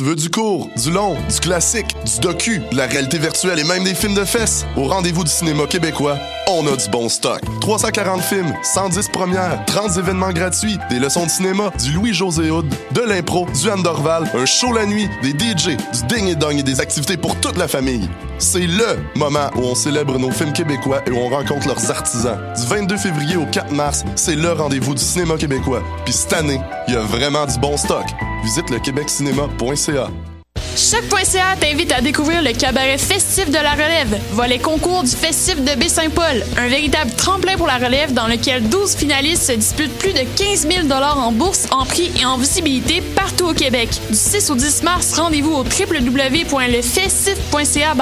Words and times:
Tu 0.00 0.06
veux 0.06 0.16
du 0.16 0.30
court, 0.30 0.70
du 0.82 0.90
long, 0.90 1.14
du 1.28 1.40
classique, 1.40 1.94
du 2.06 2.20
docu, 2.20 2.62
de 2.72 2.74
la 2.74 2.86
réalité 2.86 3.18
virtuelle 3.18 3.58
et 3.58 3.64
même 3.64 3.84
des 3.84 3.94
films 3.94 4.14
de 4.14 4.24
fesses? 4.24 4.64
Au 4.74 4.84
rendez-vous 4.84 5.24
du 5.24 5.30
cinéma 5.30 5.66
québécois, 5.66 6.16
on 6.48 6.66
a 6.68 6.74
du 6.74 6.88
bon 6.88 7.10
stock. 7.10 7.42
340 7.60 8.22
films, 8.22 8.50
110 8.62 9.10
premières, 9.10 9.62
30 9.66 9.98
événements 9.98 10.32
gratuits, 10.32 10.78
des 10.88 10.98
leçons 10.98 11.26
de 11.26 11.30
cinéma, 11.30 11.70
du 11.78 11.92
Louis-José 11.92 12.50
Hood, 12.50 12.74
de 12.92 13.00
l'impro, 13.02 13.46
du 13.52 13.70
Andorval, 13.70 14.24
un 14.32 14.46
show 14.46 14.72
la 14.72 14.86
nuit, 14.86 15.06
des 15.22 15.32
DJ, 15.32 15.76
du 15.76 16.06
ding 16.08 16.28
et 16.28 16.34
dong 16.34 16.58
et 16.58 16.62
des 16.62 16.80
activités 16.80 17.18
pour 17.18 17.36
toute 17.36 17.58
la 17.58 17.68
famille. 17.68 18.08
C'est 18.38 18.66
LE 18.66 19.00
moment 19.16 19.50
où 19.56 19.64
on 19.64 19.74
célèbre 19.74 20.18
nos 20.18 20.30
films 20.30 20.54
québécois 20.54 21.02
et 21.06 21.10
où 21.10 21.18
on 21.18 21.28
rencontre 21.28 21.68
leurs 21.68 21.90
artisans. 21.90 22.38
Du 22.56 22.66
22 22.66 22.96
février 22.96 23.36
au 23.36 23.44
4 23.44 23.70
mars, 23.70 24.04
c'est 24.16 24.36
le 24.36 24.50
rendez-vous 24.50 24.94
du 24.94 25.02
cinéma 25.04 25.36
québécois. 25.36 25.82
Puis 26.06 26.14
cette 26.14 26.32
année, 26.32 26.62
il 26.88 26.94
y 26.94 26.96
a 26.96 27.02
vraiment 27.02 27.44
du 27.44 27.58
bon 27.58 27.76
stock. 27.76 28.06
Visite 28.42 28.70
le 28.70 28.78
québeccinéma.ca. 28.78 30.39
Choc.ca 30.76 31.56
t'invite 31.60 31.92
à 31.92 32.00
découvrir 32.00 32.42
le 32.42 32.52
cabaret 32.52 32.98
festif 32.98 33.50
de 33.50 33.58
la 33.58 33.72
relève, 33.72 34.20
volet 34.32 34.58
concours 34.58 35.02
du 35.02 35.10
festif 35.10 35.56
de 35.56 35.74
Baie-Saint-Paul, 35.74 36.44
un 36.56 36.68
véritable 36.68 37.10
tremplin 37.12 37.56
pour 37.56 37.66
la 37.66 37.78
relève 37.78 38.12
dans 38.12 38.26
lequel 38.26 38.68
12 38.68 38.96
finalistes 38.96 39.44
se 39.44 39.52
disputent 39.52 39.96
plus 39.98 40.12
de 40.12 40.22
15 40.36 40.68
000 40.68 40.90
en 40.90 41.32
bourse, 41.32 41.66
en 41.70 41.84
prix 41.84 42.10
et 42.20 42.24
en 42.24 42.38
visibilité 42.38 43.02
partout 43.14 43.46
au 43.46 43.54
Québec. 43.54 43.88
Du 44.08 44.16
6 44.16 44.50
au 44.50 44.54
10 44.54 44.82
mars, 44.82 45.18
rendez-vous 45.18 45.52
au 45.52 45.64
www.lefestif.ca 45.64 47.94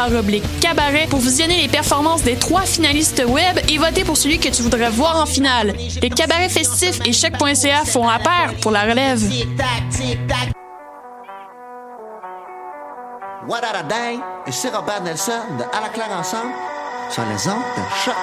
cabaret 0.61 1.07
pour 1.09 1.21
visionner 1.21 1.63
les 1.63 1.69
performances 1.69 2.23
des 2.23 2.37
trois 2.37 2.63
finalistes 2.63 3.23
web 3.27 3.59
et 3.69 3.79
voter 3.79 4.05
pour 4.05 4.17
celui 4.17 4.39
que 4.39 4.49
tu 4.49 4.63
voudrais 4.63 4.91
voir 4.91 5.21
en 5.21 5.27
finale. 5.27 5.75
Les 6.03 6.11
cabarets 6.11 6.49
festifs 6.49 7.01
et 7.05 7.13
Choc.ca 7.13 7.85
font 7.85 8.07
la 8.07 8.19
pour 8.61 8.73
la 8.73 8.83
relève. 8.83 9.23
What 13.49 13.65
a 13.65 13.83
Day 13.83 14.21
et 14.47 14.53
c'est 14.53 14.69
Robert 14.69 15.01
Nelson 15.03 15.33
de 15.59 15.65
À 15.75 15.81
la 15.81 15.89
claire 15.89 16.13
ensemble 16.13 16.53
sur 17.09 17.23
les 17.25 17.49
ondes 17.49 17.63
de 17.77 17.83
choc. 18.05 18.15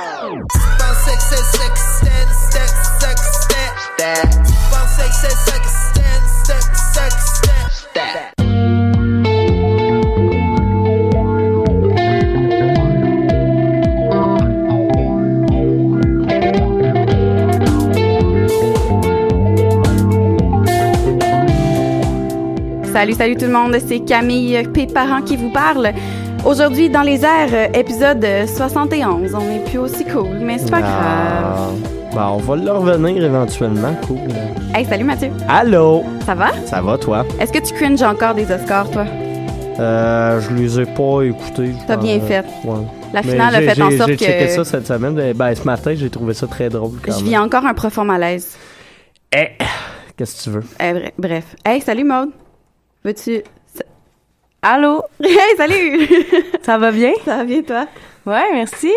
Salut, 22.95 23.11
salut 23.13 23.35
tout 23.35 23.45
le 23.45 23.51
monde, 23.51 23.75
c'est 23.85 23.99
Camille 23.99 24.63
Péparent 24.73 25.21
qui 25.21 25.35
vous 25.35 25.49
parle. 25.49 25.91
Aujourd'hui, 26.45 26.89
dans 26.89 27.01
les 27.01 27.25
airs, 27.25 27.75
épisode 27.75 28.25
71. 28.47 29.35
On 29.35 29.39
n'est 29.39 29.59
plus 29.65 29.79
aussi 29.79 30.05
cool, 30.05 30.37
mais 30.39 30.57
c'est 30.59 30.71
pas 30.71 30.79
grave. 30.79 31.73
Bah, 32.13 32.29
on 32.31 32.37
va 32.37 32.55
le 32.55 32.71
revenir 32.71 33.21
éventuellement. 33.25 33.93
Cool. 34.07 34.19
Hey, 34.73 34.85
salut 34.85 35.03
Mathieu. 35.03 35.29
Allô? 35.49 36.03
Ça 36.25 36.35
va? 36.35 36.51
Ça 36.65 36.81
va, 36.81 36.97
toi? 36.97 37.25
Est-ce 37.41 37.51
que 37.51 37.59
tu 37.67 37.73
cringes 37.73 38.01
encore 38.01 38.33
des 38.33 38.49
Oscars, 38.49 38.89
toi? 38.91 39.03
Euh, 39.77 40.39
je 40.39 40.53
les 40.55 40.79
ai 40.79 40.85
pas 40.85 41.23
écoutés. 41.23 41.73
T'as 41.85 41.97
bien 41.97 42.15
Euh, 42.15 42.21
fait. 42.25 42.45
Ouais. 42.63 42.75
La 43.13 43.21
Mais 43.23 43.31
finale 43.31 43.55
a 43.55 43.61
fait 43.61 43.81
en 43.81 43.91
sorte 43.91 44.09
J'ai 44.11 44.17
checké 44.17 44.45
que 44.45 44.51
ça 44.51 44.63
cette 44.63 44.87
semaine. 44.87 45.15
Ben, 45.15 45.33
ben, 45.35 45.53
ce 45.53 45.63
matin, 45.63 45.93
j'ai 45.95 46.09
trouvé 46.09 46.33
ça 46.33 46.47
très 46.47 46.69
drôle. 46.69 46.93
Quand 47.05 47.11
je 47.11 47.17
même. 47.17 47.25
vis 47.25 47.37
encore 47.37 47.65
un 47.65 47.73
profond 47.73 48.05
malaise. 48.05 48.55
Eh, 49.35 49.47
qu'est-ce 50.15 50.37
que 50.37 50.43
tu 50.43 50.49
veux? 50.51 50.63
Eh, 50.79 50.93
bre- 50.93 51.11
bref. 51.19 51.43
Hey, 51.65 51.81
salut 51.81 52.05
Maude. 52.05 52.29
Veux-tu... 53.05 53.43
Allô? 54.63 55.03
Hey, 55.21 55.55
salut! 55.57 56.07
Ça 56.63 56.79
va 56.79 56.91
bien? 56.91 57.13
Ça 57.23 57.37
va 57.37 57.43
bien, 57.43 57.61
toi? 57.61 57.85
Ouais, 58.25 58.51
merci. 58.51 58.91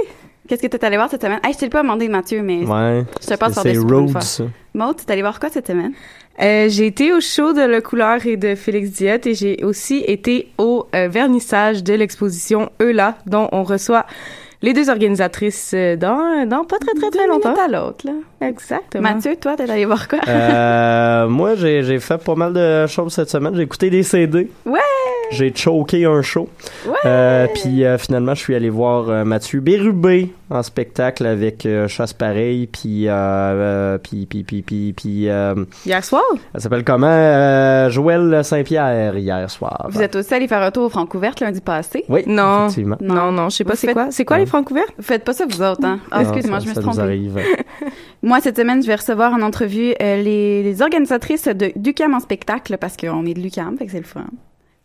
Qu'est-ce 0.49 0.63
que 0.63 0.67
t'es 0.67 0.83
allé 0.83 0.97
voir 0.97 1.11
cette 1.11 1.21
semaine? 1.21 1.41
Hey, 1.45 1.53
je 1.53 1.59
t'ai 1.59 1.69
pas 1.69 1.83
demandé, 1.83 2.09
Mathieu, 2.09 2.41
mais 2.41 2.65
Ouais. 2.65 3.05
je 3.21 3.27
te 3.27 3.35
passe 3.35 3.59
Road, 3.59 4.11
fois. 4.13 4.21
ça. 4.23 4.45
Maude, 4.73 4.97
t'es 4.97 5.13
allé 5.13 5.21
voir 5.21 5.39
quoi 5.39 5.51
cette 5.51 5.67
semaine? 5.67 5.93
Euh, 6.41 6.71
j'ai 6.71 6.87
été 6.87 7.13
au 7.13 7.21
show 7.21 7.53
de 7.53 7.61
Le 7.61 7.83
Couleur 7.83 8.25
et 8.25 8.39
de 8.39 8.55
Félix 8.55 8.93
Diot 8.93 9.27
et 9.27 9.35
j'ai 9.35 9.63
aussi 9.63 9.99
été 10.07 10.49
au 10.57 10.87
euh, 10.95 11.09
vernissage 11.09 11.85
de 11.85 11.93
l'exposition 11.93 12.71
Eula, 12.81 13.19
dont 13.27 13.51
on 13.53 13.63
reçoit 13.63 14.07
les 14.63 14.73
deux 14.73 14.91
organisatrices 14.91 15.73
euh, 15.75 15.97
dans, 15.97 16.47
dans 16.49 16.65
pas 16.65 16.79
très 16.79 16.93
très 16.99 17.11
très 17.11 17.27
Deux 17.27 17.29
longtemps. 17.29 17.55
à 17.55 17.69
l'autre, 17.69 18.05
là. 18.07 18.13
Exactement. 18.47 19.03
Mathieu, 19.15 19.37
toi, 19.37 19.55
t'es 19.57 19.71
allé 19.71 19.85
voir 19.85 20.09
quoi? 20.09 20.19
Euh, 20.29 21.29
moi, 21.29 21.55
j'ai 21.55 21.83
j'ai 21.83 21.99
fait 22.01 22.19
pas 22.19 22.35
mal 22.35 22.53
de 22.53 22.87
choses 22.87 23.13
cette 23.13 23.31
semaine. 23.31 23.55
J'ai 23.55 23.63
écouté 23.63 23.89
des 23.91 24.03
CD. 24.03 24.51
Ouais! 24.67 24.81
J'ai 25.31 25.55
choqué 25.55 26.05
un 26.07 26.23
show. 26.23 26.49
Ouais! 26.87 26.95
Euh, 27.05 27.47
puis 27.55 27.85
euh, 27.85 27.99
finalement, 27.99 28.35
je 28.35 28.41
suis 28.41 28.55
allé 28.55 28.71
voir 28.71 29.09
euh, 29.11 29.25
Mathieu 29.25 29.61
Bérubé 29.61 30.33
en 30.51 30.63
spectacle 30.63 31.27
avec 31.27 31.67
euh, 31.67 31.87
Chasse 31.87 32.15
Pareil. 32.15 32.67
Puis, 32.67 33.07
euh, 33.09 33.13
euh, 33.13 33.99
puis, 33.99 34.25
puis, 34.27 34.43
puis, 34.43 34.63
puis, 34.63 34.93
puis, 34.95 35.29
euh, 35.29 35.55
Hier 35.85 36.03
soir? 36.03 36.23
elle 36.55 36.61
s'appelle 36.61 36.85
comment? 36.85 37.07
Euh, 37.11 37.91
Joël 37.91 38.43
Saint-Pierre 38.43 39.17
hier 39.19 39.51
soir. 39.51 39.87
Vous 39.91 40.01
êtes 40.01 40.17
aussi 40.17 40.33
allé 40.33 40.49
faire 40.49 40.63
un 40.63 40.71
tour 40.71 40.85
au 40.87 40.89
Francouverte 40.89 41.41
lundi 41.41 41.61
passé? 41.61 42.05
Oui, 42.09 42.23
Non. 42.27 42.65
effectivement. 42.67 42.97
Non, 43.01 43.31
non, 43.31 43.51
je 43.51 43.57
sais 43.57 43.65
pas 43.65 43.77
c'est 43.77 43.89
faites- 43.89 43.95
quoi. 43.97 44.07
C'est 44.11 44.25
quoi 44.25 44.37
Ouais. 44.39 44.47
les? 44.47 44.85
Vous 44.97 45.03
faites 45.05 45.25
pas 45.25 45.35
ça, 45.35 45.45
vous 45.49 45.61
autres, 45.63 45.85
hein? 45.85 46.01
Ah, 46.11 46.23
Non, 46.23 46.31
excuse-moi, 46.31 46.59
je 46.61 46.69
me 46.69 46.75
ça 46.75 46.81
suis 46.81 46.91
trompée. 46.91 47.03
arrive. 47.07 47.39
Moi, 48.23 48.41
cette 48.41 48.57
semaine, 48.57 48.83
je 48.83 48.87
vais 48.87 48.95
recevoir 48.97 49.33
en 49.35 49.43
entrevue 49.43 49.95
euh, 50.01 50.23
les, 50.23 50.63
les 50.63 50.83
organisatrices 50.83 51.47
de 51.49 51.71
d'UCAM 51.77 52.15
en 52.15 52.21
spectacle 52.21 52.77
parce 52.79 52.97
qu'on 52.97 53.25
est 53.27 53.35
de 53.35 53.41
l'UCAM, 53.41 53.77
fait 53.79 53.85
que 53.87 53.93
c'est 53.93 53.99
le 53.99 54.05
fun. 54.05 54.25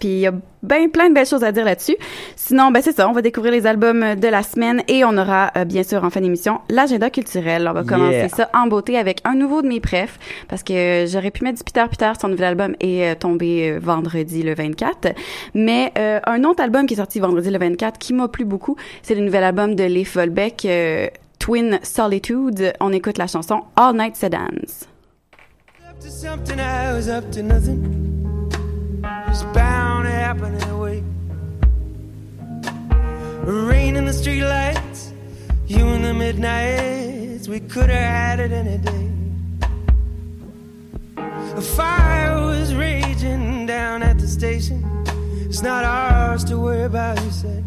Puis 0.03 0.11
il 0.11 0.19
y 0.19 0.27
a 0.27 0.33
ben 0.63 0.91
plein 0.91 1.07
de 1.07 1.13
belles 1.13 1.25
choses 1.25 1.45
à 1.45 1.53
dire 1.53 1.63
là-dessus. 1.63 1.95
Sinon, 2.35 2.71
ben 2.71 2.81
c'est 2.83 2.93
ça, 2.93 3.07
on 3.07 3.13
va 3.13 3.21
découvrir 3.21 3.53
les 3.53 3.65
albums 3.65 4.15
de 4.15 4.27
la 4.27 4.43
semaine 4.43 4.83
et 4.89 5.05
on 5.05 5.17
aura 5.17 5.53
euh, 5.55 5.63
bien 5.63 5.83
sûr 5.83 6.03
en 6.03 6.09
fin 6.09 6.19
d'émission 6.19 6.59
l'agenda 6.67 7.09
culturel. 7.09 7.65
On 7.69 7.71
va 7.71 7.85
commencer 7.85 8.27
ça 8.27 8.49
en 8.53 8.67
beauté 8.67 8.97
avec 8.97 9.21
un 9.23 9.33
nouveau 9.33 9.61
de 9.61 9.67
mes 9.69 9.79
prefs 9.79 10.19
parce 10.49 10.61
que 10.61 11.05
j'aurais 11.07 11.31
pu 11.31 11.45
mettre 11.45 11.59
du 11.59 11.63
Peter 11.63 11.85
Peter, 11.89 12.11
son 12.19 12.27
nouvel 12.27 12.47
album 12.47 12.75
est 12.81 13.13
euh, 13.13 13.15
tombé 13.15 13.69
euh, 13.69 13.79
vendredi 13.81 14.43
le 14.43 14.53
24. 14.53 15.13
Mais 15.53 15.93
euh, 15.97 16.19
un 16.25 16.43
autre 16.43 16.61
album 16.61 16.85
qui 16.85 16.95
est 16.95 16.97
sorti 16.97 17.21
vendredi 17.21 17.49
le 17.49 17.57
24 17.57 17.97
qui 17.97 18.11
m'a 18.11 18.27
plu 18.27 18.43
beaucoup, 18.43 18.75
c'est 19.03 19.15
le 19.15 19.21
nouvel 19.21 19.45
album 19.45 19.73
de 19.73 19.85
Leif 19.85 20.15
Volbeck, 20.15 20.65
euh, 20.65 21.07
Twin 21.39 21.79
Solitude. 21.81 22.73
On 22.81 22.91
écoute 22.91 23.17
la 23.17 23.27
chanson 23.27 23.61
All 23.77 23.95
Night 23.95 24.17
Sedans. 24.17 24.85
up 27.07 27.31
to 27.31 27.41
to 30.03 30.11
happen 30.11 30.55
anyway. 30.55 31.03
Rain 33.43 33.95
in 33.95 34.05
the 34.05 34.11
streetlights, 34.11 35.11
you 35.67 35.85
in 35.87 36.01
the 36.01 36.13
midnights. 36.13 37.47
We 37.47 37.59
could 37.59 37.89
have 37.89 38.37
had 38.37 38.39
it 38.39 38.51
any 38.51 38.77
day. 38.77 39.09
A 41.17 41.61
fire 41.61 42.45
was 42.45 42.73
raging 42.73 43.65
down 43.65 44.01
at 44.01 44.17
the 44.17 44.27
station. 44.27 44.83
It's 45.47 45.61
not 45.61 45.83
ours 45.85 46.43
to 46.45 46.57
worry 46.57 46.83
about, 46.83 47.21
you 47.23 47.31
said. 47.31 47.63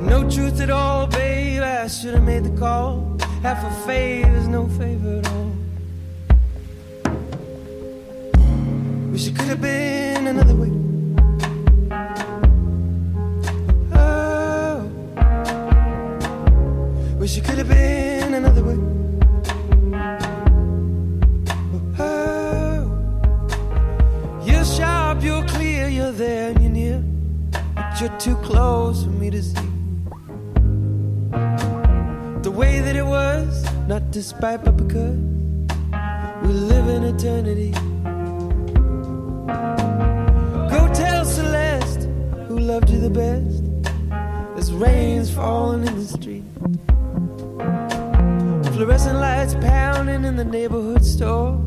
No 0.00 0.28
truth 0.28 0.60
at 0.60 0.70
all, 0.70 1.06
babe. 1.06 1.62
I 1.62 1.86
should 1.88 2.14
have 2.14 2.24
made 2.24 2.44
the 2.44 2.58
call. 2.58 3.16
Half 3.42 3.64
a 3.64 3.86
favor 3.86 4.36
is 4.36 4.48
no 4.48 4.68
favor 4.68 5.18
at 5.18 5.28
all. 5.28 5.49
Wish 9.20 9.28
it 9.28 9.36
could 9.36 9.48
have 9.48 9.60
been 9.60 10.26
another 10.28 10.54
way. 10.54 10.70
Oh, 13.92 14.90
wish 17.18 17.36
it 17.36 17.44
could 17.44 17.58
have 17.58 17.68
been 17.68 18.32
another 18.32 18.64
way. 18.64 18.78
Oh, 21.98 22.88
you're 24.42 24.64
sharp, 24.64 25.22
you're 25.22 25.44
clear, 25.48 25.88
you're 25.88 26.12
there 26.12 26.52
and 26.52 26.62
you're 26.62 26.72
near, 26.72 27.04
but 27.74 28.00
you're 28.00 28.16
too 28.16 28.36
close 28.36 29.04
for 29.04 29.10
me 29.10 29.28
to 29.28 29.42
see. 29.42 29.68
The 32.40 32.50
way 32.50 32.80
that 32.80 32.96
it 32.96 33.04
was, 33.04 33.66
not 33.86 34.12
despite, 34.12 34.64
but 34.64 34.78
because 34.78 35.18
we 36.42 36.54
live 36.54 36.88
in 36.88 37.04
eternity. 37.04 37.74
Go 40.70 40.88
tell 40.94 41.24
Celeste, 41.24 42.08
who 42.48 42.58
loved 42.58 42.90
you 42.90 43.00
the 43.00 43.10
best, 43.10 43.62
there's 44.54 44.72
rains 44.72 45.30
falling 45.30 45.86
in 45.86 45.96
the 45.96 46.04
street. 46.06 46.44
Fluorescent 48.74 49.18
lights 49.18 49.54
pounding 49.54 50.24
in 50.24 50.36
the 50.36 50.44
neighborhood 50.44 51.04
store. 51.04 51.60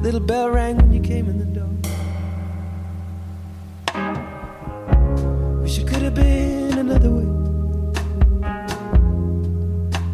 Little 0.00 0.20
bell 0.20 0.50
rang 0.50 0.76
when 0.76 0.92
you 0.92 1.00
came 1.00 1.28
in 1.28 1.38
the 1.38 1.44
door. 1.44 1.72
Wish 5.62 5.78
it 5.78 5.86
could 5.88 6.02
have 6.02 6.14
been 6.14 6.78
another 6.78 7.10
way. 7.10 7.26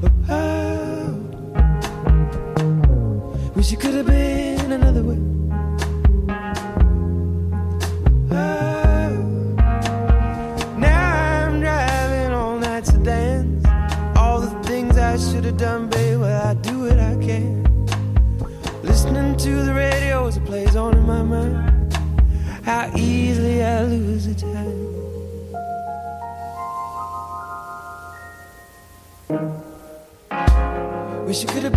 But 0.00 0.12
Oh, 0.31 1.14
wish 3.55 3.73
it 3.73 3.81
could 3.81 3.94
have 3.94 4.06
been 4.06 4.41
Done, 15.62 15.87
babe, 15.87 16.19
well, 16.19 16.49
I 16.49 16.55
do 16.55 16.81
what 16.81 16.99
I 16.99 17.14
can. 17.25 17.62
Listening 18.82 19.37
to 19.37 19.62
the 19.62 19.73
radio 19.73 20.26
as 20.26 20.37
it 20.37 20.44
plays 20.44 20.75
on 20.75 20.93
in 20.93 21.06
my 21.06 21.23
mind. 21.23 21.94
How 22.64 22.91
easily 22.97 23.62
I 23.62 23.85
lose 23.85 24.26
the 24.26 24.35
time. 24.35 24.88
Wish 31.26 31.44
it 31.44 31.50
could 31.50 31.62
have 31.62 31.71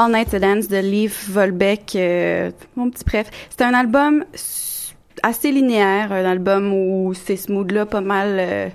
All 0.00 0.10
Night 0.10 0.30
to 0.30 0.38
Dance 0.38 0.66
de 0.68 0.78
Leaf 0.78 1.28
Volbeck, 1.28 1.94
euh, 1.94 2.50
mon 2.74 2.88
petit 2.88 3.04
préf. 3.04 3.26
C'est 3.50 3.62
un 3.62 3.74
album 3.74 4.24
assez 5.22 5.52
linéaire, 5.52 6.10
un 6.10 6.24
album 6.24 6.72
où 6.72 7.12
c'est 7.12 7.36
ce 7.36 7.52
mood-là 7.52 7.84
pas 7.84 8.00
mal, 8.00 8.38
euh, 8.40 8.68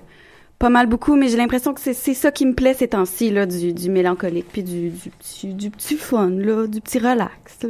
pas 0.60 0.70
mal 0.70 0.86
beaucoup, 0.86 1.16
mais 1.16 1.28
j'ai 1.28 1.38
l'impression 1.38 1.74
que 1.74 1.82
c'est 1.82 1.94
ça 2.14 2.30
qui 2.32 2.46
me 2.46 2.54
plaît 2.54 2.76
ces 2.76 2.90
temps-ci, 2.90 3.32
là, 3.32 3.48
du, 3.48 3.74
du 3.74 3.90
mélancolique, 3.90 4.46
puis 4.52 4.62
du, 4.62 4.90
du, 4.92 5.10
petit, 5.10 5.54
du 5.56 5.72
petit 5.72 5.96
fun, 5.96 6.30
là, 6.30 6.68
du 6.68 6.80
petit 6.80 7.00
relax, 7.00 7.64
là. 7.64 7.70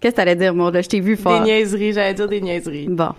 Qu'est-ce 0.00 0.12
que 0.12 0.16
t'allais 0.16 0.36
dire, 0.36 0.54
Maud? 0.54 0.72
là? 0.72 0.80
Je 0.80 0.88
t'ai 0.88 1.00
vu 1.00 1.16
Des 1.16 1.22
fort. 1.22 1.42
niaiseries, 1.42 1.92
j'allais 1.92 2.14
dire 2.14 2.28
des 2.28 2.40
niaiseries. 2.40 2.88
Bon. 2.88 3.10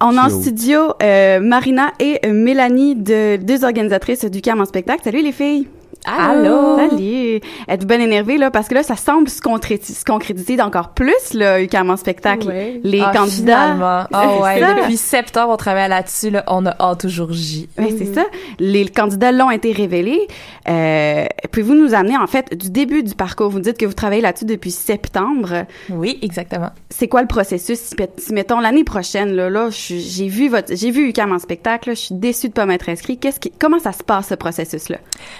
On 0.00 0.16
a 0.18 0.26
en 0.26 0.28
studio 0.30 0.92
euh, 1.02 1.40
Marina 1.40 1.92
et 1.98 2.20
euh, 2.26 2.32
Mélanie, 2.34 2.96
de, 2.96 3.36
deux 3.36 3.64
organisatrices 3.64 4.26
du 4.26 4.42
CAM 4.42 4.60
en 4.60 4.66
spectacle. 4.66 5.00
Salut 5.04 5.22
les 5.22 5.32
filles! 5.32 5.68
Allô? 6.06 6.76
Salut! 6.78 7.40
Êtes-vous 7.68 7.86
bien 7.86 8.00
énervées, 8.00 8.38
là? 8.38 8.50
Parce 8.50 8.68
que 8.68 8.74
là, 8.74 8.82
ça 8.82 8.96
semble 8.96 9.28
se, 9.28 9.40
concréti- 9.40 9.92
se 9.92 10.04
concrétiser 10.04 10.56
d'encore 10.56 10.90
plus, 10.90 11.34
là, 11.34 11.60
UQAM 11.60 11.90
en 11.90 11.96
spectacle. 11.96 12.48
Ouais. 12.48 12.80
Les 12.82 13.00
Ah, 13.00 13.12
candidats. 13.14 14.06
C'est 14.10 14.42
ouais, 14.42 14.60
depuis 14.82 14.96
septembre, 14.96 15.52
on 15.52 15.56
travaille 15.56 15.88
là-dessus. 15.88 16.30
Là, 16.30 16.44
on 16.46 16.64
a 16.66 16.74
hâte 16.80 17.04
au 17.04 17.08
jour 17.08 17.32
J. 17.32 17.68
Oui, 17.78 17.94
c'est 17.98 18.14
ça. 18.14 18.24
Les 18.58 18.88
candidats 18.88 19.32
l'ont 19.32 19.50
été 19.50 19.72
révélés. 19.72 20.26
Euh, 20.68 21.24
Pouvez-vous 21.52 21.74
nous 21.74 21.94
amener, 21.94 22.16
en 22.16 22.26
fait, 22.26 22.56
du 22.56 22.70
début 22.70 23.02
du 23.02 23.14
parcours? 23.14 23.50
Vous 23.50 23.58
me 23.58 23.62
dites 23.62 23.76
que 23.76 23.86
vous 23.86 23.92
travaillez 23.92 24.22
là-dessus 24.22 24.44
depuis 24.44 24.70
septembre. 24.70 25.64
Oui, 25.90 26.18
exactement. 26.22 26.70
C'est 26.90 27.08
quoi 27.08 27.20
le 27.22 27.26
processus? 27.28 27.78
Si, 28.18 28.32
mettons, 28.32 28.60
l'année 28.60 28.84
prochaine, 28.84 29.32
là, 29.34 29.50
là, 29.50 29.68
j'ai 29.70 30.28
vu 30.28 30.48
votre, 30.48 30.74
j'ai 30.74 30.90
vu 30.90 31.08
UQAM 31.08 31.32
en 31.32 31.38
spectacle, 31.38 31.88
là, 31.90 31.94
je 31.94 32.00
suis 32.00 32.14
déçue 32.14 32.48
de 32.48 32.52
pas 32.54 32.66
m'être 32.66 32.88
inscrit. 32.88 33.18
Qu'est-ce 33.18 33.40
qui, 33.40 33.50
comment 33.58 33.78
ça 33.80 33.92
se 33.92 34.02
passe, 34.02 34.28
ce 34.28 34.34
processus-là? 34.34 34.98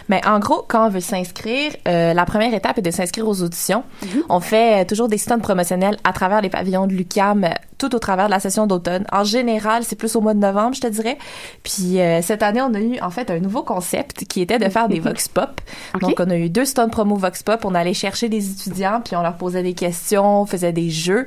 Mais 0.09 0.21
en 0.27 0.39
gros, 0.41 0.50
quand 0.69 0.87
on 0.87 0.91
veut 0.91 1.01
s'inscrire, 1.01 1.73
euh, 1.89 2.15
la 2.15 2.25
première 2.25 2.55
étape 2.55 2.79
est 2.79 2.83
de 2.83 2.91
s'inscrire 2.91 3.27
aux 3.27 3.43
auditions. 3.43 3.85
On 4.29 4.41
fait 4.41 4.83
euh, 4.83 4.85
toujours 4.87 5.09
des 5.09 5.19
stands 5.19 5.39
promotionnels 5.39 5.97
à 6.05 6.13
travers 6.13 6.41
les 6.41 6.51
pavillons 6.51 6.87
de 6.87 6.93
l'UCAM, 6.93 7.49
tout 7.81 7.95
au 7.97 7.99
travers 7.99 8.27
de 8.27 8.31
la 8.31 8.39
session 8.39 8.67
d'automne. 8.69 9.05
En 9.11 9.25
général, 9.25 9.83
c'est 9.83 9.97
plus 9.97 10.15
au 10.15 10.21
mois 10.21 10.35
de 10.35 10.39
novembre, 10.39 10.75
je 10.77 10.83
te 10.83 10.87
dirais. 10.87 11.19
Puis 11.65 11.99
euh, 12.01 12.21
cette 12.23 12.43
année, 12.45 12.61
on 12.61 12.73
a 12.75 12.81
eu 12.81 13.01
en 13.01 13.11
fait 13.11 13.31
un 13.31 13.41
nouveau 13.41 13.63
concept 13.65 14.25
qui 14.27 14.41
était 14.43 14.59
de 14.59 14.69
faire 14.69 14.89
des 14.89 15.01
vox 15.01 15.27
pop. 15.27 15.61
Donc 16.01 16.15
on 16.21 16.31
a 16.31 16.37
eu 16.37 16.49
deux 16.51 16.65
stands 16.67 16.89
promo 16.91 17.17
vox 17.17 17.43
pop. 17.43 17.65
On 17.65 17.75
allait 17.75 17.95
chercher 17.95 18.29
des 18.29 18.51
étudiants, 18.51 19.01
puis 19.05 19.17
on 19.17 19.23
leur 19.23 19.35
posait 19.37 19.63
des 19.63 19.75
questions, 19.75 20.43
on 20.43 20.47
faisait 20.47 20.73
des 20.73 20.91
jeux. 20.91 21.27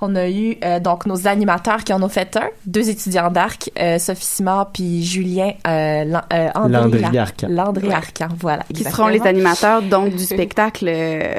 On 0.00 0.14
a 0.14 0.28
eu 0.30 0.56
euh, 0.64 0.78
donc 0.80 1.06
nos 1.06 1.26
animateurs 1.26 1.82
qui 1.82 1.92
en 1.92 2.00
ont 2.02 2.08
fait 2.08 2.36
un, 2.36 2.48
deux 2.66 2.88
étudiants 2.88 3.30
d'arc, 3.32 3.70
euh, 3.80 3.98
Sophie 3.98 4.24
Simard 4.24 4.70
puis 4.72 5.02
Julien 5.04 5.52
euh, 5.66 6.04
Lan- 6.04 6.20
euh, 6.32 6.48
André 6.54 6.72
Landry 7.00 7.18
Arcan. 7.18 7.46
Landry 7.50 7.92
Arcan, 7.92 8.28
voilà. 8.38 8.62
Qui 8.72 8.84
seront 8.84 9.08
les 9.08 9.20
animateurs, 9.22 9.82
donc, 9.82 10.10
du 10.14 10.24
spectacle, 10.24 10.86
euh, 10.88 11.34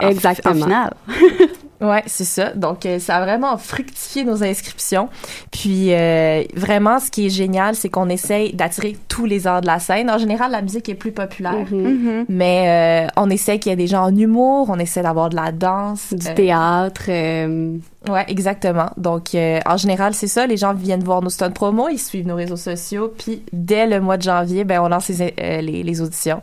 en- 0.00 0.08
Exactement. 0.08 0.54
En 0.54 0.64
finale. 0.64 0.94
Ouais, 1.80 2.02
c'est 2.06 2.24
ça. 2.24 2.52
Donc, 2.52 2.84
euh, 2.84 2.98
ça 2.98 3.16
a 3.16 3.24
vraiment 3.24 3.56
fructifié 3.56 4.24
nos 4.24 4.42
inscriptions. 4.44 5.08
Puis, 5.50 5.94
euh, 5.94 6.42
vraiment, 6.54 6.98
ce 7.00 7.10
qui 7.10 7.26
est 7.26 7.30
génial, 7.30 7.74
c'est 7.74 7.88
qu'on 7.88 8.08
essaye 8.10 8.52
d'attirer 8.52 8.96
tous 9.08 9.24
les 9.24 9.46
arts 9.46 9.62
de 9.62 9.66
la 9.66 9.78
scène. 9.78 10.10
En 10.10 10.18
général, 10.18 10.50
la 10.52 10.60
musique 10.60 10.88
est 10.90 10.94
plus 10.94 11.12
populaire, 11.12 11.66
Mhm. 11.70 12.26
mais 12.28 13.06
euh, 13.08 13.10
on 13.16 13.30
essaie 13.30 13.58
qu'il 13.58 13.70
y 13.70 13.72
ait 13.72 13.76
des 13.76 13.86
gens 13.86 14.02
en 14.04 14.14
humour, 14.16 14.68
on 14.68 14.78
essaie 14.78 15.02
d'avoir 15.02 15.30
de 15.30 15.36
la 15.36 15.52
danse. 15.52 16.12
Du 16.12 16.26
euh, 16.28 16.34
théâtre. 16.34 17.02
euh, 17.08 17.76
Ouais, 18.08 18.24
exactement. 18.28 18.90
Donc, 18.96 19.34
euh, 19.34 19.60
en 19.66 19.76
général, 19.76 20.14
c'est 20.14 20.26
ça. 20.26 20.46
Les 20.46 20.56
gens 20.56 20.72
viennent 20.72 21.04
voir 21.04 21.20
nos 21.22 21.28
stuns 21.30 21.50
promo, 21.50 21.88
ils 21.90 21.98
suivent 21.98 22.26
nos 22.26 22.34
réseaux 22.36 22.56
sociaux, 22.56 23.12
puis 23.16 23.42
dès 23.52 23.86
le 23.86 24.00
mois 24.00 24.16
de 24.16 24.22
janvier, 24.22 24.64
ben, 24.64 24.80
on 24.82 24.88
lance 24.88 25.08
les, 25.08 25.34
euh, 25.40 25.60
les, 25.60 25.82
les 25.82 26.00
auditions 26.00 26.40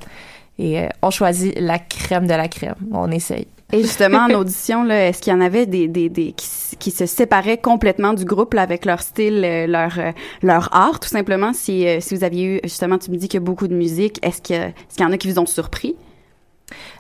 et 0.59 0.79
euh, 0.81 0.87
on 1.01 1.09
choisit 1.11 1.59
la 1.59 1.79
crème 1.79 2.27
de 2.27 2.33
la 2.33 2.47
crème. 2.47 2.75
On 2.91 3.09
essaye. 3.11 3.47
Et 3.73 3.81
justement, 3.81 4.19
en 4.19 4.33
audition, 4.33 4.83
là, 4.83 5.09
est-ce 5.09 5.21
qu'il 5.21 5.33
y 5.33 5.35
en 5.35 5.41
avait 5.41 5.65
des, 5.65 5.89
des, 5.89 6.07
des 6.07 6.31
qui, 6.31 6.47
qui 6.79 6.91
se 6.91 7.05
séparaient 7.05 7.57
complètement 7.57 8.13
du 8.13 8.23
groupe 8.23 8.53
là, 8.53 8.61
avec 8.61 8.85
leur 8.85 9.01
style, 9.01 9.43
euh, 9.43 9.67
leur 9.67 9.99
euh, 9.99 10.11
leur 10.41 10.73
art, 10.73 11.01
tout 11.01 11.09
simplement? 11.09 11.51
Si, 11.51 11.85
euh, 11.85 11.99
si 11.99 12.15
vous 12.15 12.23
aviez 12.23 12.45
eu, 12.45 12.59
justement, 12.63 12.97
tu 12.97 13.11
me 13.11 13.17
dis 13.17 13.27
qu'il 13.27 13.41
y 13.41 13.43
a 13.43 13.45
beaucoup 13.45 13.67
de 13.67 13.75
musique, 13.75 14.25
est-ce 14.25 14.41
que 14.41 14.53
est-ce 14.53 14.95
qu'il 14.95 15.03
y 15.03 15.05
en 15.05 15.11
a 15.11 15.17
qui 15.17 15.29
vous 15.29 15.39
ont 15.39 15.45
surpris? 15.45 15.97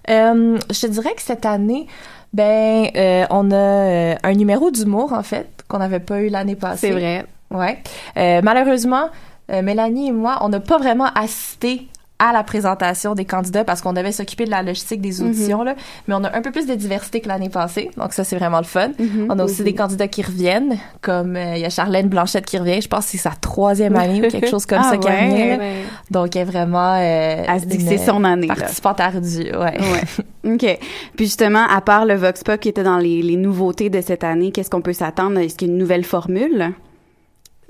Euh, 0.09 0.57
je 0.69 0.81
te 0.81 0.87
dirais 0.87 1.13
que 1.15 1.21
cette 1.21 1.45
année, 1.45 1.87
ben, 2.33 2.89
euh, 2.95 3.25
on 3.29 3.49
a 3.51 4.17
un 4.21 4.33
numéro 4.33 4.69
d'humour, 4.69 5.13
en 5.13 5.23
fait, 5.23 5.47
qu'on 5.69 5.79
n'avait 5.79 6.01
pas 6.01 6.21
eu 6.21 6.27
l'année 6.27 6.55
passée. 6.55 6.87
C'est 6.87 6.91
vrai. 6.91 7.25
Ouais. 7.49 7.81
Euh, 8.17 8.41
malheureusement, 8.43 9.09
euh, 9.51 9.61
Mélanie 9.61 10.09
et 10.09 10.11
moi, 10.11 10.39
on 10.41 10.49
n'a 10.49 10.59
pas 10.59 10.77
vraiment 10.77 11.07
assisté 11.15 11.87
à 12.19 12.33
la 12.33 12.43
présentation 12.43 13.13
des 13.13 13.25
candidats 13.25 13.63
parce 13.63 13.81
qu'on 13.81 13.93
devait 13.93 14.11
s'occuper 14.11 14.45
de 14.45 14.49
la 14.49 14.63
logistique 14.63 15.01
des 15.01 15.21
auditions 15.21 15.63
là, 15.63 15.75
mais 16.07 16.15
on 16.15 16.23
a 16.23 16.35
un 16.35 16.41
peu 16.41 16.51
plus 16.51 16.65
de 16.65 16.73
diversité 16.73 17.21
que 17.21 17.27
l'année 17.27 17.49
passée, 17.49 17.91
donc 17.95 18.13
ça 18.13 18.23
c'est 18.23 18.35
vraiment 18.35 18.57
le 18.57 18.63
fun. 18.63 18.89
Mhm. 18.97 19.27
On 19.29 19.37
a 19.37 19.43
aussi 19.43 19.63
des 19.63 19.75
candidats 19.75 20.07
qui 20.07 20.23
reviennent, 20.23 20.77
comme 21.01 21.35
euh, 21.35 21.55
il 21.55 21.61
y 21.61 21.65
a 21.65 21.69
Charlène 21.69 22.07
Blanchette 22.09 22.45
qui 22.47 22.57
revient, 22.57 22.81
je 22.81 22.87
pense 22.87 23.05
que 23.05 23.11
c'est 23.11 23.17
sa 23.19 23.31
troisième 23.39 23.95
année 23.97 24.25
ou 24.25 24.29
quelque 24.31 24.47
chose 24.49 24.65
comme 24.65 24.79
Ah 24.81 24.89
ça 24.91 24.97
qui 24.97 25.07
ouais. 25.07 25.29
revient. 25.29 25.47
là. 25.49 25.57
Ouais. 25.57 25.71
Donc 26.09 26.35
elle 26.35 26.41
est 26.41 26.45
vraiment 26.45 26.95
euh, 26.95 27.43
Elle 27.47 27.61
se 27.61 27.65
dit 27.65 27.77
que 27.77 27.83
c'est 27.83 27.97
son 27.99 28.23
année, 28.23 28.47
là. 28.47 28.55
participante 28.55 28.99
ardue, 28.99 29.51
ouais. 29.51 29.77
Ouais. 29.79 30.53
OK. 30.53 30.79
Puis 31.15 31.25
justement, 31.25 31.65
à 31.69 31.81
part 31.81 32.05
le 32.05 32.15
Vox 32.15 32.43
Pop 32.43 32.59
qui 32.59 32.69
était 32.69 32.83
dans 32.83 32.97
les, 32.97 33.21
les 33.21 33.35
nouveautés 33.37 33.89
de 33.91 34.01
cette 34.01 34.23
année, 34.23 34.51
qu'est-ce 34.51 34.69
qu'on 34.69 34.81
peut 34.81 34.93
s'attendre? 34.93 35.39
Est-ce 35.39 35.55
qu'il 35.55 35.67
y 35.67 35.71
a 35.71 35.73
une 35.73 35.79
nouvelle 35.79 36.03
formule? 36.05 36.73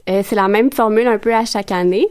Euh, 0.10 0.22
c'est 0.24 0.36
la 0.36 0.48
même 0.48 0.72
formule 0.72 1.08
un 1.08 1.18
peu 1.18 1.34
à 1.36 1.44
chaque 1.44 1.72
année. 1.72 2.08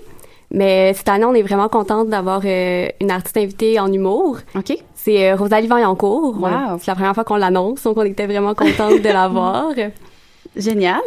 Mais 0.50 0.95
cette 0.95 1.09
année, 1.09 1.25
on 1.25 1.35
est 1.35 1.43
vraiment 1.43 1.69
contente 1.69 2.09
d'avoir 2.09 2.41
euh, 2.45 2.88
une 3.00 3.11
artiste 3.11 3.37
invitée 3.37 3.81
en 3.81 3.93
humour. 3.93 4.38
OK. 4.55 4.76
C'est 4.95 5.31
euh, 5.31 5.37
Rosalie 5.37 5.67
Vaillancourt. 5.67 6.37
Wow. 6.41 6.47
On- 6.49 6.79
C'est 6.79 6.88
la 6.91 6.95
première 6.95 7.15
fois 7.15 7.25
qu'on 7.25 7.37
l'annonce, 7.37 7.83
donc 7.83 7.97
on 7.97 8.03
était 8.05 8.26
vraiment 8.26 8.55
contente 8.55 9.00
de 9.03 9.09
la 9.09 9.29
voir. 9.29 9.71
Génial. 10.57 11.00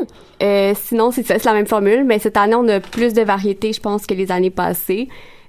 Euh, 0.44 0.74
sinon, 0.76 1.12
c'est 1.12 1.24
ça, 1.26 1.40
c'est 1.40 1.46
la 1.50 1.54
même 1.54 1.66
formule, 1.66 2.04
mais 2.04 2.20
cette 2.20 2.38
année, 2.38 2.56
on 2.56 2.68
a 2.68 2.80
plus 2.80 3.14
de 3.14 3.22
variété, 3.24 3.74
je 3.74 3.80
pense, 3.80 4.06
que 4.06 4.14
les 4.14 4.32
années 4.32 4.52
passées. 4.52 5.08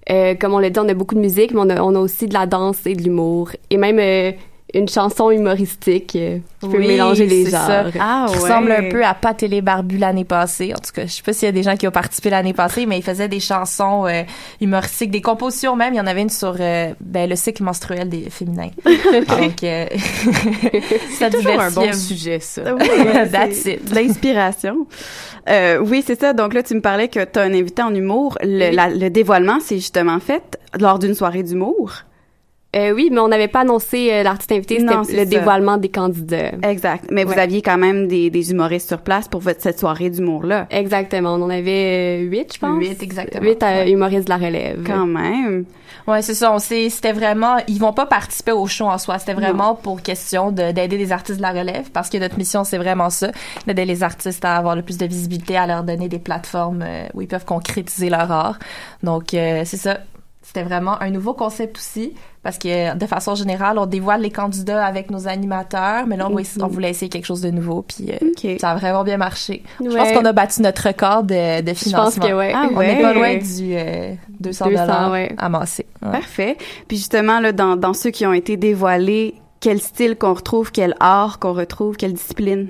Euh, 0.09 0.35
comme 0.35 0.55
on 0.55 0.59
l'a 0.59 0.71
dit, 0.71 0.81
on 0.81 0.89
a 0.89 0.95
beaucoup 0.95 1.15
de 1.15 1.21
musique, 1.21 1.53
mais 1.53 1.61
on 1.63 1.69
a, 1.71 1.83
on 1.83 1.95
a 1.95 1.99
aussi 1.99 2.27
de 2.27 2.33
la 2.35 2.47
danse 2.47 2.87
et 2.87 2.95
de 2.95 3.03
l'humour. 3.03 3.51
Et 3.69 3.77
même 3.77 3.99
euh, 3.99 4.33
une 4.75 4.89
chanson 4.89 5.31
humoristique 5.31 6.15
euh, 6.17 6.39
qui 6.61 6.69
peut 6.69 6.79
Oui, 6.79 6.87
mélanger 6.89 7.27
les 7.27 7.45
c'est 7.47 7.51
genres. 7.53 7.67
ça. 7.67 7.85
Ah 8.01 8.27
qui 8.29 8.37
ouais. 8.37 8.43
ressemble 8.43 8.73
un 8.73 8.89
peu 8.89 9.05
à 9.05 9.15
Pat 9.15 9.43
et 9.43 9.49
les 9.49 9.61
Barbus 9.63 9.99
l'année 9.99 10.25
passée. 10.25 10.73
En 10.75 10.79
tout 10.79 10.93
cas, 10.95 11.07
je 11.07 11.13
sais 11.13 11.23
pas 11.23 11.33
s'il 11.33 11.47
y 11.47 11.49
a 11.49 11.53
des 11.53 11.63
gens 11.63 11.77
qui 11.77 11.87
ont 11.89 11.91
participé 11.93 12.31
l'année 12.31 12.53
passée, 12.53 12.87
mais 12.87 12.99
ils 12.99 13.03
faisaient 13.05 13.29
des 13.29 13.41
chansons 13.41 14.07
euh, 14.07 14.23
humoristiques, 14.61 15.11
des 15.11 15.21
compositions 15.23 15.77
même. 15.77 15.95
Il 15.95 15.97
y 15.97 16.01
en 16.01 16.07
avait 16.07 16.23
une 16.23 16.31
sur 16.31 16.57
euh, 16.61 16.93
ben, 17.01 17.29
le 17.29 17.37
cycle 17.37 17.63
menstruel 17.63 18.09
des 18.09 18.29
féminins. 18.31 18.71
Donc, 18.85 19.63
euh, 19.65 19.87
ça 21.19 21.31
Toujours 21.31 21.61
un 21.61 21.71
bon 21.71 21.93
sujet, 21.93 22.41
ça. 22.41 22.75
Oui, 22.75 22.87
That's 23.33 23.55
c'est 23.63 23.75
it. 23.75 23.95
L'inspiration. 23.95 24.87
Euh, 25.49 25.79
oui, 25.79 26.03
c'est 26.07 26.21
ça. 26.21 26.33
Donc 26.33 26.55
là, 26.55 26.63
tu 26.63 26.75
me 26.75 26.81
parlais 26.81 27.09
que 27.09 27.25
tu 27.25 27.39
as 27.39 27.43
un 27.43 27.53
invité 27.55 27.83
en 27.83 27.95
humour. 27.95 28.37
Le, 28.43 28.69
Oui. 28.69 28.75
la- 28.75 28.89
le 28.91 29.11
dévoilement, 29.11 29.59
c'est 29.61 29.77
justement 29.77 30.19
fait 30.21 30.59
lors 30.79 30.99
d'une 30.99 31.15
soirée 31.15 31.43
d'humour. 31.43 31.93
Euh, 32.77 32.93
oui, 32.93 33.09
mais 33.11 33.19
on 33.19 33.27
n'avait 33.27 33.49
pas 33.49 33.61
annoncé 33.61 34.11
euh, 34.13 34.23
l'artiste 34.23 34.53
invité, 34.53 34.79
Non, 34.81 35.03
c'était 35.03 35.25
le 35.25 35.31
ça. 35.31 35.39
dévoilement 35.39 35.77
des 35.77 35.89
candidats. 35.89 36.53
Exact. 36.63 37.05
Mais 37.11 37.25
vous 37.25 37.33
aviez 37.37 37.63
quand 37.63 37.79
même 37.79 38.07
des, 38.07 38.31
des 38.31 38.53
humoristes 38.53 38.87
sur 38.89 38.99
place 39.01 39.27
pour 39.27 39.41
votre, 39.41 39.61
cette 39.61 39.81
soirée 39.81 40.09
d'humour-là. 40.09 40.67
Exactement, 40.71 41.35
on 41.35 41.43
en 41.43 41.51
avait 41.51 42.21
euh, 42.23 42.29
huit, 42.31 42.55
je 42.55 42.59
pense. 42.61 42.79
Huit, 42.79 43.03
exactement. 43.03 43.43
Huit 43.45 43.61
euh, 43.63 43.67
Ouais. 43.67 43.91
humoristes 43.91 44.25
de 44.27 44.31
la 44.31 44.37
relève. 44.37 44.85
Quand 44.87 45.07
même. 45.07 45.65
Ouais, 46.07 46.23
c'est 46.23 46.35
ça. 46.35 46.53
On 46.53 46.61
sait, 46.61 46.89
c'était 46.91 47.13
vraiment, 47.13 47.57
ils 47.67 47.79
vont 47.81 47.93
pas 47.93 48.07
participer 48.07 48.53
au 48.53 48.67
show 48.69 48.85
en 48.87 48.99
soi. 48.99 49.19
C'était 49.19 49.35
vraiment 49.35 49.75
pour 49.75 50.01
question 50.01 50.53
de- 50.53 50.71
d'aider 50.71 50.97
les 50.97 51.11
artistes 51.11 51.39
de 51.39 51.43
la 51.43 51.51
relève, 51.53 51.91
parce 51.93 52.09
que 52.09 52.19
notre 52.19 52.39
mission 52.39 52.63
c'est 52.63 52.79
vraiment 52.79 53.11
ça, 53.11 53.33
d'aider 53.67 53.85
les 53.85 54.05
artistes 54.05 54.45
à 54.45 54.55
avoir 54.57 54.77
le 54.77 54.83
plus 54.83 54.97
de 54.97 55.07
visibilité, 55.07 55.57
à 55.57 55.67
leur 55.67 55.83
donner 55.83 56.09
des 56.09 56.21
plateformes 56.21 56.83
euh, 56.87 57.05
où 57.15 57.21
ils 57.23 57.29
peuvent 57.29 57.45
concrétiser 57.45 58.11
leur 58.11 58.31
art. 58.31 58.59
Donc 59.03 59.35
euh, 59.35 59.63
c'est 59.65 59.77
ça. 59.77 59.99
C'était 60.53 60.65
vraiment 60.67 61.01
un 61.01 61.11
nouveau 61.11 61.33
concept 61.33 61.77
aussi, 61.79 62.13
parce 62.43 62.59
que 62.59 62.97
de 62.97 63.07
façon 63.07 63.37
générale, 63.37 63.79
on 63.79 63.87
dévoile 63.87 64.21
les 64.23 64.33
candidats 64.33 64.85
avec 64.85 65.09
nos 65.09 65.29
animateurs, 65.29 66.09
mais 66.09 66.17
là 66.17 66.27
on, 66.27 66.31
voulait- 66.31 66.45
on 66.61 66.67
voulait 66.67 66.91
essayer 66.91 67.09
quelque 67.09 67.25
chose 67.27 67.41
de 67.41 67.51
nouveau, 67.53 67.83
puis 67.83 68.11
euh, 68.11 68.57
ça 68.59 68.71
a 68.71 68.75
vraiment 68.75 69.05
bien 69.05 69.17
marché. 69.17 69.63
Je 69.79 69.89
pense 69.97 70.11
qu'on 70.11 70.25
a 70.25 70.33
battu 70.33 70.61
notre 70.63 70.89
record 70.89 71.23
de, 71.23 71.61
de 71.61 71.67
Je 71.69 71.71
pense 71.73 71.83
financement. 71.85 72.27
que 72.27 72.33
ouais. 72.33 72.53
Ah 72.53 72.69
On 72.75 72.81
n'est 72.81 73.01
pas 73.01 73.15
loin 73.15 73.37
du 73.37 73.75
euh, 73.77 74.13
200 74.41 74.65
dollars 74.71 75.13
ouais. 75.13 75.33
amassé. 75.39 75.87
Ouais. 76.03 76.11
Parfait. 76.11 76.57
Puis 76.89 76.97
justement, 76.97 77.39
là, 77.39 77.53
dans, 77.53 77.77
dans 77.77 77.95
ceux 77.95 78.11
qui 78.11 78.27
ont 78.27 78.33
été 78.33 78.57
dévoilés, 78.57 79.37
quel 79.61 79.81
style 79.81 80.17
qu'on 80.17 80.35
retrouve, 80.35 80.73
quel 80.73 80.97
art 80.99 81.39
qu'on 81.39 81.53
retrouve, 81.53 81.97
quelle 81.97 82.15
discipline? 82.15 82.67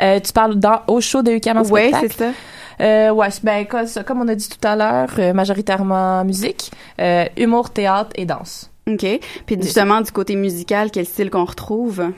Euh, 0.00 0.20
tu 0.20 0.32
parles 0.32 0.54
dans, 0.54 0.80
au 0.86 1.00
show 1.00 1.22
de 1.22 1.32
UQAM 1.32 1.58
en 1.58 1.62
Oui, 1.62 1.88
spectacle? 1.88 2.06
c'est 2.16 2.24
ça. 2.26 2.30
Euh, 2.80 3.10
ouais, 3.10 3.28
ben, 3.42 3.66
comme, 3.66 4.20
on 4.22 4.28
a 4.28 4.34
dit 4.34 4.48
tout 4.48 4.66
à 4.66 4.74
l'heure, 4.76 5.10
euh, 5.18 5.32
majoritairement 5.32 6.24
musique, 6.24 6.70
euh, 7.00 7.26
humour, 7.36 7.70
théâtre 7.70 8.10
et 8.14 8.24
danse. 8.24 8.70
OK. 8.88 9.06
Puis 9.46 9.56
justement, 9.60 10.00
du 10.00 10.10
côté 10.10 10.34
musical, 10.34 10.90
quel 10.90 11.04
style 11.06 11.30
qu'on 11.30 11.44
retrouve? 11.44 12.10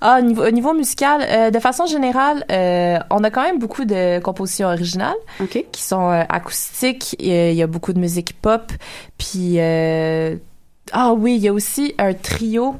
Ah, 0.00 0.18
au 0.18 0.22
niveau, 0.22 0.44
au 0.46 0.50
niveau 0.50 0.74
musical, 0.74 1.22
euh, 1.26 1.50
de 1.50 1.58
façon 1.58 1.86
générale, 1.86 2.44
euh, 2.50 2.98
on 3.10 3.22
a 3.24 3.30
quand 3.30 3.42
même 3.44 3.58
beaucoup 3.58 3.84
de 3.86 4.18
compositions 4.18 4.66
originales 4.68 5.14
qui 5.72 5.82
sont 5.82 6.10
euh, 6.10 6.24
acoustiques. 6.28 7.16
Il 7.20 7.52
y 7.54 7.62
a- 7.62 7.66
beaucoup 7.66 7.92
de 7.94 8.00
musique 8.00 8.34
pop. 8.42 8.72
Puis, 9.16 9.58
ah 10.92 11.12
oui, 11.14 11.36
il 11.36 11.42
y 11.42 11.48
a 11.48 11.52
aussi 11.52 11.94
un 11.98 12.12
trio 12.12 12.74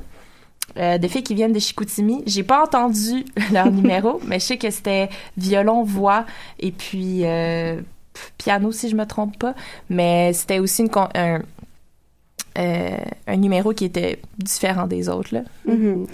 euh, 0.79 0.99
de 0.99 1.09
filles 1.09 1.23
qui 1.23 1.35
viennent 1.35 1.53
de 1.53 1.59
Chicoutimi. 1.59 2.23
J'ai 2.27 2.43
pas 2.43 2.63
entendu 2.65 3.25
leur 3.53 3.71
numéro, 3.71 4.21
mais 4.27 4.39
je 4.39 4.45
sais 4.45 4.57
que 4.59 4.71
c'était 4.71 5.09
violon, 5.37 5.83
voix 5.83 6.25
et 6.61 6.71
puis 6.73 7.21
euh, 7.25 7.81
piano, 8.37 8.73
si 8.73 8.89
je 8.89 8.97
me 8.97 9.05
trompe 9.07 9.39
pas. 9.39 9.55
Mais 9.91 10.33
c'était 10.33 10.59
aussi 10.59 10.83
une, 10.83 10.91
con- 10.91 11.09
un, 11.15 11.41
euh, 12.59 12.97
un 13.27 13.37
numéro 13.37 13.73
qui 13.73 13.85
était 13.85 14.21
différent 14.39 14.87
des 14.87 15.09
autres. 15.09 15.35
Là. 15.35 15.43
Mhm. 15.67 16.07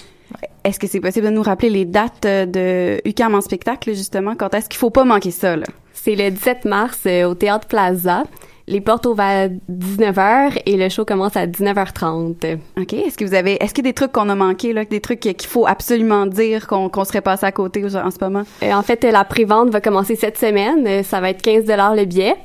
Est-ce 0.65 0.79
que 0.81 0.87
c'est 0.87 1.01
possible 1.01 1.27
de 1.27 1.31
nous 1.33 1.43
rappeler 1.43 1.71
les 1.71 1.85
dates 1.85 2.25
euh, 2.25 2.47
de 2.47 3.01
UCAM 3.09 3.35
en 3.35 3.41
spectacle, 3.41 3.95
justement? 3.95 4.35
Quand 4.35 4.53
est-ce 4.55 4.69
qu'il 4.69 4.79
faut 4.79 4.91
pas 4.91 5.05
manquer 5.05 5.31
ça? 5.31 5.57
C'est 5.93 6.17
le 6.17 6.31
17 6.31 6.65
mars 6.65 7.01
euh, 7.07 7.25
au 7.29 7.35
Théâtre 7.35 7.69
Plaza. 7.69 8.25
Les 8.67 8.81
portes 8.81 9.05
ouvrent 9.05 9.21
à 9.21 9.49
19h 9.49 10.63
et 10.65 10.77
le 10.77 10.89
show 10.89 11.05
commence 11.05 11.37
à 11.37 11.47
19h30. 11.47 12.59
OK. 12.81 12.93
Est-ce 12.95 13.19
que 13.19 13.25
vous 13.25 13.35
avez, 13.35 13.63
est-ce 13.63 13.75
qu'il 13.75 13.85
y 13.85 13.89
a 13.89 13.91
des 13.91 13.95
trucs 13.95 14.13
qu'on 14.13 14.29
a 14.31 14.35
manqués, 14.35 14.73
là, 14.73 14.85
des 14.87 15.01
trucs 15.01 15.21
qu'il 15.21 15.37
faut 15.47 15.67
absolument 15.67 16.25
dire 16.27 16.67
qu'on 16.67 17.05
serait 17.05 17.21
passé 17.21 17.45
à 17.45 17.53
côté 17.53 17.85
en 17.85 18.11
ce 18.11 18.19
moment? 18.21 18.45
Euh, 18.63 18.73
en 18.73 18.83
fait, 18.83 19.05
la 19.05 19.25
prévente 19.25 19.69
va 19.71 19.81
commencer 19.81 20.17
cette 20.17 20.39
semaine. 20.39 20.87
Euh, 20.87 21.03
Ça 21.03 21.21
va 21.21 21.31
être 21.31 21.43
15 21.43 21.65
le 21.67 22.05
billet. 22.07 22.37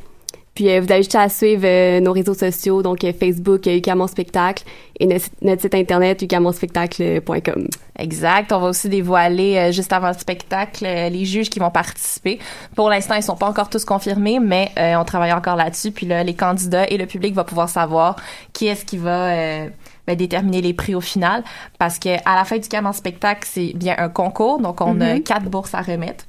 Puis 0.60 0.70
euh, 0.70 0.82
vous 0.82 0.92
avez 0.92 1.04
juste 1.04 1.16
à 1.16 1.30
suivre 1.30 1.62
euh, 1.63 2.01
nos 2.01 2.12
réseaux 2.12 2.34
sociaux, 2.34 2.82
donc 2.84 3.06
euh, 3.06 3.13
Facebook, 3.18 3.66
UQAM 3.66 4.01
en 4.01 4.08
spectacle 4.08 4.63
et 5.00 5.06
notre, 5.06 5.62
site- 5.62 5.74
internet 5.74 6.22
uqamonspectacle.com. 6.22 7.68
Exact. 7.98 8.51
On 8.51 8.60
va 8.60 8.68
aussi 8.68 8.89
dévoiler 8.89 9.56
euh, 9.58 9.72
juste 9.72 9.94
avant 9.94 10.10
le 10.10 10.16
spectacle 10.16 10.84
les 10.84 11.24
juges 11.24 11.50
qui 11.50 11.60
vont 11.60 11.72
participer. 11.72 12.39
Pour 12.75 12.89
l'instant, 12.89 13.16
ils 13.16 13.24
sont 13.24 13.38
pas 13.38 13.48
encore 13.48 13.70
tous 13.70 13.86
confirmés, 13.86 14.39
mais 14.42 14.70
euh, 14.78 14.96
on 14.98 15.06
travaille 15.06 15.32
encore 15.32 15.56
là-dessus. 15.56 15.92
Puis 15.92 16.06
là, 16.06 16.25
les 16.25 16.34
candidats 16.34 16.86
et 16.89 16.98
le 16.98 17.06
public 17.06 17.34
va 17.34 17.46
pouvoir 17.46 17.70
savoir 17.70 18.18
qui 18.51 18.68
est-ce 18.68 18.84
qui 18.84 18.98
va 18.98 19.30
euh, 19.32 19.70
ben, 20.08 20.18
déterminer 20.18 20.62
les 20.62 20.74
prix 20.74 20.94
au 20.94 21.00
final. 21.01 21.42
Parce 21.78 22.00
que 22.00 22.10
à 22.25 22.36
la 22.36 22.44
fin 22.44 22.58
du 22.58 22.68
CAM 22.68 22.86
en 22.86 22.92
spectacle, 22.92 23.48
c'est 23.50 23.72
bien 23.75 23.96
un 23.98 24.10
concours. 24.10 24.60
Donc, 24.60 24.82
on 24.82 25.00
a 25.00 25.13
Mhm. 25.16 25.24
quatre 25.24 25.46
bourses 25.46 25.74
à 25.74 25.82
remettre. 25.82 26.25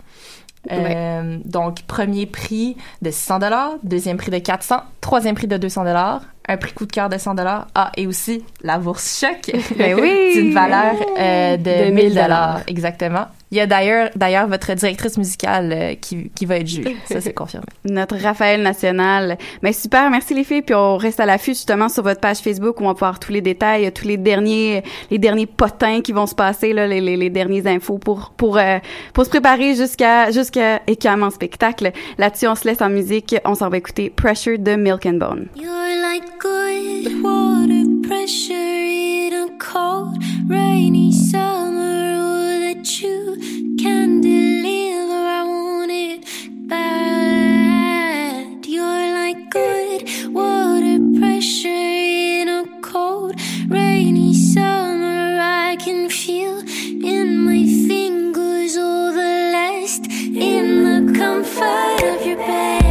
Euh, 0.70 1.38
donc, 1.44 1.82
premier 1.82 2.26
prix 2.26 2.76
de 3.02 3.10
600 3.10 3.38
dollars, 3.38 3.72
deuxième 3.82 4.16
prix 4.16 4.30
de 4.30 4.38
400, 4.38 4.76
troisième 5.00 5.34
prix 5.34 5.46
de 5.46 5.56
200 5.56 5.84
dollars, 5.84 6.22
un 6.48 6.56
prix 6.56 6.72
coup 6.72 6.86
de 6.86 6.92
cœur 6.92 7.08
de 7.08 7.18
100 7.18 7.34
dollars. 7.34 7.68
Ah, 7.74 7.92
et 7.96 8.06
aussi 8.06 8.44
la 8.62 8.78
bourse 8.78 9.20
choc 9.20 9.52
Ben 9.78 9.98
oui! 10.00 10.32
d'une 10.34 10.52
valeur 10.52 10.94
euh, 11.18 11.56
de, 11.56 11.86
De 11.86 11.90
1000 11.90 12.04
1000 12.06 12.14
dollars. 12.14 12.60
Exactement. 12.66 13.26
Il 13.52 13.58
y 13.58 13.60
a 13.60 13.66
d'ailleurs, 13.66 14.10
d'ailleurs 14.14 14.46
votre 14.46 14.72
directrice 14.74 15.18
musicale 15.18 15.72
euh, 15.72 15.94
qui, 15.94 16.30
qui 16.30 16.46
va 16.46 16.58
être 16.58 16.68
juge. 16.68 16.86
Ça, 17.06 17.20
c'est 17.20 17.32
confirmé. 17.32 17.66
Notre 17.84 18.16
Raphaël 18.16 18.62
National. 18.62 19.38
Mais 19.62 19.72
super, 19.72 20.08
merci 20.08 20.34
les 20.34 20.44
filles. 20.44 20.62
Puis 20.62 20.74
on 20.74 20.96
reste 20.96 21.18
à 21.18 21.26
l'affût 21.26 21.50
justement 21.50 21.88
sur 21.88 22.04
votre 22.04 22.20
page 22.20 22.38
Facebook 22.38 22.80
où 22.80 22.84
on 22.84 22.88
va 22.88 22.92
voir 22.92 23.18
tous 23.18 23.32
les 23.32 23.40
détails, 23.40 23.90
tous 23.92 24.06
les 24.06 24.16
derniers, 24.16 24.84
les 25.10 25.18
derniers 25.18 25.46
potins 25.46 26.00
qui 26.00 26.12
vont 26.12 26.26
se 26.26 26.34
passer 26.34 26.72
là, 26.72 26.86
les, 26.86 27.00
les, 27.00 27.16
les 27.16 27.30
dernières 27.30 27.66
infos 27.66 27.98
pour 27.98 28.32
pour 28.36 28.56
euh, 28.56 28.78
pour 29.14 29.24
se 29.24 29.30
préparer 29.30 29.74
jusqu'à 29.74 30.30
jusqu'à 30.30 30.80
Écam 30.86 31.24
en 31.24 31.30
spectacle. 31.30 31.90
Là-dessus, 32.18 32.46
on 32.46 32.54
se 32.54 32.68
laisse 32.68 32.80
en 32.80 32.88
musique. 32.90 33.34
On 33.44 33.56
s'en 33.56 33.68
va 33.68 33.78
écouter 33.78 34.10
Pressure 34.10 34.58
de 34.58 34.76
Milk 34.76 35.06
and 35.06 35.14
Bone. 35.14 35.48
You're 35.56 35.70
like 35.70 36.39
good 36.40 37.22
water 37.22 37.84
pressure 38.08 38.54
in 38.54 39.34
a 39.34 39.58
cold, 39.58 40.16
rainy 40.48 41.12
summer. 41.12 42.14
Oh, 42.16 42.60
that 42.60 43.02
you 43.02 43.76
can 43.78 44.22
deliver. 44.22 45.12
I 45.12 45.44
want 45.44 45.90
it 45.90 46.24
bad. 46.66 48.66
You're 48.66 49.12
like 49.20 49.50
good 49.50 50.08
water 50.32 50.98
pressure 51.18 51.68
in 51.68 52.48
a 52.48 52.64
cold, 52.80 53.34
rainy 53.68 54.32
summer. 54.32 55.38
I 55.42 55.76
can 55.78 56.08
feel 56.08 56.60
in 57.04 57.44
my 57.44 57.66
fingers 57.86 58.78
all 58.78 59.12
the 59.12 59.50
lust 59.52 60.06
in 60.08 60.84
the 60.88 61.18
comfort 61.18 62.02
of 62.02 62.26
your 62.26 62.38
bed. 62.38 62.89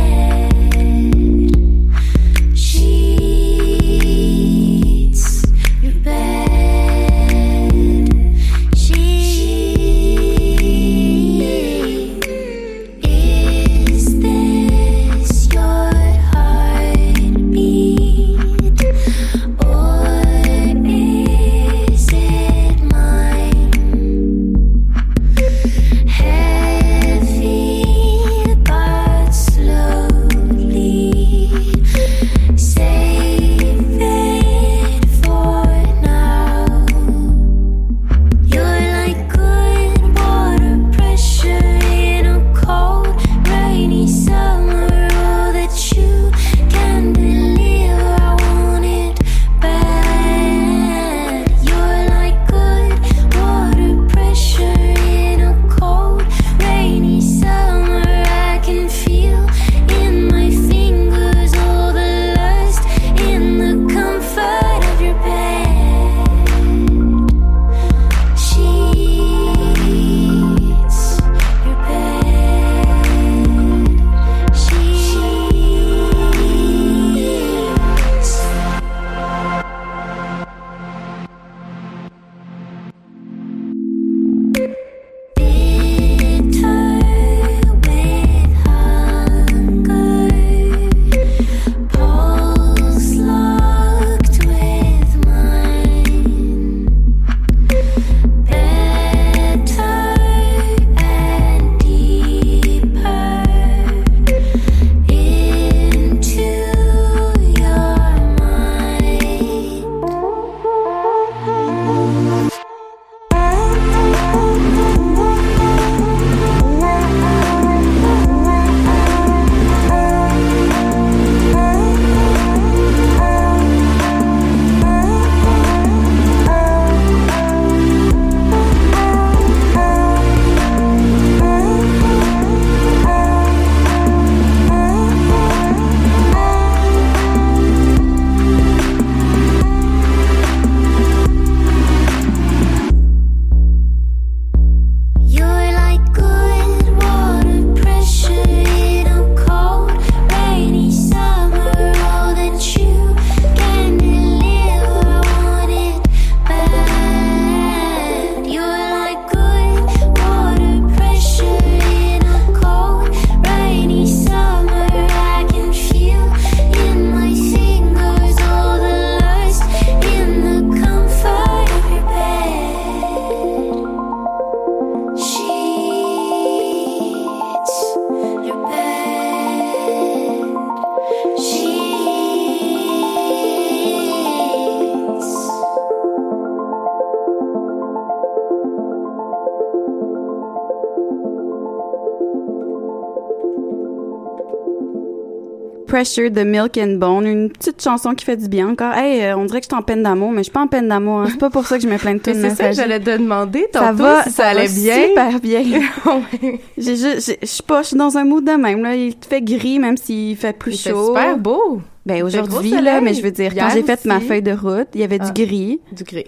Pressure 196.00 196.32
de 196.32 196.44
Milk 196.44 196.78
and 196.78 196.94
Bone, 196.98 197.26
une 197.28 197.50
petite 197.50 197.84
chanson 197.84 198.14
qui 198.16 198.24
fait 198.24 198.38
du 198.38 198.48
bien 198.48 198.70
encore. 198.70 198.94
Hey, 198.94 199.22
euh, 199.22 199.36
on 199.36 199.44
dirait 199.44 199.60
que 199.60 199.66
je 199.66 199.76
suis 199.76 199.78
en 199.78 199.84
peine 199.84 200.02
d'amour, 200.02 200.32
mais 200.32 200.38
je 200.38 200.44
suis 200.44 200.52
pas 200.54 200.62
en 200.62 200.68
peine 200.68 200.88
d'amour. 200.88 201.20
hein. 201.20 201.26
C'est 201.30 201.38
pas 201.38 201.50
pour 201.50 201.68
ça 201.68 201.76
que 201.78 201.84
je 201.84 201.90
me 201.90 201.98
plains 201.98 202.14
de 202.14 202.20
tout. 202.24 202.32
C'est 202.34 202.52
ça 202.52 202.70
que 202.70 202.74
j'allais 202.74 203.02
te 203.02 203.18
demander 203.18 203.68
Ça 203.74 203.92
va, 203.92 204.24
si 204.24 204.30
ça, 204.32 204.48
allait 204.48 204.68
va 204.68 204.74
bien. 204.74 205.08
super 205.08 205.40
bien. 205.42 205.62
J'ai 206.78 206.96
juste, 206.96 207.26
j'ai- 207.28 207.40
je 207.42 207.46
suis 207.48 207.64
pas, 207.64 207.82
je 207.82 207.88
suis 207.90 207.98
dans 207.98 208.18
un 208.18 208.24
mood 208.24 208.46
de 208.46 208.52
même 208.54 208.82
là. 208.82 208.96
Il 208.96 209.14
fait 209.30 209.42
gris 209.42 209.78
même 209.78 209.98
s'il 209.98 210.38
fait 210.38 210.54
plus 210.58 210.76
Il 210.76 210.78
fait 210.78 210.92
chaud. 210.92 211.08
super 211.08 211.38
beau. 211.38 211.82
Ben 212.06 212.24
aujourd'hui 212.24 212.70
là, 212.80 213.02
mais 213.02 213.14
je 213.14 213.22
veux 213.22 213.32
dire 213.32 213.54
quand 213.54 213.68
j'ai 213.74 213.84
fait 213.84 214.06
ma 214.06 214.22
feuille 214.22 214.42
de 214.42 214.54
route, 214.54 214.88
il 214.96 215.02
y 215.02 215.04
avait 215.04 215.18
Ah. 215.20 215.30
du 215.30 215.46
gris. 215.46 215.82
Du 215.92 216.06
gris. 216.06 216.28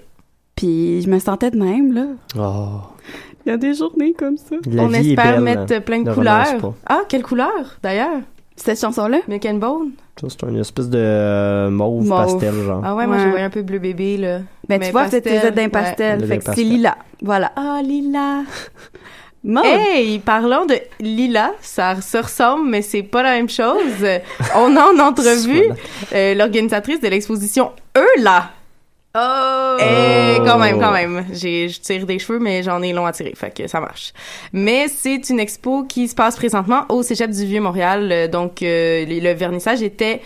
Puis 0.57 1.01
je 1.01 1.09
me 1.09 1.17
sentais 1.19 1.49
de 1.49 1.57
même 1.57 1.93
là. 1.93 2.07
Oh. 2.37 2.81
Il 3.45 3.49
y 3.49 3.53
a 3.53 3.57
des 3.57 3.73
journées 3.73 4.11
comme 4.19 4.35
ça. 4.35 4.57
La 4.69 4.83
On 4.83 4.87
vie 4.87 4.95
est 4.97 5.09
espère 5.11 5.41
belle, 5.41 5.43
mettre 5.65 5.81
plein 5.85 6.01
de 6.01 6.11
couleurs. 6.13 6.73
Ah, 6.87 7.03
quelle 7.07 7.23
couleur, 7.23 7.77
d'ailleurs? 7.81 8.19
Cette 8.63 8.79
chanson-là? 8.79 9.19
Milk 9.27 9.45
and 9.45 9.55
Bone. 9.55 9.91
C'est 10.27 10.43
une 10.43 10.59
espèce 10.59 10.87
de 10.89 10.99
euh, 10.99 11.69
mauve, 11.71 12.05
Mauve. 12.05 12.25
pastel, 12.25 12.53
genre. 12.63 12.81
Ah 12.85 12.95
ouais, 12.95 13.07
moi, 13.07 13.17
je 13.17 13.23
Ouais. 13.23 13.29
voyais 13.31 13.45
un 13.45 13.49
peu 13.49 13.63
bleu 13.63 13.79
bébé, 13.79 14.17
là. 14.17 14.39
Ben 14.67 14.79
Mais 14.79 14.85
tu 14.87 14.91
vois, 14.91 15.09
c'était 15.09 15.49
d'un 15.51 15.63
ouais. 15.63 15.67
pastel, 15.69 16.19
fait 16.21 16.27
d'un 16.27 16.37
que 16.37 16.55
c'est 16.55 16.63
lila. 16.63 16.95
Voilà. 17.23 17.51
Ah, 17.55 17.81
lila. 17.83 18.43
Mauve. 19.43 19.65
Hey, 19.65 20.19
parlons 20.19 20.67
de 20.67 20.75
lila, 20.99 21.53
ça 21.61 21.99
se 21.99 22.17
ressemble, 22.17 22.69
mais 22.69 22.83
c'est 22.83 23.01
pas 23.01 23.23
la 23.23 23.31
même 23.31 23.49
chose. 23.49 24.05
On 24.55 24.75
a 24.75 24.83
en 24.93 24.99
entrevue 25.07 25.63
euh, 26.13 26.35
l'organisatrice 26.35 27.01
de 27.01 27.07
l'exposition 27.07 27.71
Eux 27.97 28.21
là. 28.21 28.51
Oh! 29.13 29.77
Eh, 29.81 30.37
quand 30.45 30.57
même, 30.57 30.79
quand 30.79 30.91
même. 30.93 31.25
J'ai, 31.33 31.67
je 31.67 31.81
tire 31.81 32.05
des 32.05 32.17
cheveux, 32.17 32.39
mais 32.39 32.63
j'en 32.63 32.81
ai 32.81 32.93
long 32.93 33.05
à 33.05 33.11
tirer, 33.11 33.33
fait 33.35 33.53
que 33.53 33.67
ça 33.67 33.81
marche. 33.81 34.13
Mais 34.53 34.87
c'est 34.87 35.29
une 35.29 35.39
expo 35.39 35.83
qui 35.83 36.07
se 36.07 36.15
passe 36.15 36.37
présentement 36.37 36.85
au 36.89 37.03
Cégep 37.03 37.29
du 37.29 37.45
Vieux-Montréal. 37.45 38.09
Euh, 38.11 38.27
Donc, 38.27 38.63
euh, 38.63 39.05
le 39.05 39.19
le 39.19 39.33
vernissage 39.33 39.81
était 39.81 40.21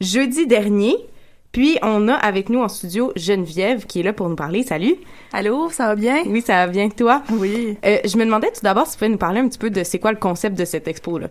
jeudi 0.00 0.46
dernier. 0.46 0.96
Puis, 1.52 1.78
on 1.82 2.08
a 2.08 2.14
avec 2.14 2.48
nous 2.48 2.60
en 2.60 2.68
studio 2.68 3.12
Geneviève 3.16 3.84
qui 3.84 4.00
est 4.00 4.02
là 4.04 4.12
pour 4.12 4.28
nous 4.28 4.36
parler. 4.36 4.62
Salut! 4.62 4.94
Allô, 5.32 5.68
ça 5.70 5.86
va 5.86 5.96
bien? 5.96 6.22
Oui, 6.26 6.40
ça 6.40 6.54
va 6.54 6.66
bien, 6.68 6.88
toi? 6.88 7.22
Oui. 7.30 7.76
Euh, 7.84 7.98
je 8.04 8.16
me 8.16 8.24
demandais 8.24 8.48
tout 8.52 8.62
d'abord 8.62 8.86
si 8.86 8.92
tu 8.92 8.98
pouvais 8.98 9.08
nous 9.10 9.18
parler 9.18 9.40
un 9.40 9.48
petit 9.48 9.58
peu 9.58 9.68
de 9.68 9.82
c'est 9.84 9.98
quoi 9.98 10.12
le 10.12 10.18
concept 10.18 10.56
de 10.56 10.64
cette 10.64 10.86
expo-là? 10.88 11.28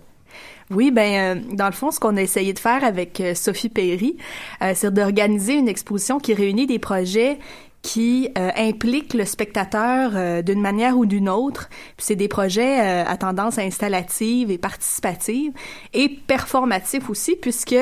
Oui, 0.71 0.91
ben 0.91 1.37
euh, 1.37 1.55
dans 1.55 1.65
le 1.65 1.71
fond, 1.71 1.89
ce 1.89 1.99
qu'on 1.99 2.15
a 2.15 2.21
essayé 2.21 2.53
de 2.53 2.59
faire 2.59 2.83
avec 2.83 3.19
euh, 3.21 3.33
Sophie 3.33 3.69
Perry, 3.69 4.17
euh, 4.61 4.73
c'est 4.75 4.93
d'organiser 4.93 5.55
une 5.55 5.67
exposition 5.67 6.19
qui 6.19 6.35
réunit 6.35 6.67
des 6.67 6.77
projets 6.77 7.39
qui 7.81 8.29
euh, 8.37 8.51
impliquent 8.55 9.15
le 9.15 9.25
spectateur 9.25 10.43
d'une 10.43 10.61
manière 10.61 10.97
ou 10.97 11.05
d'une 11.07 11.29
autre. 11.29 11.69
Puis 11.97 12.05
c'est 12.05 12.15
des 12.15 12.27
projets 12.27 12.77
à 12.77 13.15
tendance 13.15 13.57
installative 13.57 14.51
et 14.51 14.57
participative 14.57 15.53
et 15.93 16.09
performatif 16.09 17.09
aussi, 17.09 17.37
puisque 17.37 17.77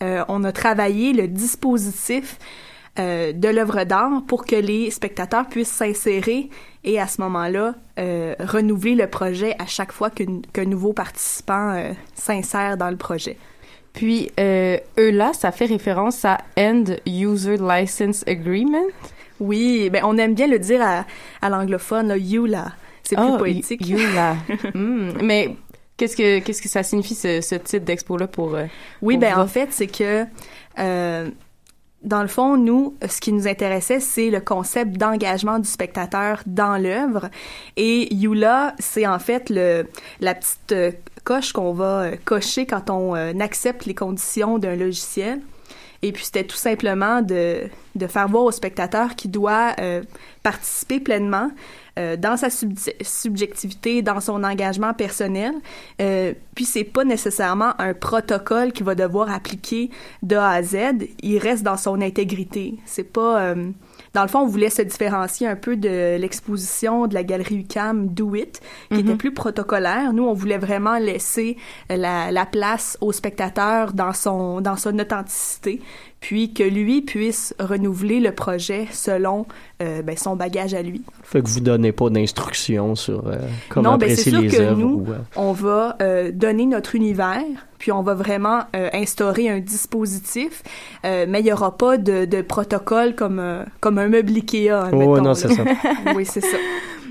on 0.00 0.44
a 0.44 0.52
travaillé 0.52 1.12
le 1.12 1.26
dispositif 1.26 2.38
euh, 2.98 3.32
de 3.32 3.48
l'œuvre 3.48 3.84
d'art 3.84 4.22
pour 4.26 4.44
que 4.44 4.56
les 4.56 4.90
spectateurs 4.90 5.46
puissent 5.46 5.70
s'insérer 5.70 6.50
et 6.84 7.00
à 7.00 7.06
ce 7.06 7.20
moment-là 7.20 7.74
euh, 7.98 8.34
renouveler 8.40 8.94
le 8.94 9.06
projet 9.06 9.54
à 9.58 9.66
chaque 9.66 9.92
fois 9.92 10.10
qu'un 10.10 10.64
nouveau 10.64 10.92
participant 10.92 11.74
euh, 11.74 11.92
s'insère 12.14 12.76
dans 12.76 12.90
le 12.90 12.96
projet. 12.96 13.36
Puis, 13.92 14.30
eux 14.38 15.10
là, 15.10 15.32
ça 15.32 15.50
fait 15.50 15.66
référence 15.66 16.24
à 16.24 16.38
End 16.56 16.84
User 17.06 17.56
License 17.60 18.24
Agreement? 18.26 18.86
Oui, 19.40 19.90
ben 19.90 20.02
on 20.04 20.16
aime 20.18 20.34
bien 20.34 20.46
le 20.46 20.58
dire 20.58 20.80
à, 20.82 21.04
à 21.42 21.48
l'anglophone, 21.48 22.08
là. 22.08 22.72
C'est 23.02 23.16
plus 23.16 23.24
Ah, 23.26 23.38
poétique. 23.38 23.80
Là. 24.14 24.36
Hmm, 24.74 25.12
Mais 25.22 25.56
qu'est-ce 25.96 26.16
que 26.16 26.38
qu'est-ce 26.38 26.62
que 26.62 26.68
ça 26.68 26.82
signifie 26.82 27.14
ce, 27.14 27.40
ce 27.40 27.56
titre 27.56 27.84
d'expo 27.84 28.16
là 28.16 28.28
pour 28.28 28.56
Oui, 29.02 29.16
ben 29.16 29.36
en 29.38 29.46
fait, 29.46 29.68
c'est 29.72 29.86
que 29.88 30.24
euh, 30.78 31.28
dans 32.02 32.22
le 32.22 32.28
fond, 32.28 32.56
nous, 32.56 32.96
ce 33.06 33.20
qui 33.20 33.32
nous 33.32 33.46
intéressait, 33.46 34.00
c'est 34.00 34.30
le 34.30 34.40
concept 34.40 34.96
d'engagement 34.96 35.58
du 35.58 35.68
spectateur 35.68 36.42
dans 36.46 36.80
l'œuvre. 36.80 37.28
Et 37.76 38.12
Yula, 38.14 38.74
c'est 38.78 39.06
en 39.06 39.18
fait 39.18 39.50
le 39.50 39.86
la 40.20 40.34
petite 40.34 40.72
euh, 40.72 40.92
coche 41.24 41.52
qu'on 41.52 41.72
va 41.72 42.02
euh, 42.02 42.16
cocher 42.24 42.64
quand 42.64 42.88
on 42.88 43.14
euh, 43.14 43.32
accepte 43.40 43.84
les 43.84 43.94
conditions 43.94 44.58
d'un 44.58 44.76
logiciel. 44.76 45.40
Et 46.02 46.12
puis 46.12 46.24
c'était 46.24 46.44
tout 46.44 46.56
simplement 46.56 47.20
de, 47.20 47.64
de 47.94 48.06
faire 48.06 48.28
voir 48.28 48.44
au 48.44 48.50
spectateur 48.50 49.14
qu'il 49.16 49.30
doit 49.30 49.74
participer 50.42 50.98
pleinement 50.98 51.50
euh, 52.00 52.16
dans 52.16 52.36
sa 52.36 52.48
subjectivité, 52.50 54.02
dans 54.02 54.20
son 54.20 54.42
engagement 54.44 54.94
personnel. 54.94 55.52
Euh, 56.00 56.32
puis 56.54 56.64
c'est 56.64 56.84
pas 56.84 57.04
nécessairement 57.04 57.72
un 57.78 57.94
protocole 57.94 58.72
qu'il 58.72 58.84
va 58.86 58.94
devoir 58.94 59.30
appliquer 59.30 59.90
de 60.22 60.36
A 60.36 60.50
à 60.50 60.62
Z. 60.62 60.76
Il 61.22 61.38
reste 61.38 61.62
dans 61.62 61.76
son 61.76 62.00
intégrité. 62.00 62.74
C'est 62.86 63.04
pas 63.04 63.40
euh, 63.40 63.70
dans 64.14 64.22
le 64.22 64.28
fond, 64.28 64.40
on 64.40 64.46
voulait 64.46 64.70
se 64.70 64.82
différencier 64.82 65.46
un 65.46 65.54
peu 65.56 65.76
de 65.76 66.16
l'exposition 66.18 67.06
de 67.06 67.14
la 67.14 67.22
galerie 67.22 67.58
UCAM 67.58 68.08
Do 68.08 68.34
It, 68.34 68.60
qui 68.88 68.94
Mhm. 68.94 69.00
était 69.00 69.14
plus 69.16 69.32
protocolaire. 69.34 70.12
Nous, 70.12 70.24
on 70.24 70.32
voulait 70.32 70.58
vraiment 70.58 70.98
laisser 70.98 71.56
la, 71.88 72.32
la 72.32 72.46
place 72.46 72.98
au 73.00 73.12
spectateur 73.12 73.92
dans 73.92 74.12
son 74.12 74.60
dans 74.60 74.76
son 74.76 74.98
authenticité, 74.98 75.80
puis 76.20 76.52
que 76.52 76.62
lui 76.62 77.00
puisse 77.00 77.54
renouveler 77.58 78.20
le 78.20 78.32
projet 78.32 78.86
selon 78.92 79.46
euh, 79.82 80.02
ben, 80.02 80.16
son 80.16 80.36
bagage 80.36 80.74
à 80.74 80.82
lui. 80.82 81.02
Fait 81.22 81.40
que 81.42 81.48
vous 81.48 81.60
donnez 81.60 81.92
pas 81.92 82.10
d'instructions 82.10 82.94
sur 82.94 83.26
euh, 83.26 83.36
comment 83.70 83.92
non, 83.92 83.96
ben 83.98 84.14
c'est 84.14 84.28
apprécier 84.28 84.32
sûr 84.32 84.40
les 84.42 84.48
que 84.74 84.74
nous, 84.78 85.04
ou, 85.06 85.12
euh, 85.12 85.16
on 85.36 85.52
va 85.52 85.96
euh, 86.02 86.30
donner 86.32 86.66
notre 86.66 86.94
univers, 86.94 87.40
puis 87.78 87.90
on 87.90 88.02
va 88.02 88.12
vraiment 88.14 88.64
euh, 88.76 88.90
instaurer 88.92 89.48
un 89.48 89.60
dispositif, 89.60 90.62
euh, 91.06 91.24
mais 91.28 91.40
il 91.40 91.46
y 91.46 91.52
aura 91.52 91.78
pas 91.78 91.96
de, 91.96 92.26
de 92.26 92.42
protocole 92.42 93.14
comme 93.14 93.38
euh, 93.38 93.64
comme 93.80 93.96
un 93.98 94.08
meuble 94.08 94.32
Ikea. 94.34 94.70
admettons, 94.88 95.22
non, 95.22 95.34
c'est 95.34 95.48
ça. 95.52 95.64
oui, 96.14 96.26
c'est 96.26 96.42
ça. 96.42 96.56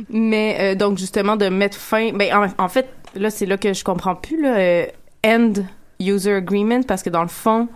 Mais 0.09 0.57
euh, 0.59 0.75
donc 0.75 0.97
justement 0.97 1.35
de 1.35 1.49
mettre 1.49 1.77
fin. 1.77 2.11
Ben 2.13 2.31
en, 2.33 2.63
en 2.63 2.69
fait 2.69 2.87
là 3.15 3.29
c'est 3.31 3.45
là 3.47 3.57
que 3.57 3.73
je 3.73 3.83
comprends 3.83 4.15
plus 4.15 4.41
là. 4.41 4.57
euh, 4.57 4.85
End 5.25 5.53
User 5.99 6.33
Agreement 6.35 6.81
parce 6.83 7.03
que 7.03 7.09
dans 7.09 7.23
le 7.23 7.27
fond 7.27 7.67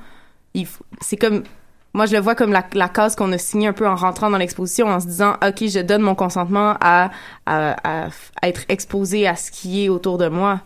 c'est 1.02 1.18
comme 1.18 1.44
moi 1.94 2.06
je 2.06 2.14
le 2.14 2.20
vois 2.20 2.36
comme 2.36 2.52
la, 2.52 2.66
la 2.74 2.90
case 2.90 3.16
qu'on 3.16 3.32
a 3.32 3.38
signée 3.38 3.68
un 3.68 3.74
peu 3.74 3.88
en 3.88 3.96
rentrant 3.96 4.30
dans 4.30 4.38
l'exposition 4.38 4.88
en 4.88 5.00
se 5.00 5.08
disant 5.08 5.34
ok 5.46 5.68
je 5.68 5.80
donne 5.80 6.02
mon 6.02 6.16
consentement 6.16 6.76
à, 6.82 7.12
à, 7.46 8.08
à 8.42 8.48
être 8.48 8.62
exposé 8.70 9.28
à 9.28 9.36
ce 9.36 9.52
qui 9.52 9.86
est 9.86 9.90
autour 9.90 10.18
de 10.18 10.28
moi. 10.28 10.62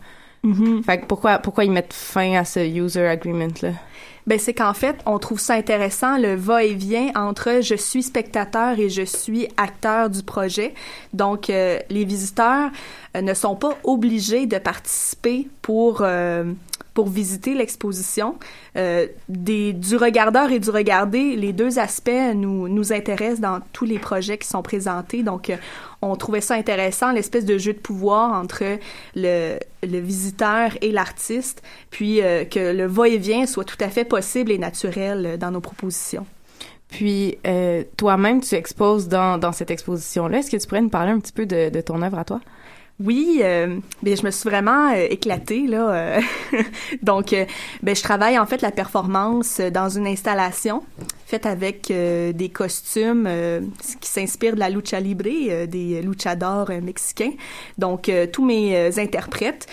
Fait 0.86 1.00
que 1.00 1.06
pourquoi 1.06 1.38
pourquoi 1.38 1.64
ils 1.64 1.72
mettent 1.72 1.92
fin 1.92 2.34
à 2.34 2.44
ce 2.44 2.60
user 2.60 3.06
agreement 3.06 3.48
là? 3.60 3.70
Ben 4.26 4.38
c'est 4.38 4.52
qu'en 4.52 4.74
fait, 4.74 4.96
on 5.06 5.18
trouve 5.18 5.40
ça 5.40 5.54
intéressant 5.54 6.18
le 6.18 6.34
va-et-vient 6.34 7.12
entre 7.14 7.60
je 7.62 7.74
suis 7.74 8.02
spectateur 8.02 8.78
et 8.78 8.90
je 8.90 9.02
suis 9.02 9.48
acteur 9.56 10.10
du 10.10 10.22
projet. 10.22 10.74
Donc 11.14 11.48
euh, 11.48 11.78
les 11.88 12.04
visiteurs 12.04 12.70
euh, 13.16 13.22
ne 13.22 13.32
sont 13.32 13.56
pas 13.56 13.76
obligés 13.84 14.46
de 14.46 14.58
participer 14.58 15.48
pour 15.62 16.02
euh, 16.02 16.44
pour 16.98 17.06
visiter 17.06 17.54
l'exposition. 17.54 18.34
Euh, 18.76 19.06
du 19.28 19.96
regardeur 19.96 20.50
et 20.50 20.58
du 20.58 20.68
regardé, 20.68 21.36
les 21.36 21.52
deux 21.52 21.78
aspects 21.78 22.10
nous, 22.34 22.92
intéressent 22.92 23.38
dans 23.38 23.60
tous 23.72 23.84
les 23.84 24.00
projets 24.00 24.36
qui 24.36 24.48
sont 24.48 24.62
présentés. 24.62 25.22
Donc, 25.22 25.48
euh, 25.48 25.56
on 26.02 26.16
trouvait 26.16 26.40
ça 26.40 26.54
intéressant, 26.54 27.12
l'espèce 27.12 27.44
de 27.44 27.56
jeu 27.56 27.72
de 27.72 27.78
pouvoir 27.78 28.32
entre 28.32 28.64
le, 29.14 29.58
visiteur 29.84 30.72
et 30.80 30.90
l'artiste, 30.90 31.62
puis 31.90 32.20
euh, 32.20 32.44
que 32.44 32.72
le 32.72 32.86
va-et-vient 32.86 33.46
soit 33.46 33.62
tout 33.62 33.78
à 33.78 33.90
fait 33.90 34.04
possible 34.04 34.50
et 34.50 34.58
naturel 34.58 35.38
dans 35.38 35.52
nos 35.52 35.60
propositions. 35.60 36.26
Puis 36.88 37.38
toi-même 37.96 38.40
tu 38.40 38.56
exposes 38.56 39.06
dans, 39.06 39.52
cette 39.52 39.70
exposition 39.70 40.26
là. 40.26 40.38
Est-ce 40.38 40.50
que 40.50 40.56
tu 40.56 40.66
pourrais 40.66 40.80
nous 40.80 40.88
parler 40.88 41.12
un 41.12 41.20
petit 41.20 41.32
peu 41.32 41.46
de 41.46 41.80
ton 41.80 42.02
œuvre 42.02 42.18
à 42.18 42.24
toi? 42.24 42.40
Oui, 43.00 43.40
euh, 43.44 43.78
ben 44.02 44.16
je 44.16 44.24
me 44.26 44.30
suis 44.32 44.50
vraiment 44.50 44.90
euh, 44.92 45.06
éclatée 45.08 45.68
là. 45.68 45.94
euh. 46.16 46.20
Donc, 47.02 47.32
euh, 47.32 47.44
ben 47.80 47.94
je 47.94 48.02
travaille 48.02 48.36
en 48.36 48.44
fait 48.44 48.60
la 48.60 48.72
performance 48.72 49.60
dans 49.60 49.88
une 49.88 50.08
installation 50.08 50.82
faite 51.24 51.46
avec 51.46 51.92
des 51.92 52.48
costumes 52.48 53.28
qui 54.00 54.08
s'inspirent 54.08 54.54
de 54.54 54.60
la 54.60 54.70
lucha 54.70 54.98
libre, 54.98 55.24
des 55.66 56.00
luchadors 56.00 56.70
mexicains. 56.82 57.32
Donc, 57.76 58.10
tous 58.32 58.46
mes 58.46 58.98
interprètes, 58.98 59.66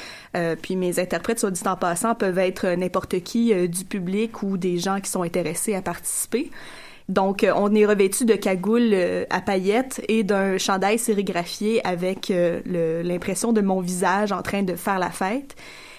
puis 0.61 0.75
mes 0.75 0.99
interprètes, 0.99 1.39
soit 1.39 1.51
dit 1.51 1.61
en 1.65 1.77
passant, 1.77 2.13
peuvent 2.13 2.39
être 2.39 2.67
n'importe 2.75 3.21
qui 3.23 3.53
du 3.69 3.85
public 3.85 4.43
ou 4.43 4.57
des 4.57 4.79
gens 4.79 4.99
qui 4.99 5.09
sont 5.09 5.21
intéressés 5.21 5.75
à 5.75 5.81
participer. 5.81 6.51
Donc, 7.07 7.43
euh, 7.43 7.53
on 7.55 7.73
est 7.75 7.85
revêtu 7.85 8.25
de 8.25 8.33
cagoules 8.33 8.91
euh, 8.93 9.25
à 9.29 9.41
paillettes 9.41 10.01
et 10.07 10.23
d'un 10.23 10.57
chandail 10.57 10.97
sérigraphié 10.97 11.85
avec 11.85 12.31
euh, 12.31 13.03
l'impression 13.03 13.53
de 13.53 13.61
mon 13.61 13.79
visage 13.79 14.31
en 14.31 14.41
train 14.41 14.63
de 14.63 14.75
faire 14.75 14.97
la 14.97 15.11
fête. 15.11 15.55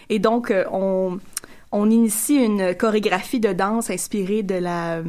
Et 0.08 0.18
donc, 0.18 0.52
on, 0.72 1.18
on 1.72 1.90
initie 1.90 2.36
une 2.36 2.74
chorégraphie 2.74 3.40
de 3.40 3.52
danse 3.52 3.90
inspirée 3.90 4.42
de 4.42 4.54
la 4.54 5.02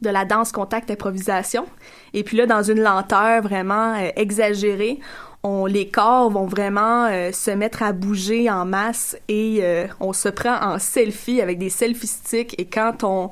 de 0.00 0.08
la 0.08 0.24
danse 0.24 0.50
contact 0.50 0.90
improvisation 0.90 1.66
et 2.14 2.24
puis 2.24 2.38
là 2.38 2.46
dans 2.46 2.62
une 2.62 2.80
lenteur 2.80 3.42
vraiment 3.42 3.94
exagérée 4.16 4.98
on, 5.42 5.66
les 5.66 5.88
corps 5.90 6.30
vont 6.30 6.46
vraiment 6.46 7.06
se 7.32 7.50
mettre 7.50 7.82
à 7.82 7.92
bouger 7.92 8.48
en 8.48 8.64
masse 8.64 9.18
et 9.28 9.62
on 10.00 10.14
se 10.14 10.30
prend 10.30 10.58
en 10.58 10.78
selfie 10.78 11.42
avec 11.42 11.58
des 11.58 11.68
selfie 11.68 12.06
sticks 12.06 12.54
et 12.58 12.64
quand 12.64 13.04
on 13.04 13.28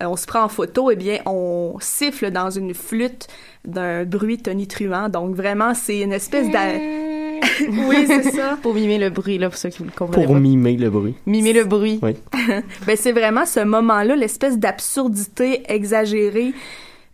on 0.00 0.16
se 0.16 0.26
prend 0.26 0.42
en 0.44 0.48
photo, 0.48 0.90
eh 0.90 0.96
bien, 0.96 1.18
on 1.26 1.76
siffle 1.80 2.30
dans 2.30 2.50
une 2.50 2.74
flûte 2.74 3.28
d'un 3.64 4.04
bruit 4.04 4.38
tonitruant. 4.38 5.08
Donc, 5.08 5.34
vraiment, 5.34 5.74
c'est 5.74 6.00
une 6.00 6.12
espèce 6.12 6.48
de... 6.48 7.06
oui, 7.88 8.04
c'est 8.06 8.30
ça. 8.30 8.58
Pour 8.62 8.74
mimer 8.74 8.98
le 8.98 9.10
bruit, 9.10 9.38
là, 9.38 9.48
pour 9.48 9.58
ceux 9.58 9.68
qui 9.70 9.82
ne 9.82 9.90
comprennent 9.90 10.24
Pour 10.24 10.34
pas. 10.34 10.40
mimer 10.40 10.76
le 10.76 10.90
bruit. 10.90 11.14
Mimer 11.26 11.52
le 11.52 11.64
bruit. 11.64 11.98
Oui. 12.02 12.14
ben, 12.86 12.96
c'est 12.96 13.12
vraiment 13.12 13.46
ce 13.46 13.60
moment-là, 13.60 14.16
l'espèce 14.16 14.58
d'absurdité 14.58 15.62
exagérée 15.72 16.52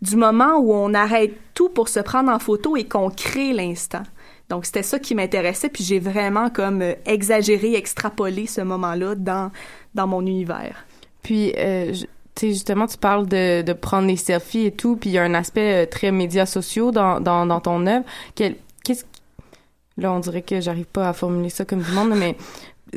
du 0.01 0.15
moment 0.17 0.57
où 0.57 0.73
on 0.73 0.93
arrête 0.93 1.33
tout 1.53 1.69
pour 1.69 1.87
se 1.87 1.99
prendre 2.01 2.31
en 2.31 2.39
photo 2.39 2.75
et 2.75 2.83
qu'on 2.85 3.09
crée 3.09 3.53
l'instant. 3.53 4.03
Donc, 4.49 4.65
c'était 4.65 4.83
ça 4.83 4.99
qui 4.99 5.15
m'intéressait, 5.15 5.69
puis 5.69 5.83
j'ai 5.83 5.99
vraiment 5.99 6.49
comme 6.49 6.81
euh, 6.81 6.93
exagéré, 7.05 7.75
extrapolé 7.75 8.45
ce 8.45 8.61
moment-là 8.61 9.15
dans, 9.15 9.51
dans 9.95 10.07
mon 10.07 10.25
univers. 10.25 10.85
Puis, 11.21 11.53
euh, 11.57 11.93
je- 11.93 12.05
tu 12.35 12.47
sais, 12.47 12.53
justement, 12.53 12.87
tu 12.87 12.97
parles 12.97 13.27
de, 13.27 13.61
de 13.61 13.73
prendre 13.73 14.07
des 14.07 14.17
selfies 14.17 14.65
et 14.65 14.71
tout, 14.71 14.95
puis 14.95 15.09
il 15.11 15.13
y 15.13 15.17
a 15.17 15.23
un 15.23 15.33
aspect 15.33 15.83
euh, 15.83 15.85
très 15.89 16.11
médias 16.11 16.45
sociaux 16.45 16.91
dans, 16.91 17.19
dans, 17.19 17.45
dans 17.45 17.59
ton 17.59 17.85
œuvre. 17.87 18.05
Qu'est-ce 18.35 19.05
Là, 19.97 20.11
on 20.11 20.19
dirait 20.19 20.41
que 20.41 20.59
j'arrive 20.59 20.87
pas 20.87 21.07
à 21.09 21.13
formuler 21.13 21.49
ça 21.51 21.65
comme 21.65 21.81
du 21.83 21.91
monde, 21.91 22.13
mais 22.15 22.35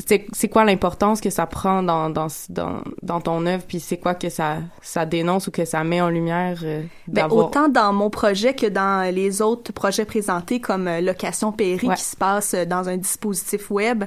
c'est 0.06 0.26
c'est 0.32 0.48
quoi 0.48 0.64
l'importance 0.64 1.20
que 1.20 1.28
ça 1.28 1.44
prend 1.46 1.82
dans, 1.82 2.08
dans, 2.08 2.28
dans, 2.48 2.80
dans 3.02 3.20
ton 3.20 3.44
œuvre, 3.44 3.64
puis 3.68 3.80
c'est 3.80 3.98
quoi 3.98 4.14
que 4.14 4.30
ça, 4.30 4.58
ça 4.80 5.04
dénonce 5.04 5.46
ou 5.46 5.50
que 5.50 5.66
ça 5.66 5.84
met 5.84 6.00
en 6.00 6.08
lumière 6.08 6.60
euh, 6.64 6.82
Ben, 7.06 7.22
d'avoir... 7.22 7.46
autant 7.48 7.68
dans 7.68 7.92
mon 7.92 8.08
projet 8.08 8.54
que 8.54 8.66
dans 8.66 9.14
les 9.14 9.42
autres 9.42 9.72
projets 9.72 10.06
présentés 10.06 10.58
comme 10.60 10.88
euh, 10.88 11.00
Location 11.02 11.54
Ouais. 11.58 11.76
qui 11.76 12.02
se 12.02 12.16
passe 12.16 12.54
euh, 12.54 12.64
dans 12.64 12.88
un 12.88 12.96
dispositif 12.96 13.70
web, 13.70 14.04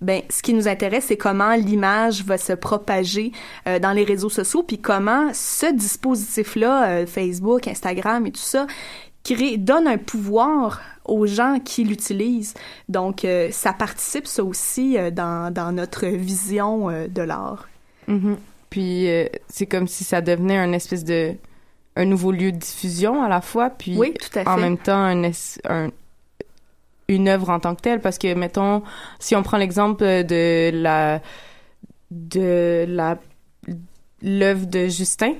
ben 0.00 0.22
ce 0.30 0.42
qui 0.42 0.54
nous 0.54 0.66
intéresse 0.68 1.04
c'est 1.08 1.16
comment 1.16 1.54
l'image 1.54 2.24
va 2.24 2.38
se 2.38 2.52
propager 2.54 3.32
euh, 3.68 3.78
dans 3.78 3.92
les 3.92 4.04
réseaux 4.04 4.30
sociaux 4.30 4.62
puis 4.62 4.78
comment 4.78 5.30
ce 5.34 5.72
dispositif 5.74 6.56
là 6.56 7.06
Facebook, 7.06 7.68
Instagram 7.68 8.26
et 8.26 8.30
tout 8.32 8.40
ça 8.40 8.66
crée 9.22 9.58
donne 9.58 9.86
un 9.86 9.98
pouvoir 9.98 10.80
aux 11.04 11.26
gens 11.26 11.58
qui 11.62 11.84
l'utilisent. 11.84 12.54
Donc 12.88 13.24
euh, 13.24 13.48
ça 13.50 13.72
participe 13.74 14.26
ça 14.26 14.42
aussi 14.42 14.96
euh, 14.96 15.10
dans 15.10 15.52
dans 15.52 15.72
notre 15.72 16.06
vision 16.06 16.88
euh, 16.88 17.06
de 17.08 17.20
l'art. 17.22 17.68
Mhm. 18.08 18.38
Puis 18.70 19.08
euh, 19.10 19.26
c'est 19.48 19.66
comme 19.66 19.88
si 19.88 20.04
ça 20.04 20.20
devenait 20.22 20.56
un 20.56 20.72
espèce 20.72 21.04
de 21.04 21.34
un 21.96 22.04
nouveau 22.06 22.32
lieu 22.32 22.52
de 22.52 22.56
diffusion 22.56 23.22
à 23.22 23.28
la 23.28 23.40
fois, 23.42 23.68
puis 23.68 23.96
Oui, 23.98 24.14
tout 24.14 24.38
à 24.38 24.54
en 24.54 24.56
même 24.56 24.78
temps 24.78 24.96
un, 24.96 25.22
es- 25.24 25.60
un- 25.68 25.90
une 27.10 27.28
œuvre 27.28 27.50
en 27.50 27.60
tant 27.60 27.74
que 27.74 27.82
telle, 27.82 28.00
parce 28.00 28.18
que 28.18 28.32
mettons 28.34 28.82
si 29.18 29.36
on 29.36 29.42
prend 29.42 29.58
l'exemple 29.58 30.02
de 30.04 30.70
la 30.72 31.20
de 32.10 32.84
la 32.88 33.18
l'œuvre 34.22 34.66
de 34.66 34.86
Justin 34.88 35.32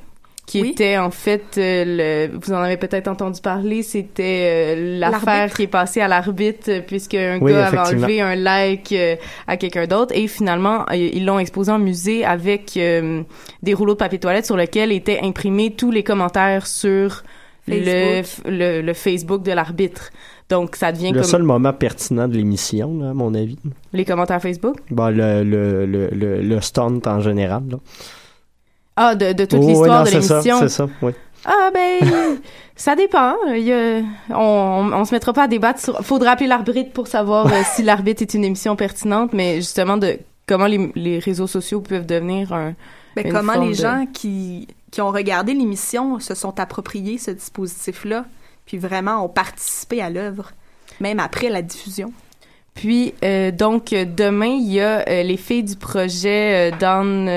qui 0.47 0.63
Oui. 0.63 0.71
était 0.71 0.99
en 0.99 1.11
fait 1.13 1.59
euh, 1.59 2.29
le 2.29 2.39
vous 2.39 2.53
en 2.53 2.57
avez 2.59 2.77
peut-être 2.77 3.09
entendu 3.09 3.41
parler 3.41 3.83
c'était 3.83 4.75
euh, 4.77 4.99
l'affaire 4.99 5.53
qui 5.53 5.63
est 5.63 5.67
passée 5.69 6.01
à 6.01 6.09
l'arbitre 6.09 6.71
euh, 6.71 6.81
puisque 6.81 7.15
un 7.15 7.39
Oui, 7.41 7.53
gars 7.53 7.67
avait 7.67 7.79
enlevé 7.79 8.21
un 8.21 8.35
like 8.35 8.91
euh, 8.93 9.17
à 9.47 9.57
quelqu'un 9.57 9.87
d'autre 9.87 10.13
et 10.17 10.27
finalement 10.29 10.87
euh, 10.91 10.97
ils 10.97 11.25
l'ont 11.25 11.39
exposé 11.39 11.71
en 11.71 11.79
musée 11.79 12.25
avec 12.25 12.77
euh, 12.77 13.23
des 13.63 13.75
rouleaux 13.75 13.93
de 13.95 13.99
papier 13.99 14.19
toilette 14.19 14.47
sur 14.47 14.57
lesquels 14.57 14.91
étaient 14.93 15.21
imprimés 15.23 15.73
tous 15.73 15.91
les 15.93 16.03
commentaires 16.03 16.67
sur 16.67 17.23
le, 17.69 18.23
le 18.47 18.81
le 18.83 18.95
Facebook 18.95 19.43
de 19.45 19.53
l'arbitre 19.53 20.11
donc 20.51 20.77
ça 20.77 20.93
devient 20.93 21.13
Le 21.13 21.21
comme 21.21 21.31
seul 21.31 21.43
moment 21.43 21.73
pertinent 21.73 22.29
de 22.29 22.37
l'émission, 22.37 22.99
là, 23.01 23.11
à 23.11 23.15
mon 23.15 23.33
avis. 23.35 23.57
les 23.93 24.05
commentaires 24.05 24.43
Facebook? 24.43 24.77
Bon, 24.91 25.09
le, 25.09 25.43
le, 25.45 25.87
le, 25.87 26.09
le, 26.09 26.43
le 26.43 26.61
stunt 26.61 27.01
en 27.07 27.21
général. 27.21 27.63
Là. 27.71 27.79
ah 28.97 29.15
de, 29.15 29.33
de 29.33 29.45
toute 29.45 29.61
Oh, 29.63 29.67
l'histoire 29.69 30.05
de 30.05 30.11
l'émission 30.11 30.59
C'est 30.61 30.69
ça, 30.69 30.89
oui. 31.03 31.13
Ah 31.45 31.71
ben, 31.73 32.07
ça 32.77 32.95
dépend. 32.97 33.35
Il 33.49 33.63
y 33.63 33.73
a- 33.73 34.03
on, 34.31 34.91
on 34.93 35.05
se 35.07 35.15
mettra 35.15 35.33
pas 35.33 35.45
à 35.45 35.49
débattre. 35.49 35.81
Sur, 35.81 36.05
faudra 36.05 36.33
appeler 36.33 36.49
l'arbitre 36.49 36.91
pour 36.93 37.07
savoir 37.07 37.47
euh, 37.47 37.63
si 37.75 37.83
l'arbitre 37.83 38.21
est 38.23 38.35
une 38.35 38.45
émission 38.45 38.77
pertinente, 38.77 39.33
mais 39.33 39.57
justement 39.57 39.97
de 39.97 40.19
comment 40.47 40.67
les, 40.67 40.93
les 40.97 41.19
réseaux 41.19 41.47
sociaux 41.47 41.81
peuvent 41.81 42.05
devenir 42.07 42.53
un. 42.53 42.75
Ben, 43.17 43.27
une 43.27 43.33
comment 43.33 43.55
forme 43.55 43.65
les 43.71 43.77
de- 43.77 43.81
gens 43.81 44.05
qui, 44.13 44.69
qui 44.91 45.01
ont 45.01 45.11
regardé 45.11 45.55
l'émission 45.55 46.21
se 46.21 46.35
sont 46.35 46.61
appropriés 46.61 47.17
ce 47.19 47.31
dispositif-là, 47.31 48.27
puis 48.71 48.79
vraiment 48.79 49.25
ont 49.25 49.29
participé 49.29 50.01
à 50.01 50.11
l'œuvre, 50.11 50.53
même 51.01 51.19
après 51.19 51.49
la 51.49 51.61
diffusion. 51.61 52.13
Puis 52.75 53.15
euh, 53.25 53.51
donc 53.51 53.91
demain 53.91 54.55
il 54.61 54.75
y 54.75 54.81
a 54.81 55.01
euh, 55.09 55.25
les 55.25 55.37
filles 55.37 55.65
du 55.65 55.75
projet 55.75 56.71
euh, 56.71 56.77
Down 56.79 57.29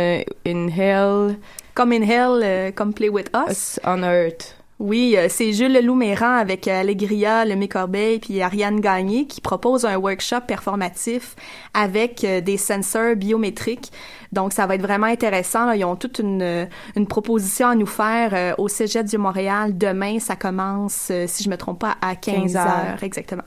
in 0.45 0.67
Hell 0.67 1.39
Comme 1.73 1.91
in 1.91 2.03
Hell, 2.03 2.71
comme 2.75 2.93
Play 2.93 3.09
With 3.09 3.31
Us. 3.49 3.79
on 3.83 4.03
Earth. 4.03 4.55
Oui, 4.77 5.15
c'est 5.29 5.53
Jules 5.53 5.73
Leloup-Méran 5.73 6.35
avec 6.35 6.67
Allegria, 6.67 7.45
Lemay 7.45 7.67
Corbeil 7.67 8.19
puis 8.19 8.39
Ariane 8.39 8.79
Gagné 8.79 9.25
qui 9.25 9.41
propose 9.41 9.85
un 9.85 9.97
workshop 9.97 10.41
performatif 10.47 11.35
avec 11.73 12.21
des 12.21 12.57
sensors 12.57 13.15
biométriques. 13.15 13.91
Donc, 14.33 14.53
ça 14.53 14.65
va 14.65 14.75
être 14.75 14.81
vraiment 14.81 15.07
intéressant. 15.07 15.65
là. 15.65 15.75
Ils 15.75 15.85
ont 15.85 15.95
toute 15.95 16.19
une, 16.19 16.67
une 16.95 17.07
proposition 17.07 17.67
à 17.69 17.75
nous 17.75 17.85
faire 17.85 18.33
euh, 18.33 18.53
au 18.57 18.67
Cégep 18.67 19.05
du 19.05 19.17
Montréal. 19.17 19.77
Demain, 19.77 20.19
ça 20.19 20.35
commence, 20.35 21.09
euh, 21.11 21.25
si 21.27 21.43
je 21.43 21.49
me 21.49 21.57
trompe 21.57 21.79
pas, 21.79 21.95
à 22.01 22.15
15, 22.15 22.35
15 22.35 22.55
heures. 22.55 22.67
heures. 22.67 23.03
Exactement. 23.03 23.43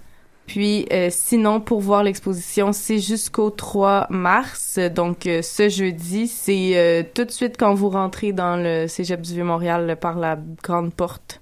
Puis 0.46 0.86
euh, 0.92 1.08
sinon, 1.10 1.60
pour 1.60 1.80
voir 1.80 2.02
l'exposition, 2.04 2.72
c'est 2.72 2.98
jusqu'au 3.00 3.50
3 3.50 4.06
mars. 4.10 4.78
Donc 4.78 5.26
euh, 5.26 5.42
ce 5.42 5.68
jeudi, 5.68 6.28
c'est 6.28 6.72
euh, 6.76 7.02
tout 7.14 7.24
de 7.24 7.30
suite 7.30 7.56
quand 7.58 7.74
vous 7.74 7.90
rentrez 7.90 8.32
dans 8.32 8.56
le 8.56 8.86
Cégep 8.86 9.20
du 9.20 9.34
Vieux-Montréal 9.34 9.96
par 10.00 10.16
la 10.16 10.38
grande 10.62 10.94
porte 10.94 11.40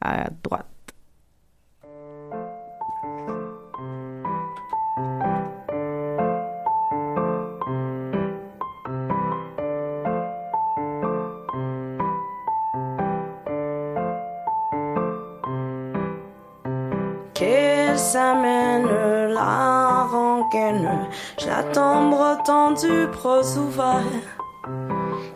à 0.00 0.28
droite. 0.42 0.66
Qu'elle 18.04 18.12
s'amène 18.12 18.86
la 19.32 20.04
rengaine, 20.04 21.08
je 21.40 21.46
l'attends 21.46 22.10
bras 22.10 22.36
tendu, 22.36 23.06
bras 23.06 23.40
ouverts. 23.56 24.36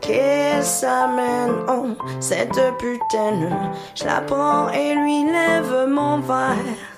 Qu'elle 0.03 0.63
s'amène, 0.63 1.65
oh, 1.67 1.87
cette 2.21 2.61
putaine, 2.77 3.57
je 3.95 4.05
la 4.05 4.21
prends 4.21 4.69
et 4.69 4.95
lui 4.95 5.25
lève 5.25 5.87
mon 5.89 6.19
verre. 6.19 6.98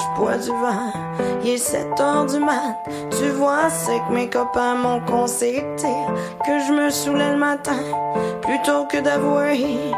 Je 0.00 0.16
bois 0.16 0.38
du 0.38 0.48
vin, 0.48 0.92
il 1.42 1.50
est 1.50 1.58
7 1.58 2.00
heures 2.00 2.24
du 2.24 2.38
mat. 2.38 2.76
Tu 3.18 3.28
vois, 3.30 3.68
c'est 3.68 3.98
que 3.98 4.12
mes 4.12 4.30
copains 4.30 4.74
m'ont 4.74 5.00
conseillé 5.00 5.62
que 6.46 6.58
je 6.66 6.72
me 6.72 6.88
saoulais 6.88 7.32
le 7.32 7.36
matin, 7.36 7.82
plutôt 8.40 8.86
que 8.86 8.98
d'avouer 8.98 9.92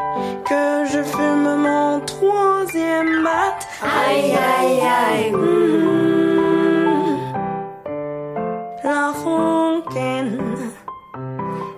que 0.45 0.85
je 0.91 1.01
fume 1.03 1.55
mon 1.55 2.01
troisième 2.01 3.21
mat. 3.21 3.59
Aïe, 3.81 4.33
aïe, 4.59 4.81
aïe, 4.81 5.31
mm. 5.31 5.63
La 8.83 9.11
ronquine. 9.23 10.39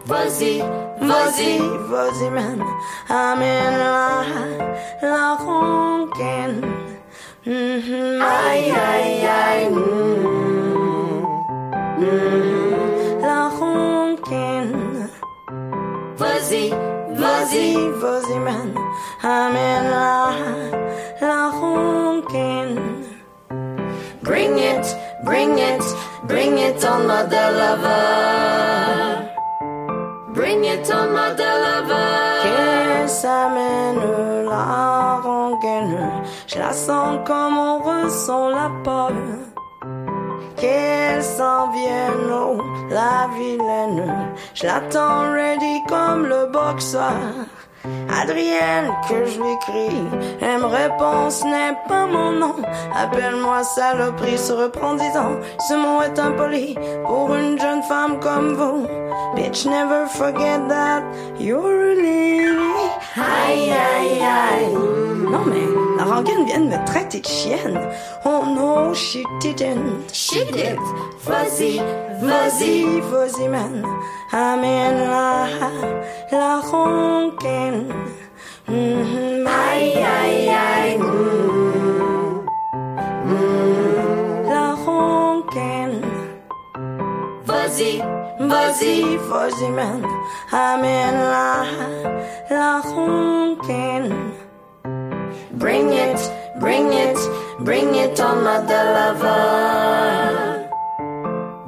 Vas-y, 0.05 0.63
vas-y, 0.99 1.59
vas-y, 1.89 2.29
man. 2.31 2.63
Amène 3.09 3.77
la, 3.77 4.23
la 5.01 5.37
ronquine. 7.45 7.53
Mhm. 7.53 8.21
Aïe, 8.21 8.71
aïe, 8.71 9.27
aïe, 9.27 9.69
mm. 9.69 9.85
Mm. 11.99 13.21
La 13.21 13.49
ronquine. 13.49 15.09
Vas-y, 16.17 16.73
vas-y, 17.13 17.75
vas-y, 18.01 18.39
man. 18.39 18.73
Amène 19.23 19.89
la, 19.89 20.31
la 21.21 21.49
ronquine. 21.49 22.79
Bring 24.23 24.57
it, 24.57 24.95
bring 25.23 25.57
it, 25.59 25.83
bring 26.27 26.57
it 26.57 26.83
on, 26.83 27.07
mother 27.07 27.51
lover. 27.51 29.29
Bring 30.33 30.65
it 30.65 30.89
on, 30.91 31.13
mother 31.13 31.53
lover. 31.65 32.43
Qu'elle 32.43 33.09
s'amène 33.09 34.45
la 34.45 35.19
rengaine. 35.23 36.24
Je 36.47 36.59
la 36.59 36.73
sens 36.73 37.19
comme 37.25 37.57
on 37.57 37.79
ressent 37.79 38.49
la 38.49 38.69
peur. 38.83 39.11
Qu'elle 40.57 41.23
s'en 41.23 41.71
vienne, 41.71 42.31
oh, 42.31 42.61
la 42.89 43.27
vilaine. 43.35 44.33
Je 44.53 44.65
l'attends 44.65 45.31
ready 45.31 45.83
comme 45.87 46.25
le 46.27 46.45
boxeur. 46.51 47.11
Adrienne 48.21 48.91
que 49.07 49.25
je 49.25 49.39
lui 49.39 49.57
crie. 49.61 50.03
Elle 50.41 50.59
me 50.59 50.65
répond, 50.65 51.29
ce 51.29 51.45
n'est 51.45 51.77
pas 51.87 52.05
mon 52.05 52.31
nom. 52.31 52.55
Appelle-moi 52.95 53.63
saloperie, 53.63 54.37
se 54.37 54.53
reprend 54.53 54.95
disant, 54.95 55.39
ce 55.67 55.73
mot 55.73 56.01
est 56.01 56.17
impoli 56.19 56.75
pour 57.05 57.33
une 57.35 57.59
jeune 57.59 57.83
femme 57.83 58.19
comme 58.19 58.53
vous. 58.53 58.87
Bitch, 59.35 59.65
never 59.65 60.07
forget 60.07 60.59
that 60.67 61.03
you're 61.39 61.91
a 61.91 61.95
lady. 61.95 62.45
Aïe, 63.17 63.71
aïe, 63.71 64.21
aïe. 64.21 65.04
Non, 65.31 65.43
mais 65.45 65.65
la 65.97 66.03
rengaine 66.05 66.45
vient 66.45 66.59
de 66.59 66.67
me 66.69 66.85
traiter 66.85 67.19
de 67.21 67.25
chienne. 67.27 67.79
Oh 68.25 68.43
no, 68.45 68.93
she 68.93 69.23
didn't. 69.39 70.09
She 70.13 70.43
did. 70.51 70.77
Vas-y, 71.25 71.79
vas-y, 72.21 73.01
vas-y, 73.11 73.47
man. 73.47 73.83
Amène 74.31 74.99
la, 75.09 75.47
la 76.31 76.59
rengaine. 76.61 77.87
Mhm, 78.67 79.47
Aïe, 79.47 79.93
aïe, 79.95 80.49
aïe. 80.49 80.97
mm. 80.97 82.45
Mm. 83.25 84.49
La 84.49 84.73
rengaine. 84.85 86.01
Vas-y, 87.45 88.01
vas-y, 88.39 89.17
vas-y, 89.29 89.69
man. 89.71 90.01
Amène 90.51 91.19
la, 91.33 91.63
la 92.49 92.81
rengaine. 92.81 94.13
Bring 95.65 95.89
it, 95.93 96.19
bring 96.59 96.93
it, 96.93 97.17
bring 97.59 97.95
it 97.95 98.19
on 98.19 98.43
mother 98.43 98.83
lover. 98.97 100.69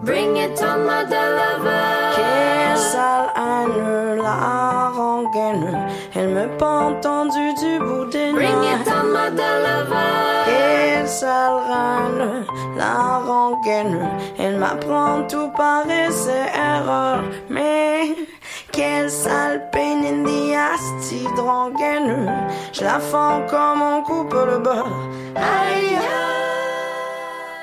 Bring 0.04 0.38
it 0.38 0.62
on 0.62 0.86
mother 0.86 1.26
lover. 1.40 2.14
Quelle 2.16 2.78
sale 2.78 3.32
haine, 3.36 4.18
la 4.18 4.92
rengaine? 4.96 5.90
Elle 6.14 6.30
me 6.30 6.46
pend 6.60 6.94
tendu 7.02 7.56
du 7.56 7.80
bout 7.80 8.06
des 8.12 8.34
Bring 8.34 8.64
it 8.66 8.88
on 8.88 9.14
mother 9.14 9.54
lover. 9.66 10.46
Quelle 10.46 11.08
sale 11.08 11.60
reine, 11.72 12.46
la 12.78 13.18
rengaine? 13.26 14.08
Elle 14.38 14.58
m'apprend 14.58 15.24
tout 15.28 15.50
paraissait 15.58 16.52
erreur. 16.54 17.24
Mais 17.50 18.14
sale 19.10 19.62
in 19.74 20.24
the 20.24 20.54
ass. 20.54 20.82
Je 22.74 22.84
la 22.84 23.00
fends 23.00 23.42
comme 23.50 23.82
on 23.82 24.04
coupe 24.04 24.34
le 24.34 24.60
beurre. 24.60 25.10
Aïe, 25.36 25.98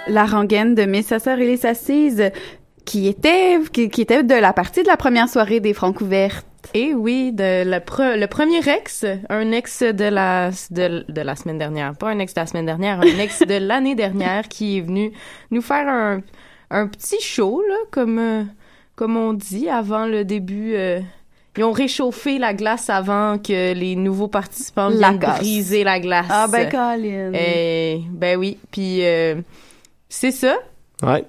La 0.09 0.25
rengaine 0.27 0.75
de 0.75 0.85
Miss 0.85 1.07
Sa 1.09 1.19
sœur 1.21 1.39
Elise 1.39 1.65
Assise, 1.65 2.31
qui 2.85 3.07
était, 3.07 3.59
qui, 3.73 3.89
qui 3.91 4.03
était 4.03 4.25
de 4.25 4.35
la 4.35 4.53
partie 4.53 4.83
de 4.83 4.89
la 4.89 4.97
première 4.97 5.29
soirée 5.29 5.61
des 5.61 5.73
Francs 5.73 6.01
ouvertes. 6.01 6.47
Et 6.73 6.95
oui, 6.95 7.31
de 7.31 7.63
le, 7.65 7.79
pre- 7.79 8.19
le 8.19 8.27
premier 8.27 8.67
ex, 8.69 9.05
un 9.29 9.53
ex 9.53 9.83
de 9.83 10.05
la, 10.09 10.51
de, 10.71 11.05
de 11.09 11.21
la 11.21 11.37
semaine 11.37 11.59
dernière, 11.59 11.95
pas 11.97 12.09
un 12.09 12.19
ex 12.19 12.35
de 12.35 12.41
la 12.41 12.47
semaine 12.47 12.67
dernière, 12.67 13.01
un 13.01 13.19
ex 13.19 13.41
de 13.47 13.59
l'année 13.59 13.95
dernière 13.95 14.49
qui 14.49 14.79
est 14.79 14.81
venu 14.81 15.13
nous 15.51 15.63
faire 15.63 15.87
un, 15.89 16.23
un 16.71 16.87
petit 16.89 17.21
show, 17.21 17.63
là, 17.69 17.77
comme, 17.93 18.19
euh, 18.19 18.43
comme 18.97 19.17
on 19.17 19.33
dit, 19.33 19.69
avant 19.69 20.07
le 20.07 20.25
début. 20.25 20.75
euh, 20.75 21.01
ils 21.57 21.63
ont 21.63 21.71
réchauffé 21.73 22.39
la 22.39 22.53
glace 22.53 22.91
avant 22.91 23.39
que 23.39 23.73
les 23.75 23.95
nouveaux 23.95 24.27
participants 24.27 24.89
La 24.89 25.09
viennent 25.11 25.19
glace. 25.21 25.39
briser 25.39 25.85
la 25.85 26.01
glace. 26.01 26.27
Ah, 26.29 26.47
ben, 26.51 26.69
Colin. 26.69 27.31
Eh, 27.33 28.01
ben 28.11 28.37
oui, 28.37 28.59
puis 28.73 29.05
euh, 29.05 29.37
c'est 30.09 30.33
ça. 30.33 30.57
Ouais. 31.03 31.25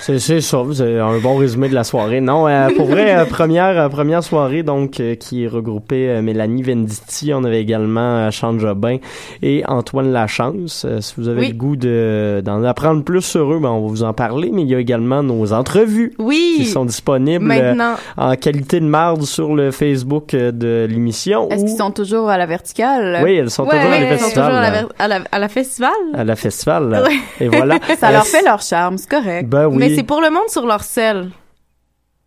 C'est 0.00 0.18
ça, 0.18 0.36
c'est 0.74 0.98
un 0.98 1.18
bon 1.20 1.36
résumé 1.36 1.70
de 1.70 1.74
la 1.74 1.84
soirée. 1.84 2.20
Non, 2.20 2.46
euh, 2.46 2.68
pour 2.76 2.84
vrai, 2.86 3.16
euh, 3.16 3.24
première 3.24 3.78
euh, 3.80 3.88
première 3.88 4.22
soirée 4.22 4.62
donc 4.62 5.00
euh, 5.00 5.14
qui 5.14 5.48
regroupait 5.48 6.20
Mélanie 6.20 6.62
Venditti, 6.62 7.32
on 7.32 7.42
avait 7.44 7.62
également 7.62 8.30
Sean 8.30 8.58
Jobin 8.58 8.98
et 9.42 9.64
Antoine 9.66 10.12
Lachance. 10.12 10.86
Si 11.00 11.14
vous 11.16 11.28
avez 11.28 11.40
Oui. 11.40 11.48
le 11.48 11.54
goût 11.54 11.76
de 11.76 12.42
d'en 12.44 12.62
apprendre 12.64 13.02
plus 13.04 13.22
sur 13.22 13.50
eux, 13.54 13.58
ben 13.58 13.70
on 13.70 13.80
va 13.80 13.88
vous 13.88 14.02
en 14.02 14.12
parler, 14.12 14.50
mais 14.52 14.62
il 14.62 14.68
y 14.68 14.74
a 14.74 14.78
également 14.78 15.22
nos 15.22 15.54
entrevues 15.54 16.12
Oui. 16.18 16.54
qui 16.58 16.66
sont 16.66 16.84
disponibles 16.84 17.46
Maintenant. 17.46 17.94
en 18.18 18.36
qualité 18.36 18.80
de 18.80 18.86
marde 18.86 19.22
sur 19.22 19.54
le 19.54 19.70
Facebook 19.70 20.32
de 20.36 20.86
l'émission. 20.90 21.48
Est-ce 21.48 21.62
ou- 21.62 21.66
qu'ils 21.66 21.76
sont 21.78 21.90
toujours 21.90 22.28
à 22.28 22.36
la 22.36 22.44
verticale? 22.44 23.20
Oui, 23.24 23.36
elles 23.36 23.50
sont 23.50 23.64
toujours 23.64 23.80
à 23.80 23.98
la 23.98 24.12
Ils 24.12 24.18
sont 24.18 24.28
toujours 24.28 24.42
à 24.44 24.70
la, 24.70 24.86
à 24.98 25.08
la, 25.08 25.20
à 25.32 25.38
la 25.38 25.48
festival. 25.48 25.90
à 26.12 26.24
la 26.24 26.36
festival. 26.36 27.02
Ouais. 27.08 27.16
Et 27.46 27.48
voilà. 27.48 27.78
Ça 27.98 28.12
leur 28.12 28.26
fait 28.26 28.42
leur 28.44 28.60
charme, 28.60 28.98
c'est 28.98 29.08
correct. 29.10 29.48
Ben 29.54 29.66
oui. 29.68 29.76
Mais 29.78 29.94
c'est 29.94 30.02
pour 30.02 30.20
le 30.20 30.30
monde 30.30 30.48
sur 30.48 30.66
leur 30.66 30.82
sel. 30.82 31.30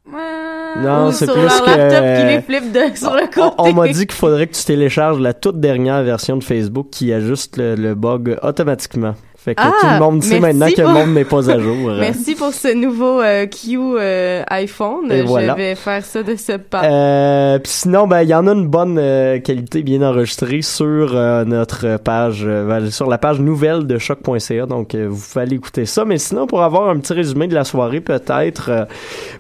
Non, 0.10 1.08
Ou 1.08 1.12
c'est 1.12 1.26
sur 1.26 1.34
plus 1.34 1.44
leur 1.44 1.64
que- 1.66 1.70
laptop 1.70 2.00
qui 2.00 2.24
les 2.36 2.42
flippe 2.42 2.72
de, 2.72 2.98
sur 2.98 3.14
le 3.14 3.26
côté. 3.26 3.56
On, 3.58 3.70
on 3.70 3.74
m'a 3.74 3.88
dit 3.90 4.06
qu'il 4.08 4.16
faudrait 4.16 4.48
que 4.48 4.56
tu 4.56 4.64
télécharges 4.64 5.20
la 5.20 5.34
toute 5.34 5.60
dernière 5.60 6.02
version 6.04 6.38
de 6.38 6.44
Facebook 6.44 6.88
qui 6.92 7.12
ajuste 7.12 7.58
le, 7.58 7.76
le 7.76 7.94
bug 7.96 8.38
automatiquement. 8.42 9.16
Fait 9.48 9.56
que 9.56 9.62
Ah, 9.64 9.72
tout 9.80 9.88
le 9.88 10.00
monde 10.00 10.24
sait 10.24 10.42
maintenant 10.42 10.68
que 10.68 10.82
le 10.82 10.90
monde 10.90 11.14
n'est 11.14 11.24
pas 11.24 11.50
à 11.50 11.58
jour. 11.58 11.90
Merci 12.02 12.36
pour 12.36 12.54
ce 12.54 12.74
nouveau 12.76 13.22
euh, 13.22 13.46
Q 13.46 13.78
euh, 13.80 14.44
iPhone. 14.50 15.10
Et 15.10 15.22
voilà. 15.22 15.54
Je 15.54 15.58
vais 15.58 15.76
faire 15.76 16.04
ça 16.04 16.22
de 16.22 16.36
ce 16.36 16.58
pas. 16.58 16.84
Euh, 16.84 17.58
puis 17.58 17.72
sinon, 17.72 18.08
ben 18.08 18.24
il 18.24 18.28
y 18.28 18.36
en 18.36 18.46
a 18.46 18.52
une 18.52 18.68
bonne 18.68 18.98
euh, 19.00 19.40
qualité 19.40 19.84
bien 19.84 20.02
enregistrée 20.02 20.62
sur 20.62 21.16
euh, 21.16 21.46
notre 21.46 21.96
page, 21.96 22.44
euh, 22.46 22.90
sur 22.90 23.08
la 23.10 23.18
page 23.18 23.40
nouvelle 23.40 23.88
de 23.88 23.98
choc.ca. 23.98 24.66
Donc 24.66 24.94
euh, 24.96 25.08
vous 25.10 25.24
pouvez 25.32 25.44
aller 25.44 25.56
écouter 25.56 25.86
ça. 25.86 26.04
Mais 26.04 26.18
sinon, 26.18 26.46
pour 26.46 26.62
avoir 26.62 26.90
un 26.90 26.98
petit 26.98 27.14
résumé 27.14 27.48
de 27.48 27.56
la 27.56 27.64
soirée, 27.64 28.02
peut-être, 28.02 28.70
euh, 28.70 28.84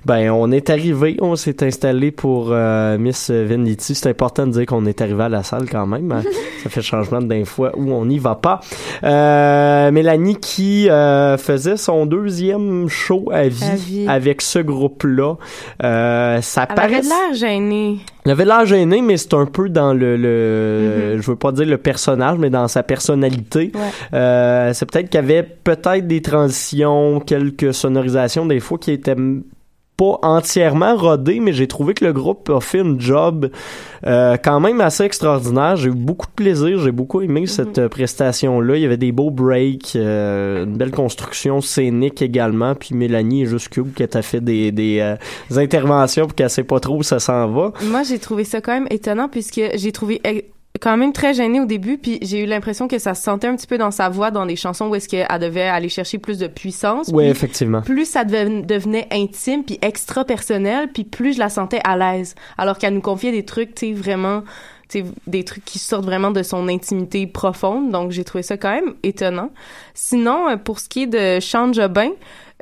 ben 0.06 0.32
on 0.32 0.54
est 0.54 0.70
arrivé, 0.70 1.17
on 1.20 1.36
s'est 1.36 1.65
installé 1.65 2.12
pour 2.12 2.52
euh, 2.52 2.98
Miss 2.98 3.30
Venditti. 3.30 3.93
C'est 3.93 4.10
important 4.10 4.48
de 4.48 4.52
dire 4.54 4.67
qu'on 4.67 4.86
est 4.86 5.02
arrivé 5.02 5.24
à 5.24 5.30
la 5.30 5.43
salle 5.43 5.65
quand 5.70 5.86
même. 5.86 6.10
hein. 6.13 6.22
ça 6.63 6.70
fait 6.70 6.82
changement 6.82 7.22
d'un 7.22 7.43
fois 7.43 7.72
où 7.76 7.91
on 7.91 8.06
n'y 8.06 8.20
va 8.20 8.36
pas. 8.36 8.62
Euh, 9.04 9.91
Mélanie 9.98 10.36
qui 10.36 10.90
euh, 10.92 11.38
faisait 11.38 11.76
son 11.76 12.06
deuxième 12.06 12.88
show 12.88 13.30
à 13.34 13.48
vie, 13.48 13.64
À 13.66 13.76
vie. 13.76 14.06
avec 14.08 14.44
ce 14.44 14.60
groupe-là. 14.60 15.36
Euh, 15.84 16.40
ça 16.42 16.68
Elle 16.70 16.80
avait 16.80 16.88
paraît 16.90 17.02
l'air 17.02 17.34
gênée. 17.34 17.98
il 18.26 18.32
avait 18.32 18.46
l'air 18.46 18.64
gêné, 18.68 19.02
mais 19.02 19.18
c'est 19.18 19.34
un 19.34 19.48
peu 19.48 19.70
dans 19.70 19.94
le, 19.96 20.16
le 20.16 21.14
Mhm. 21.16 21.22
je 21.24 21.32
veux 21.32 21.36
pas 21.36 21.52
dire 21.52 21.66
le 21.66 21.80
personnage, 21.80 22.38
mais 22.38 22.52
dans 22.52 22.68
sa 22.68 22.84
personnalité. 22.84 23.72
Ouais. 23.74 23.82
Euh, 24.14 24.72
c'est 24.74 24.86
peut-être 24.86 25.10
qu'il 25.10 25.20
y 25.20 25.24
avait 25.24 25.42
peut-être 25.42 26.06
des 26.06 26.22
transitions, 26.22 27.20
quelques 27.20 27.74
sonorisations 27.74 28.46
des 28.46 28.60
fois 28.60 28.78
qui 28.78 28.92
étaient 28.92 29.16
pas 29.98 30.20
entièrement 30.22 30.96
rodées, 30.96 31.40
mais 31.40 31.54
j'ai 31.54 31.68
trouvé 31.68 31.96
que 31.96 32.06
le 32.06 32.14
groupe 32.14 32.50
a 32.52 32.62
fait 32.62 32.82
un 32.82 32.98
job 33.00 33.50
euh, 34.06 34.38
quand 34.42 34.60
même 34.60 34.80
assez 34.80 35.04
extraordinaire. 35.04 35.76
J'ai 35.76 35.90
eu 35.90 35.94
beaucoup 35.94 36.28
de 36.28 36.32
plaisir, 36.32 36.80
j'ai 36.80 36.92
beaucoup 36.92 37.22
aimé 37.22 37.48
cette 37.48 37.80
euh, 37.80 37.90
prestation-là. 37.90 38.76
Il 38.76 38.82
y 38.84 38.86
avait 38.86 38.98
des 38.98 39.12
beaux 39.12 39.32
breaks, 39.32 39.96
euh, 39.96 40.66
une 40.66 40.78
belle 40.78 40.92
construction 40.92 41.62
scénique 41.62 42.22
également. 42.22 42.76
Puis 42.76 42.94
Mélanie 42.94 43.44
est 43.44 43.48
juste 43.48 43.70
cute 43.70 43.96
qu'elle 43.96 44.08
t'a 44.08 44.22
fait 44.22 44.40
des, 44.40 44.72
des, 44.72 45.00
euh, 45.00 45.16
des 45.50 45.58
interventions 45.58 46.28
pour 46.28 46.36
qu'elle 46.36 46.52
sait 46.52 46.64
pas 46.64 46.80
trop 46.80 46.98
où 46.98 47.04
ça 47.04 47.20
s'en 47.20 47.48
va. 47.48 47.74
Moi, 47.84 48.04
j'ai 48.04 48.20
trouvé 48.20 48.44
ça 48.44 48.62
quand 48.62 48.74
même 48.74 48.88
étonnant 48.92 49.30
puisque 49.30 49.62
j'ai 49.74 49.92
trouvé 49.92 50.22
quand 50.80 50.98
même 50.98 51.13
très 51.13 51.34
gênée 51.34 51.60
au 51.60 51.66
début, 51.66 51.98
puis 51.98 52.20
j'ai 52.22 52.44
eu 52.44 52.46
l'impression 52.46 52.88
que 52.88 53.00
ça 53.00 53.13
se 53.13 53.24
sentait 53.24 53.48
un 53.48 53.56
petit 53.56 53.68
peu 53.68 53.78
dans 53.78 53.92
sa 53.92 54.10
voix, 54.10 54.32
dans 54.32 54.46
les 54.46 54.56
chansons 54.56 54.88
où 54.88 54.96
est-ce 54.96 55.08
qu'elle 55.08 55.28
devait 55.40 55.62
aller 55.68 55.90
chercher 55.90 56.18
plus 56.18 56.38
de 56.38 56.48
puissance. 56.48 57.10
Oui, 57.13 57.26
effectivement. 57.26 57.82
Plus 57.82 58.06
ça 58.06 58.24
deven- 58.24 58.66
devenait 58.66 59.08
intime 59.12 59.63
puis 59.63 59.78
extra 59.82 60.26
personnel, 60.26 60.90
puis 60.94 61.04
plus 61.04 61.34
je 61.34 61.40
la 61.40 61.50
sentais 61.50 61.82
à 61.84 61.98
l'aise. 61.98 62.36
Alors 62.58 62.78
qu'elle 62.78 62.94
nous 62.94 63.02
confiait 63.02 63.32
des 63.32 63.46
trucs, 63.46 63.76
tu 63.76 63.88
sais, 63.88 63.94
vraiment, 63.94 64.44
tu 64.90 65.00
sais, 65.00 65.06
des 65.26 65.44
trucs 65.44 65.66
qui 65.66 65.80
sortent 65.80 66.06
vraiment 66.06 66.32
de 66.32 66.44
son 66.44 66.68
intimité 66.68 67.28
profonde. 67.28 67.92
Donc 67.92 68.12
j'ai 68.12 68.24
trouvé 68.24 68.44
ça 68.44 68.58
quand 68.58 68.72
même 68.72 68.94
étonnant. 69.04 69.50
Sinon, 69.94 70.50
euh, 70.50 70.56
pour 70.58 70.80
ce 70.80 70.90
qui 70.90 71.04
est 71.04 71.08
de 71.08 71.40
Sean 71.40 71.74
Jobin, 71.74 72.12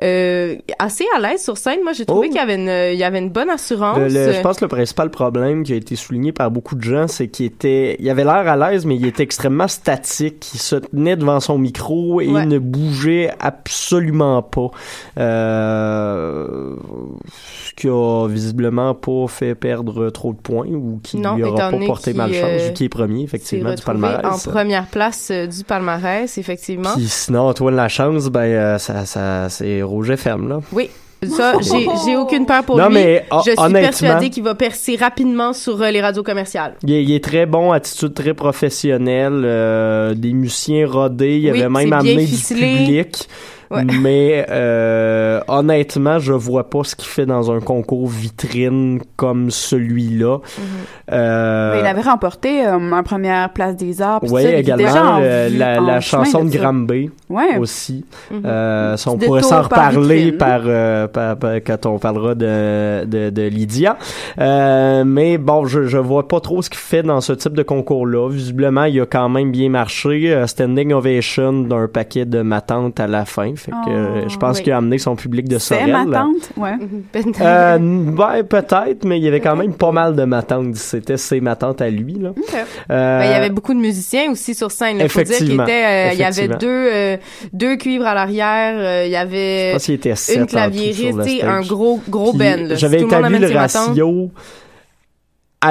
euh, 0.02 0.56
assez 0.78 1.04
à 1.16 1.20
l'aise 1.20 1.42
sur 1.42 1.56
scène. 1.56 1.80
Moi, 1.82 1.92
j'ai 1.94 2.04
trouvé 2.04 2.26
Oh. 2.28 2.30
qu'il 2.32 2.38
y 2.40 2.42
avait 2.42 2.56
une, 2.56 2.92
il 2.94 2.98
y 2.98 3.04
avait 3.04 3.18
une 3.18 3.30
bonne 3.30 3.48
assurance. 3.50 3.96
Le- 3.98 4.08
le- 4.08 4.32
je 4.32 4.40
pense 4.42 4.58
que 4.58 4.64
le 4.64 4.68
principal 4.68 5.10
problème 5.10 5.62
qui 5.64 5.72
a 5.72 5.76
été 5.76 5.96
souligné 5.96 6.32
par 6.32 6.50
beaucoup 6.50 6.74
de 6.74 6.82
gens, 6.82 7.08
c'est 7.08 7.28
qu'il 7.28 7.46
était, 7.46 7.96
il 7.98 8.10
avait 8.10 8.24
l'air 8.24 8.46
à 8.48 8.56
l'aise, 8.56 8.84
mais 8.84 8.96
il 8.96 9.06
était 9.06 9.22
extrêmement 9.22 9.68
statique. 9.68 10.50
Il 10.54 10.58
se 10.60 10.76
tenait 10.76 11.16
devant 11.16 11.40
son 11.40 11.56
micro 11.58 12.20
et 12.20 12.28
Ouais. 12.28 12.42
il 12.42 12.48
ne 12.48 12.58
bougeait 12.58 13.30
absolument 13.40 14.42
pas. 14.42 14.70
Euh, 15.18 16.74
ce 17.66 17.72
qui 17.74 17.88
a 17.88 18.26
visiblement 18.28 18.94
pas 18.94 19.26
fait 19.28 19.54
perdre 19.54 20.10
trop 20.10 20.32
de 20.32 20.38
points 20.38 20.66
ou 20.68 21.00
qui 21.02 21.18
Non, 21.18 21.36
lui 21.36 21.44
aura 21.44 21.70
pas 21.70 21.78
porté 21.86 22.12
malchance 22.14 22.42
euh, 22.44 22.66
vu 22.68 22.72
qu'il 22.74 22.86
est 22.86 22.90
premier, 22.90 23.22
effectivement, 23.22 23.74
du 23.74 23.82
palmarès. 23.82 24.24
en 24.46 24.50
première 24.50 24.86
place 24.86 25.28
euh, 25.30 25.46
du 25.46 25.64
palmarès, 25.64 26.36
effectivement. 26.38 26.92
Puis 26.94 27.08
sinon, 27.08 27.52
toi, 27.52 27.70
la 27.70 27.88
chance, 27.88 28.28
ben, 28.28 28.40
euh, 28.40 28.78
ça, 28.78 29.04
ça, 29.06 29.48
c'est 29.48 29.82
rouge 29.86 30.10
FM, 30.10 30.48
là. 30.48 30.60
Oui. 30.72 30.90
Ça, 31.26 31.54
j'ai, 31.60 31.88
j'ai 32.04 32.14
aucune 32.14 32.44
peur 32.44 32.62
pour 32.62 32.76
Non, 32.76 32.88
lui. 32.88 32.94
mais, 32.94 33.24
ho- 33.30 33.40
je 33.44 33.50
suis 33.58 33.72
persuadée 33.72 34.28
qu'il 34.28 34.42
va 34.42 34.54
percer 34.54 34.96
rapidement 34.96 35.54
sur 35.54 35.80
euh, 35.80 35.90
les 35.90 36.02
radios 36.02 36.22
commerciales. 36.22 36.74
Il 36.82 36.92
est, 36.92 37.02
il 37.02 37.10
est 37.10 37.24
très 37.24 37.46
bon, 37.46 37.72
attitude 37.72 38.12
très 38.12 38.34
professionnelle, 38.34 39.42
euh, 39.44 40.14
des 40.14 40.32
musiciens 40.34 40.86
rodés, 40.86 41.38
il 41.38 41.50
Oui, 41.52 41.62
avait 41.62 41.68
même 41.70 41.92
amené 41.94 42.26
du 42.26 42.36
public. 42.36 43.28
Ouais. 43.70 43.82
Mais 44.00 44.46
euh, 44.50 45.40
honnêtement, 45.48 46.18
je 46.18 46.32
vois 46.32 46.70
pas 46.70 46.84
ce 46.84 46.94
qu'il 46.94 47.08
fait 47.08 47.26
dans 47.26 47.50
un 47.50 47.60
concours 47.60 48.06
vitrine 48.08 49.00
comme 49.16 49.50
celui-là. 49.50 50.38
Euh, 51.12 51.72
Mais 51.74 51.80
il 51.80 51.86
avait 51.86 52.00
remporté 52.02 52.66
euh, 52.66 52.74
en 52.92 53.02
première 53.02 53.50
place 53.50 53.76
des 53.76 54.02
arts. 54.02 54.20
oui, 54.30 54.44
également 54.44 55.16
en 55.16 55.20
euh, 55.22 55.48
la, 55.50 55.80
la 55.80 56.00
chanson 56.00 56.44
de 56.44 56.50
ça. 56.50 56.58
Granby 56.58 57.10
Ouais. 57.28 57.58
aussi. 57.58 58.04
Mhm. 58.30 58.42
Euh, 58.44 58.96
ça, 58.96 59.10
on 59.10 59.18
pourrait 59.18 59.42
s'en 59.42 59.62
par 59.68 59.92
reparler 59.92 60.32
par, 60.32 60.60
euh, 60.64 61.06
par- 61.08 61.36
par- 61.36 61.54
quand 61.56 61.86
on 61.86 61.98
parlera 61.98 62.34
de, 62.34 63.04
de, 63.04 63.30
de 63.30 63.42
Lydia. 63.42 63.96
Euh, 64.38 65.04
mais 65.04 65.38
bon, 65.38 65.66
je, 65.66 65.84
je 65.84 65.98
vois 65.98 66.28
pas 66.28 66.40
trop 66.40 66.62
ce 66.62 66.70
qu'il 66.70 66.78
fait 66.78 67.02
dans 67.02 67.20
ce 67.20 67.32
type 67.32 67.54
de 67.54 67.62
concours-là. 67.62 68.28
Visiblement, 68.30 68.84
il 68.84 69.00
a 69.00 69.06
quand 69.06 69.28
même 69.28 69.50
bien 69.50 69.68
marché. 69.70 70.32
Euh, 70.32 70.46
standing 70.46 70.92
ovation 70.92 71.52
d'un 71.62 71.88
paquet 71.88 72.24
de 72.24 72.42
ma 72.42 72.60
tante 72.60 73.00
à 73.00 73.06
la 73.06 73.24
fin. 73.24 73.52
Fait 73.56 73.70
que 73.72 73.90
euh, 73.90 74.28
je 74.28 74.36
pense 74.36 74.58
oui. 74.58 74.64
qu'il 74.64 74.72
a 74.72 74.76
amené 74.78 74.98
son 74.98 75.16
public 75.16 75.48
de 75.48 75.58
C'est 75.58 75.74
Sorel. 75.86 75.92
ma 76.06 76.18
tante, 76.18 76.50
ouais. 76.56 76.72
Euh, 77.40 77.78
ben, 77.78 78.42
peut-être, 78.48 79.04
mais 79.04 79.18
il 79.18 79.24
y 79.24 79.28
avait 79.28 79.40
quand 79.40 79.56
même 79.56 79.74
pas 79.74 79.92
mal 79.92 80.14
de 80.16 80.24
ma 80.24 80.42
tante. 80.42 80.74
C'était 80.76 81.16
ses 81.16 81.40
ma 81.40 81.56
tante 81.56 81.80
à 81.80 81.90
lui, 81.90 82.14
là. 82.14 82.30
Euh, 82.90 83.18
Ben, 83.18 83.24
il 83.24 83.30
y 83.30 83.34
avait 83.34 83.50
beaucoup 83.50 83.74
de 83.74 83.78
musiciens 83.78 84.30
aussi 84.30 84.54
sur 84.54 84.70
scène. 84.70 84.98
Il 85.00 85.08
faut 85.08 85.22
dire 85.22 85.36
était, 85.62 85.84
euh, 85.84 86.10
il 86.12 86.18
y 86.18 86.24
avait 86.24 86.48
deux, 86.48 86.88
euh, 86.92 87.16
deux 87.52 87.76
cuivres 87.76 88.06
à 88.06 88.14
l'arrière. 88.14 88.74
euh, 88.78 89.02
il 89.06 89.12
y 89.12 89.16
avait 89.16 89.68
Je 89.68 89.72
pense 89.74 89.84
qu'il 89.84 89.94
était 89.94 90.14
sept 90.16 90.36
une 90.36 90.46
claviériste, 90.46 91.18
un 91.42 91.60
gros, 91.62 92.00
gros 92.08 92.30
Puis, 92.30 92.38
band. 92.38 92.68
là. 92.68 92.74
J'avais 92.76 93.00
établi 93.02 93.38
le 93.38 93.52
matantes. 93.52 93.96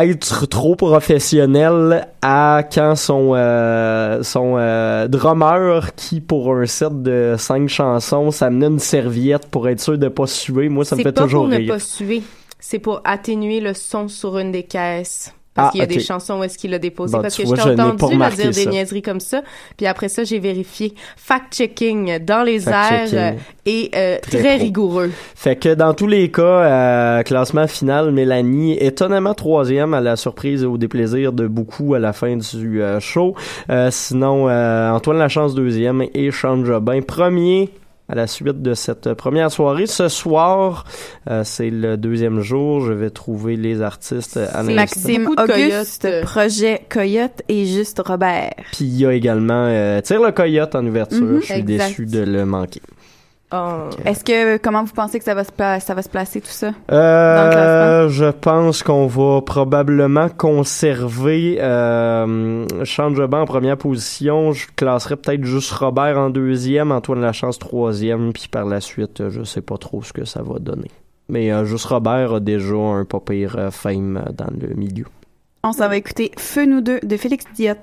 Être 0.04 0.48
trop 0.48 0.76
professionnel 0.76 2.08
à 2.22 2.64
quand 2.70 2.96
son 2.96 3.34
euh, 3.36 4.24
son 4.24 4.56
euh, 4.58 5.08
drummer 5.08 5.94
qui 5.96 6.22
pour 6.22 6.54
un 6.54 6.66
set 6.66 7.04
de 7.04 7.36
cinq 7.38 7.70
chansons 7.70 8.32
s'amenait 8.32 8.68
une 8.68 8.80
serviette 8.80 9.48
pour 9.48 9.70
être 9.70 9.80
sûr 9.80 9.98
de 9.98 10.08
pas 10.08 10.28
suer 10.28 10.70
moi 10.70 10.84
ça 10.84 10.96
me 10.96 11.00
C'est 11.00 11.04
fait 11.04 11.12
pas 11.14 11.22
toujours 11.22 11.44
pour 11.44 11.52
ne 11.52 11.58
rire 11.58 11.74
pas 11.74 11.80
suer. 11.80 12.24
C'est 12.60 12.80
pour 12.80 13.02
atténuer 13.06 13.60
le 13.60 13.74
son 13.76 14.08
sur 14.08 14.40
une 14.40 14.52
des 14.52 14.64
caisses. 14.64 15.32
Parce 15.56 15.70
Ah, 15.70 15.72
qu'il 15.72 15.80
y 15.80 15.84
a 15.84 15.88
des 15.88 16.02
chansons 16.02 16.40
où 16.40 16.44
est-ce 16.44 16.58
qu'il 16.58 16.72
l'a 16.72 16.80
déposé. 16.80 17.14
Bon, 17.14 17.22
parce 17.22 17.38
que 17.38 17.44
vois, 17.44 17.56
je 17.56 17.70
t'ai 17.70 17.82
entendu 17.82 18.18
dire 18.36 18.52
des 18.52 18.66
niaiseries 18.66 19.02
comme 19.02 19.22
ça. 19.22 19.42
Puis 19.78 19.86
après 19.86 20.10
ça, 20.10 20.26
j'ai 20.26 20.40
vérifié. 20.40 20.94
Fact-checking 21.16 22.20
dans 22.20 22.44
les 22.44 22.68
airs 22.68 23.08
euh, 23.14 23.32
et 23.66 23.90
euh, 23.96 24.18
Très 24.22 24.58
rigoureux. 24.58 25.12
Fait 25.34 25.56
que 25.56 25.74
dans 25.74 25.94
tous 25.94 26.08
les 26.08 26.30
cas, 26.30 26.42
euh, 26.42 27.24
classement 27.24 27.68
final, 27.68 28.12
Mélanie 28.12 28.78
étonnamment 28.80 29.34
troisième 29.34 29.94
à 29.94 30.02
la 30.02 30.18
surprise 30.18 30.64
et 30.64 30.66
au 30.66 30.78
déplaisir 30.78 31.32
de 31.32 31.48
beaucoup 31.48 31.94
à 31.94 32.00
la 32.00 32.12
fin 32.12 32.36
du 32.36 32.82
euh, 32.82 33.00
show. 33.00 33.34
Euh, 33.70 33.90
sinon, 33.92 34.50
euh, 34.50 34.92
Antoine 34.92 35.18
Lachance 35.20 35.56
deuxième 35.56 36.04
et 36.14 36.32
Sean 36.32 36.66
Jobin 36.66 37.02
premier 37.02 37.70
à 38.08 38.16
la 38.16 38.28
suite 38.28 38.62
de 38.62 38.74
cette 38.74 39.14
première 39.14 39.52
soirée. 39.52 39.88
Ce 39.88 40.08
soir, 40.10 40.86
euh, 41.30 41.44
c'est 41.44 41.70
le 41.70 41.98
deuxième 41.98 42.40
jour. 42.42 42.82
Je 42.82 42.94
vais 42.94 43.10
trouver 43.10 43.56
les 43.56 43.82
artistes 43.82 44.38
à. 44.38 44.64
Maxime 44.64 45.30
Auguste. 45.38 46.08
Projet 46.24 46.82
Coyote 46.90 47.42
et 47.50 47.66
Juste 47.66 48.02
Robert. 48.06 48.54
Puis 48.72 48.86
il 48.86 48.98
y 48.98 49.06
a 49.06 49.14
également 49.14 49.66
euh, 49.68 50.02
Tire 50.02 50.22
le 50.22 50.32
coyote 50.32 50.76
en 50.76 50.86
ouverture. 50.86 51.22
Mhm, 51.22 51.42
Je 51.42 51.54
suis 51.54 51.64
déçu 51.64 52.06
de 52.06 52.20
le 52.20 52.46
manquer. 52.46 52.82
Oh. 53.56 53.90
Est-ce 54.06 54.24
que, 54.24 54.58
comment 54.58 54.84
vous 54.84 54.94
pensez 54.94 55.18
que 55.18 55.24
ça 55.26 55.34
va 55.34 55.44
se, 55.44 55.52
pla- 55.52 55.80
ça 55.80 55.94
va 55.94 56.02
se 56.02 56.10
placer 56.10 56.42
tout 56.42 56.48
ça? 56.48 56.72
Dans 56.90 56.96
le 56.96 56.96
Euh, 56.96 58.10
je 58.10 58.26
pense 58.26 58.84
qu'on 58.84 59.08
va 59.08 59.42
probablement 59.42 60.28
conserver 60.30 61.58
euh, 61.62 62.66
en 63.40 63.46
première 63.46 63.78
position. 63.78 64.52
Je 64.52 64.68
classerais 64.76 65.16
peut-être 65.16 65.44
juste 65.46 65.72
Robert 65.72 66.18
en 66.18 66.30
deuxième, 66.30 66.92
Antoine 66.92 67.22
Lachance 67.22 67.60
troisième, 67.60 68.34
puis 68.34 68.48
par 68.50 68.66
la 68.66 68.82
suite, 68.82 69.30
je 69.30 69.44
sais 69.44 69.62
pas 69.62 69.78
trop 69.78 70.04
ce 70.04 70.12
que 70.12 70.26
ça 70.26 70.42
va 70.42 70.60
donner. 70.60 70.92
Mais 71.30 71.52
euh, 71.52 71.66
juste 71.66 71.86
Robert 71.86 72.34
a 72.34 72.40
déjà 72.40 72.76
un 72.76 73.06
pas 73.06 73.20
pire 73.20 73.56
euh, 73.58 73.72
fame 73.72 74.24
dans 74.38 74.48
le 74.60 74.76
milieu. 74.76 75.06
On 75.64 75.72
s'en 75.72 75.88
va 75.88 75.98
écouter 75.98 76.32
Feu 76.38 76.66
nous 76.66 76.82
deux 76.82 77.00
de 77.02 77.18
Félix 77.18 77.46
Diot. 77.56 77.74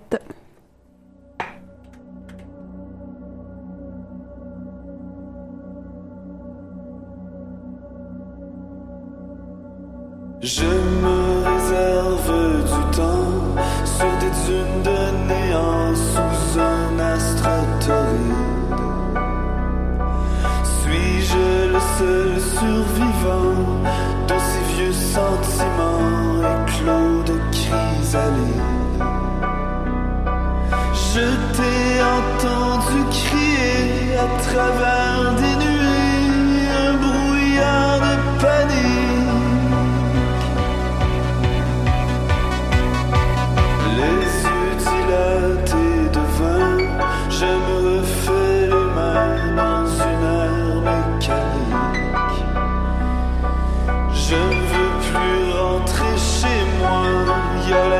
Je 10.44 10.64
me 10.64 11.44
réserve 11.46 12.64
du 12.64 12.96
temps 12.96 13.54
sur 13.84 14.10
des 14.18 14.32
dunes 14.44 14.82
de 14.82 15.00
néant 15.28 15.94
sous 15.94 16.58
un 16.58 16.98
astrotoride. 16.98 18.34
Suis-je 20.64 21.46
le 21.72 21.80
seul 21.96 22.40
survivant 22.58 23.62
de 24.26 24.34
ces 24.48 24.64
vieux 24.74 24.92
sentiments 25.14 26.42
éclos 26.56 27.22
de 27.22 27.36
chrysalide? 27.52 28.62
Je 31.14 31.26
t'ai 31.54 32.02
entendu 32.18 32.98
crier 33.10 34.16
à 34.18 34.26
travers 34.42 35.01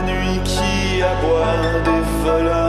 nuit 0.07 0.41
qui 0.45 1.03
aboie, 1.03 1.81
des 1.85 2.03
voleurs 2.25 2.62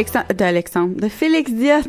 d'Alexandre, 0.00 0.34
d'Alexandre, 0.34 1.00
de 1.00 1.08
Félix 1.08 1.52
Diot. 1.52 1.82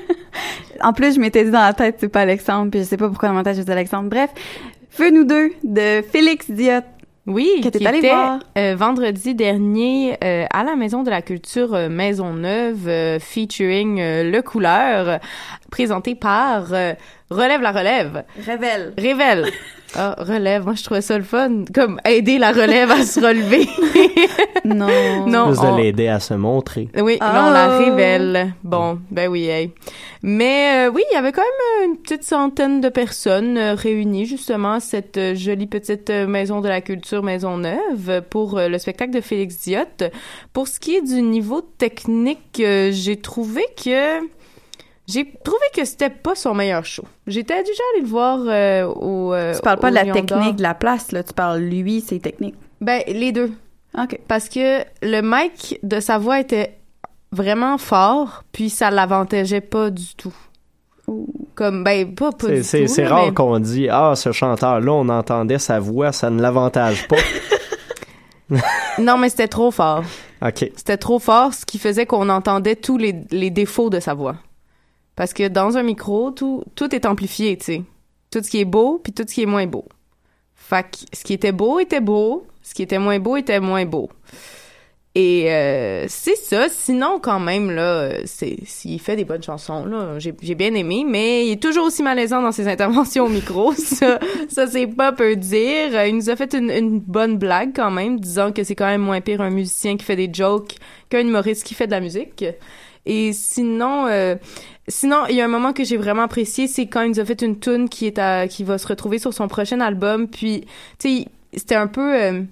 en 0.80 0.92
plus, 0.92 1.14
je 1.16 1.20
m'étais 1.20 1.44
dit 1.44 1.50
dans 1.50 1.60
la 1.60 1.72
tête, 1.72 1.96
c'est 1.98 2.08
pas 2.08 2.20
Alexandre, 2.20 2.70
puis 2.70 2.80
je 2.80 2.84
sais 2.84 2.96
pas 2.96 3.08
pourquoi 3.08 3.28
dans 3.28 3.34
ma 3.34 3.42
tête, 3.42 3.56
je 3.56 3.62
dis 3.62 3.70
Alexandre. 3.70 4.08
Bref, 4.08 4.30
Feu 4.90 5.10
nous 5.10 5.24
deux 5.24 5.52
de 5.64 6.02
Félix 6.02 6.50
Diot. 6.50 6.82
Oui, 7.26 7.60
que 7.62 7.68
qui 7.68 7.86
allé 7.86 7.98
était 7.98 8.08
voir. 8.08 8.38
euh, 8.56 8.74
vendredi 8.74 9.34
dernier 9.34 10.16
euh, 10.24 10.46
à 10.50 10.64
la 10.64 10.76
Maison 10.76 11.02
de 11.02 11.10
la 11.10 11.20
Culture 11.20 11.74
euh, 11.74 11.90
Maisonneuve, 11.90 12.88
euh, 12.88 13.18
featuring 13.20 13.98
Le 13.98 14.40
Couleur, 14.40 15.20
présenté 15.70 16.14
par 16.14 16.72
Relève 17.30 17.60
la 17.60 17.72
Relève. 17.72 18.24
Révèle. 18.44 18.94
Révèle. 18.98 19.46
Ah, 19.96 20.14
relève, 20.18 20.64
moi 20.66 20.74
je 20.74 20.84
trouvais 20.84 21.00
ça 21.00 21.16
le 21.16 21.24
fun, 21.24 21.64
comme 21.74 21.98
aider 22.04 22.36
la 22.36 22.52
relève 22.52 22.90
à 22.90 23.04
se 23.04 23.20
relever. 23.20 23.66
non. 24.66 25.26
Non, 25.26 25.46
Plus 25.48 25.58
on- 25.60 25.72
de 25.76 25.80
l'aider 25.80 26.08
à 26.08 26.20
se 26.20 26.34
montrer. 26.34 26.88
oui, 27.00 27.16
là, 27.18 27.46
on 27.48 27.50
la 27.50 27.78
révèle. 27.78 28.52
Bon, 28.62 28.98
ben 29.10 29.28
oui, 29.30 29.46
hey. 29.46 29.72
Mais 30.22 30.88
euh, 30.88 30.90
oui, 30.94 31.02
il 31.10 31.14
y 31.14 31.16
avait 31.16 31.32
quand 31.32 31.40
même 31.40 31.80
euh, 31.80 31.92
une 31.92 31.96
petite 31.96 32.22
centaine 32.22 32.82
de 32.82 32.90
personnes 32.90 33.56
euh, 33.56 33.74
réunies 33.74 34.26
justement 34.26 34.72
à 34.74 34.80
cette 34.80 35.16
euh, 35.16 35.34
jolie 35.34 35.66
petite 35.66 36.10
euh, 36.10 36.26
maison 36.26 36.60
de 36.60 36.68
la 36.68 36.82
culture 36.82 37.22
Maisonneuve 37.22 38.20
pour 38.28 38.58
euh, 38.58 38.68
le 38.68 38.76
spectacle 38.76 39.12
de 39.12 39.22
Félix 39.22 39.56
Diot. 39.62 39.84
Pour 40.52 40.68
ce 40.68 40.78
qui 40.80 40.96
est 40.96 41.02
du 41.02 41.22
niveau 41.22 41.62
technique, 41.62 42.60
euh, 42.60 42.90
j'ai 42.92 43.16
trouvé 43.16 43.62
que 43.82 44.20
j'ai 45.08 45.24
trouvé 45.42 45.64
que 45.74 45.84
c'était 45.84 46.10
pas 46.10 46.34
son 46.34 46.54
meilleur 46.54 46.84
show. 46.84 47.04
J'étais 47.26 47.62
déjà 47.62 47.82
allée 47.94 48.02
le 48.02 48.08
voir 48.08 48.38
euh, 48.46 48.84
au 48.84 49.32
euh, 49.32 49.54
Tu 49.54 49.62
parles 49.62 49.78
pas 49.78 49.90
de 49.90 49.94
la 49.94 50.04
technique 50.04 50.56
de 50.56 50.62
la 50.62 50.74
place, 50.74 51.12
là. 51.12 51.22
Tu 51.22 51.32
parles 51.32 51.60
lui, 51.60 52.02
c'est 52.06 52.18
technique. 52.18 52.54
Ben, 52.80 53.02
les 53.08 53.32
deux. 53.32 53.50
OK. 53.98 54.20
Parce 54.28 54.48
que 54.48 54.84
le 55.02 55.20
mic 55.22 55.78
de 55.82 55.98
sa 55.98 56.18
voix 56.18 56.40
était 56.40 56.78
vraiment 57.32 57.78
fort, 57.78 58.44
puis 58.52 58.68
ça 58.68 58.90
l'avantageait 58.90 59.62
pas 59.62 59.90
du 59.90 60.14
tout. 60.14 60.34
Comme, 61.54 61.84
ben, 61.84 62.14
pas, 62.14 62.30
du 62.30 62.36
tout. 62.36 62.62
c'est 62.62 63.06
rare 63.06 63.26
mais- 63.26 63.34
qu'on 63.34 63.58
dit 63.60 63.88
Ah, 63.90 64.12
ce 64.14 64.30
chanteur-là, 64.30 64.92
on 64.92 65.08
entendait 65.08 65.58
sa 65.58 65.80
voix, 65.80 66.12
ça 66.12 66.28
ne 66.28 66.42
l'avantage 66.42 67.08
pas. 67.08 67.16
Non, 68.98 69.16
mais 69.18 69.28
c'était 69.28 69.48
trop 69.48 69.70
fort. 69.70 70.04
OK. 70.42 70.70
C'était 70.76 70.96
trop 70.96 71.18
fort, 71.18 71.54
ce 71.54 71.64
qui 71.64 71.78
faisait 71.78 72.06
qu'on 72.06 72.28
entendait 72.28 72.76
tous 72.76 72.98
les, 72.98 73.14
les 73.30 73.50
défauts 73.50 73.90
de 73.90 74.00
sa 74.00 74.14
voix. 74.14 74.36
Parce 75.18 75.32
que 75.32 75.48
dans 75.48 75.76
un 75.76 75.82
micro, 75.82 76.30
tout, 76.30 76.62
tout 76.76 76.94
est 76.94 77.04
amplifié, 77.04 77.56
tu 77.56 77.64
sais. 77.64 77.82
Tout 78.30 78.40
ce 78.40 78.48
qui 78.48 78.60
est 78.60 78.64
beau, 78.64 79.00
puis 79.02 79.12
tout 79.12 79.24
ce 79.26 79.34
qui 79.34 79.42
est 79.42 79.46
moins 79.46 79.66
beau. 79.66 79.84
Fait 80.54 80.84
que 80.84 80.98
ce 81.12 81.24
qui 81.24 81.32
était 81.32 81.50
beau 81.50 81.80
était 81.80 82.00
beau, 82.00 82.46
ce 82.62 82.72
qui 82.72 82.82
était 82.84 83.00
moins 83.00 83.18
beau 83.18 83.36
était 83.36 83.58
moins 83.58 83.84
beau. 83.84 84.10
Et 85.16 85.52
euh, 85.52 86.04
c'est 86.06 86.36
ça. 86.36 86.68
Sinon, 86.68 87.18
quand 87.20 87.40
même, 87.40 87.72
là, 87.72 88.10
c'est 88.26 88.58
s'il 88.64 89.00
fait 89.00 89.16
des 89.16 89.24
bonnes 89.24 89.42
chansons, 89.42 89.86
là, 89.86 90.20
j'ai 90.20 90.54
bien 90.54 90.72
aimé, 90.74 91.04
mais 91.04 91.48
il 91.48 91.50
est 91.50 91.60
toujours 91.60 91.86
aussi 91.86 92.04
malaisant 92.04 92.40
dans 92.40 92.52
ses 92.52 92.68
interventions 92.68 93.24
au 93.24 93.28
micro. 93.28 93.72
ça, 93.76 94.20
ça 94.48 94.68
c'est 94.68 94.86
pas 94.86 95.10
peu 95.10 95.34
dire. 95.34 96.00
Il 96.04 96.14
nous 96.14 96.30
a 96.30 96.36
fait 96.36 96.54
une, 96.54 96.70
une 96.70 97.00
bonne 97.00 97.38
blague 97.38 97.72
quand 97.74 97.90
même, 97.90 98.20
disant 98.20 98.52
que 98.52 98.62
c'est 98.62 98.76
quand 98.76 98.86
même 98.86 99.02
moins 99.02 99.20
pire 99.20 99.40
un 99.40 99.50
musicien 99.50 99.96
qui 99.96 100.04
fait 100.04 100.14
des 100.14 100.30
jokes 100.32 100.76
qu'un 101.08 101.26
humoriste 101.26 101.64
qui 101.64 101.74
fait 101.74 101.86
de 101.86 101.92
la 101.92 102.00
musique. 102.00 102.44
Et 103.08 103.32
sinon, 103.32 104.06
euh, 104.06 104.36
sinon, 104.88 105.26
il 105.28 105.36
y 105.36 105.40
a 105.40 105.44
un 105.44 105.48
moment 105.48 105.72
que 105.72 105.84
j'ai 105.84 105.96
vraiment 105.96 106.22
apprécié, 106.22 106.66
c'est 106.66 106.86
quand 106.86 107.02
il 107.02 107.10
nous 107.10 107.20
a 107.20 107.24
fait 107.24 107.40
une 107.42 107.58
tune 107.58 107.88
qui 107.88 108.06
est 108.06 108.18
à, 108.18 108.48
qui 108.48 108.64
va 108.64 108.78
se 108.78 108.86
retrouver 108.86 109.18
sur 109.18 109.32
son 109.34 109.46
prochain 109.48 109.80
album. 109.80 110.28
Puis, 110.28 110.62
tu 110.98 111.08
sais, 111.20 111.26
c'était 111.54 111.74
un 111.76 111.86
peu, 111.86 112.14
euh, 112.14 112.42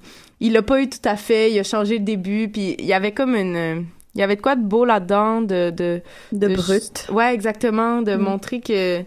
il 0.41 0.53
l'a 0.53 0.62
pas 0.62 0.80
eu 0.80 0.89
tout 0.89 0.99
à 1.05 1.16
fait. 1.16 1.51
Il 1.51 1.59
a 1.59 1.62
changé 1.62 1.99
le 1.99 2.05
début. 2.05 2.49
Puis 2.49 2.76
il 2.78 2.84
y 2.87 2.93
avait 2.93 3.12
comme 3.12 3.34
une, 3.34 3.57
euh, 3.57 3.80
il 4.14 4.20
y 4.20 4.22
avait 4.22 4.37
de 4.37 4.41
quoi 4.43 4.55
de 4.57 4.62
beau 4.64 4.84
là-dedans, 4.84 5.41
de 5.43 5.70
de 5.70 6.01
De 6.32 6.49
brut. 6.55 7.07
ouais, 7.12 7.34
exactement, 7.34 8.01
de 8.03 8.14
Mm. 8.16 8.20
montrer 8.20 8.61
que 8.61 9.03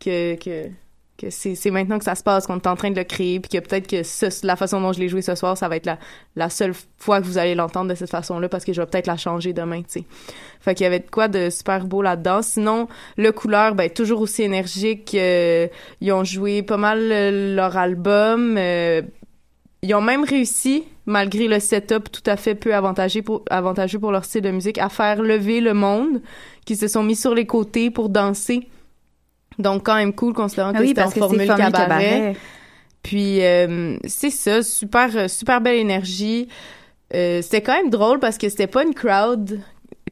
que 0.00 0.34
que 0.36 0.68
que 1.24 1.54
c'est 1.54 1.70
maintenant 1.70 1.98
que 1.98 2.04
ça 2.04 2.14
se 2.14 2.22
passe 2.22 2.46
qu'on 2.46 2.56
est 2.56 2.66
en 2.66 2.76
train 2.76 2.90
de 2.90 2.96
le 2.96 3.04
créer 3.04 3.40
puis 3.40 3.48
que 3.48 3.58
peut-être 3.66 3.86
que 3.86 4.02
ce- 4.02 4.46
la 4.46 4.56
façon 4.56 4.80
dont 4.80 4.92
je 4.92 5.00
l'ai 5.00 5.08
joué 5.08 5.22
ce 5.22 5.34
soir 5.34 5.56
ça 5.56 5.68
va 5.68 5.76
être 5.76 5.86
la 5.86 5.98
la 6.36 6.48
seule 6.50 6.72
fois 6.98 7.20
que 7.20 7.26
vous 7.26 7.38
allez 7.38 7.54
l'entendre 7.54 7.90
de 7.90 7.94
cette 7.94 8.10
façon-là 8.10 8.48
parce 8.48 8.64
que 8.64 8.72
je 8.72 8.80
vais 8.80 8.86
peut-être 8.86 9.06
la 9.06 9.16
changer 9.16 9.52
demain 9.52 9.82
tu 9.82 10.00
sais 10.00 10.04
fait 10.60 10.74
qu'il 10.74 10.84
y 10.84 10.86
avait 10.86 11.00
de 11.00 11.10
quoi 11.10 11.28
de 11.28 11.50
super 11.50 11.86
beau 11.86 12.02
là-dedans 12.02 12.42
sinon 12.42 12.88
le 13.16 13.32
couleur 13.32 13.74
ben 13.74 13.90
toujours 13.90 14.20
aussi 14.20 14.42
énergique 14.42 15.14
euh, 15.14 15.68
ils 16.00 16.12
ont 16.12 16.24
joué 16.24 16.62
pas 16.62 16.76
mal 16.76 16.98
euh, 17.10 17.54
leur 17.54 17.76
album 17.76 18.56
euh, 18.58 19.02
ils 19.86 19.94
ont 19.94 20.00
même 20.00 20.24
réussi, 20.24 20.84
malgré 21.04 21.46
le 21.46 21.60
setup 21.60 22.10
tout 22.10 22.22
à 22.24 22.36
fait 22.38 22.54
peu 22.54 22.74
avantageux 22.74 23.20
pour, 23.20 23.44
avantageux 23.50 23.98
pour 23.98 24.12
leur 24.12 24.24
style 24.24 24.40
de 24.40 24.50
musique, 24.50 24.78
à 24.78 24.88
faire 24.88 25.20
lever 25.20 25.60
le 25.60 25.74
monde, 25.74 26.22
qui 26.64 26.74
se 26.74 26.88
sont 26.88 27.02
mis 27.02 27.14
sur 27.16 27.34
les 27.34 27.44
côtés 27.44 27.90
pour 27.90 28.08
danser. 28.08 28.66
Donc, 29.58 29.84
quand 29.84 29.94
même 29.94 30.12
cool, 30.14 30.32
considérant 30.32 30.72
Ah 30.74 30.78
que 30.78 30.82
oui, 30.82 30.88
c'était 30.88 31.02
en 31.02 31.10
formule 31.10 31.46
formule 31.46 31.64
cabaret. 31.64 31.72
cabaret. 31.72 32.36
Puis, 33.02 33.44
euh, 33.44 33.96
c'est 34.06 34.30
ça, 34.30 34.62
super, 34.62 35.10
euh, 35.16 35.28
super 35.28 35.60
belle 35.60 35.76
énergie. 35.76 36.48
Euh, 37.14 37.42
c'était 37.42 37.60
quand 37.62 37.74
même 37.74 37.90
drôle 37.90 38.18
parce 38.18 38.38
que 38.38 38.48
c'était 38.48 38.66
pas 38.66 38.82
une 38.82 38.94
crowd 38.94 39.60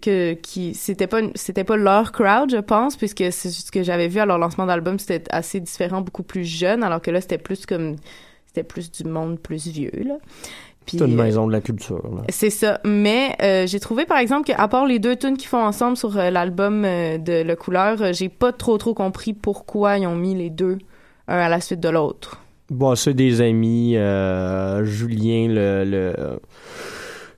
que 0.01 0.34
qui 0.34 0.74
c'était 0.74 1.07
pas 1.07 1.20
c'était 1.36 1.64
pas 1.64 1.76
leur 1.76 2.12
crowd 2.12 2.51
je 2.51 2.59
pense 2.59 2.97
puisque 2.97 3.24
c'est 3.30 3.51
ce 3.51 3.70
que 3.70 3.82
j'avais 3.82 4.09
vu 4.09 4.18
à 4.18 4.26
leur 4.26 4.36
lancement 4.36 4.66
d'album 4.66 4.99
c'était 4.99 5.22
assez 5.30 5.61
différent 5.61 6.01
beaucoup 6.01 6.24
plus 6.24 6.45
jeune 6.45 6.82
alors 6.82 7.01
que 7.01 7.11
là 7.11 7.20
c'était 7.20 7.38
plus 7.38 7.66
comme 7.66 7.97
c'était 8.47 8.64
plus 8.64 8.90
du 8.90 9.05
monde 9.05 9.38
plus 9.38 9.68
vieux 9.68 9.93
là 10.05 10.16
C'est 10.86 10.98
une 10.98 11.18
euh, 11.18 11.22
maison 11.22 11.46
de 11.46 11.52
la 11.52 11.60
culture. 11.60 12.02
c'est 12.28 12.50
ça. 12.50 12.80
Mais 12.84 13.36
euh, 13.42 13.66
j'ai 13.66 13.80
trouvé, 13.80 14.04
par 14.04 14.18
exemple, 14.18 14.46
qu'à 14.46 14.68
part 14.68 14.86
les 14.86 14.98
deux 14.98 15.16
tunes 15.16 15.36
qu'ils 15.36 15.48
font 15.48 15.62
ensemble 15.64 15.96
sur 15.96 16.16
euh, 16.18 16.30
l'album 16.30 16.84
euh, 16.84 17.18
de 17.18 17.42
Le 17.42 17.56
Couleur, 17.56 18.12
j'ai 18.12 18.28
pas 18.28 18.52
trop 18.52 18.78
trop 18.78 18.94
compris 18.94 19.32
pourquoi 19.32 19.98
ils 19.98 20.06
ont 20.06 20.16
mis 20.16 20.34
les 20.34 20.50
deux 20.50 20.78
un 21.28 21.38
à 21.38 21.48
la 21.48 21.60
suite 21.60 21.80
de 21.80 21.88
l'autre. 21.88 22.40
Bon, 22.70 22.94
c'est 22.94 23.14
des 23.14 23.40
amis. 23.40 23.94
Julien, 24.84 25.46
le, 25.48 25.84
le, 25.84 26.14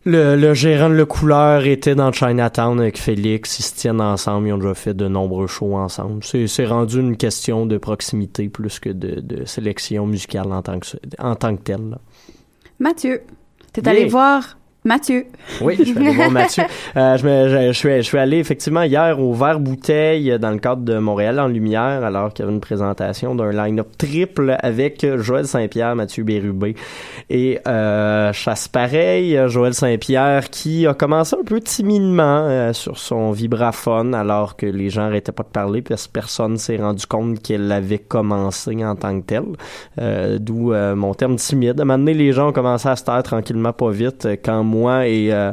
le, 0.05 0.37
le 0.37 0.55
gérant 0.55 0.89
de 0.91 0.95
Le 0.95 1.07
Couleur, 1.07 1.65
était 1.67 1.95
dans 1.95 2.13
Chinatown 2.13 2.79
avec 2.81 2.99
Félix. 2.99 3.59
Ils 3.59 3.63
se 3.63 3.75
tiennent 3.75 4.01
ensemble. 4.01 4.49
Ils 4.49 4.53
ont 4.53 4.59
déjà 4.59 4.75
fait 4.75 4.95
de 4.95 5.09
nombreux 5.09 5.47
shows 5.47 5.75
ensemble. 5.77 6.23
C'est, 6.23 6.47
c'est 6.47 6.67
rendu 6.67 7.01
une 7.01 7.17
question 7.17 7.67
de 7.67 7.79
proximité 7.79 8.49
plus 8.49 8.79
que 8.79 8.91
de, 8.91 9.21
de 9.21 9.45
sélection 9.45 10.07
musicale 10.07 10.53
en 10.53 10.63
tant 10.63 10.79
que, 10.79 10.87
en 11.19 11.35
tant 11.35 11.57
que 11.57 11.63
telle. 11.63 11.91
là. 11.91 11.99
Mathieu, 12.79 13.23
t'es 13.73 13.81
Yeah. 13.83 13.91
allé 13.91 14.07
voir 14.09 14.59
Mathieu. 14.87 15.25
Oui, 15.63 15.77
je 15.79 15.85
suis 15.85 15.97
allé 15.97 16.11
voir 16.11 16.31
Mathieu. 16.31 16.65
Euh, 16.97 17.17
je, 17.17 17.25
me- 17.27 17.49
je, 17.49 17.67
je 17.69 17.79
suis, 17.79 17.97
je 17.97 18.03
suis 18.03 18.19
allé 18.19 18.37
effectivement 18.39 18.83
hier 18.83 19.19
au 19.19 19.33
Vert 19.33 19.59
Bouteille 19.59 20.31
euh, 20.33 20.37
dans 20.39 20.51
le 20.51 20.59
cadre 20.59 20.83
de 20.83 20.99
Montréal 20.99 21.41
en 21.41 21.49
Lumière, 21.49 22.05
alors 22.05 22.35
qu'il 22.35 22.45
y 22.45 22.47
avait 22.47 22.55
une 22.55 22.61
présentation 22.61 23.35
d'un 23.35 23.51
line-up 23.51 23.89
triple 23.97 24.57
avec 24.61 25.07
Joël 25.17 25.47
Saint-Pierre, 25.47 25.97
Mathieu 25.97 26.23
Bérubé 26.23 26.75
et 27.31 27.61
euh, 27.67 28.31
chasse 28.35 28.69
pareil, 28.69 29.39
Joël 29.47 29.73
Saint-Pierre 29.73 30.51
qui 30.51 30.87
a 30.87 30.93
commencé 30.93 31.35
un 31.41 31.45
peu 31.45 31.61
timidement 31.61 32.47
euh, 32.47 32.73
sur 32.75 32.99
son 32.99 33.33
vibraphone 33.33 34.15
alors 34.15 34.55
que 34.57 34.67
les 34.67 34.91
gens 34.91 35.05
arrêtaient 35.05 35.33
pas 35.33 35.45
de 35.45 35.49
parler 35.49 35.81
parce 35.81 36.07
que 36.07 36.13
personne 36.13 36.59
s'est 36.59 36.77
rendu 36.77 37.07
compte 37.07 37.41
qu'elle 37.41 37.73
avait 37.73 37.99
commencé 37.99 38.85
en 38.85 38.97
tant 38.97 39.19
que 39.21 39.25
telle. 39.25 39.45
Euh, 39.99 40.39
D'où 40.39 40.73
euh, 40.75 40.95
mon 40.95 41.15
terme 41.15 41.37
timide. 41.37 41.81
À 41.81 41.83
un 41.83 41.87
moment 41.87 41.99
donné, 41.99 42.13
les 42.13 42.33
gens 42.33 42.49
ont 42.49 42.53
commencé 42.53 42.87
à 42.89 42.97
se 42.97 43.05
taire 43.05 43.23
tranquillement 43.23 43.73
pas 43.73 43.91
vite 43.91 44.27
euh, 44.27 44.37
quand 44.43 44.63
moi 44.75 45.07
et 45.07 45.33
euh, 45.33 45.53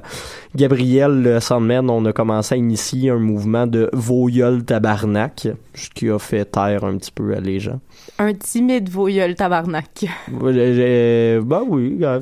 Gabriel 0.56 1.22
le 1.22 1.40
Sandman, 1.40 1.90
on 1.90 2.04
a 2.06 2.14
commencé 2.14 2.56
à 2.56 2.58
initier 2.58 3.10
un 3.12 3.20
mouvement 3.20 3.68
de 3.68 3.90
voyeul 3.94 4.64
tabarnak, 4.64 5.48
ce 5.76 5.90
qui 5.90 6.10
a 6.10 6.20
fait 6.20 6.46
taire 6.46 6.84
un 6.84 6.98
petit 6.98 7.12
peu 7.12 7.34
à 7.36 7.40
les 7.40 7.60
gens. 7.60 7.80
Un 8.20 8.34
timide 8.34 8.90
voyeul 8.90 9.36
tabarnak. 9.36 10.06
Ben 10.30 11.64
oui, 11.70 11.98
euh, 12.02 12.20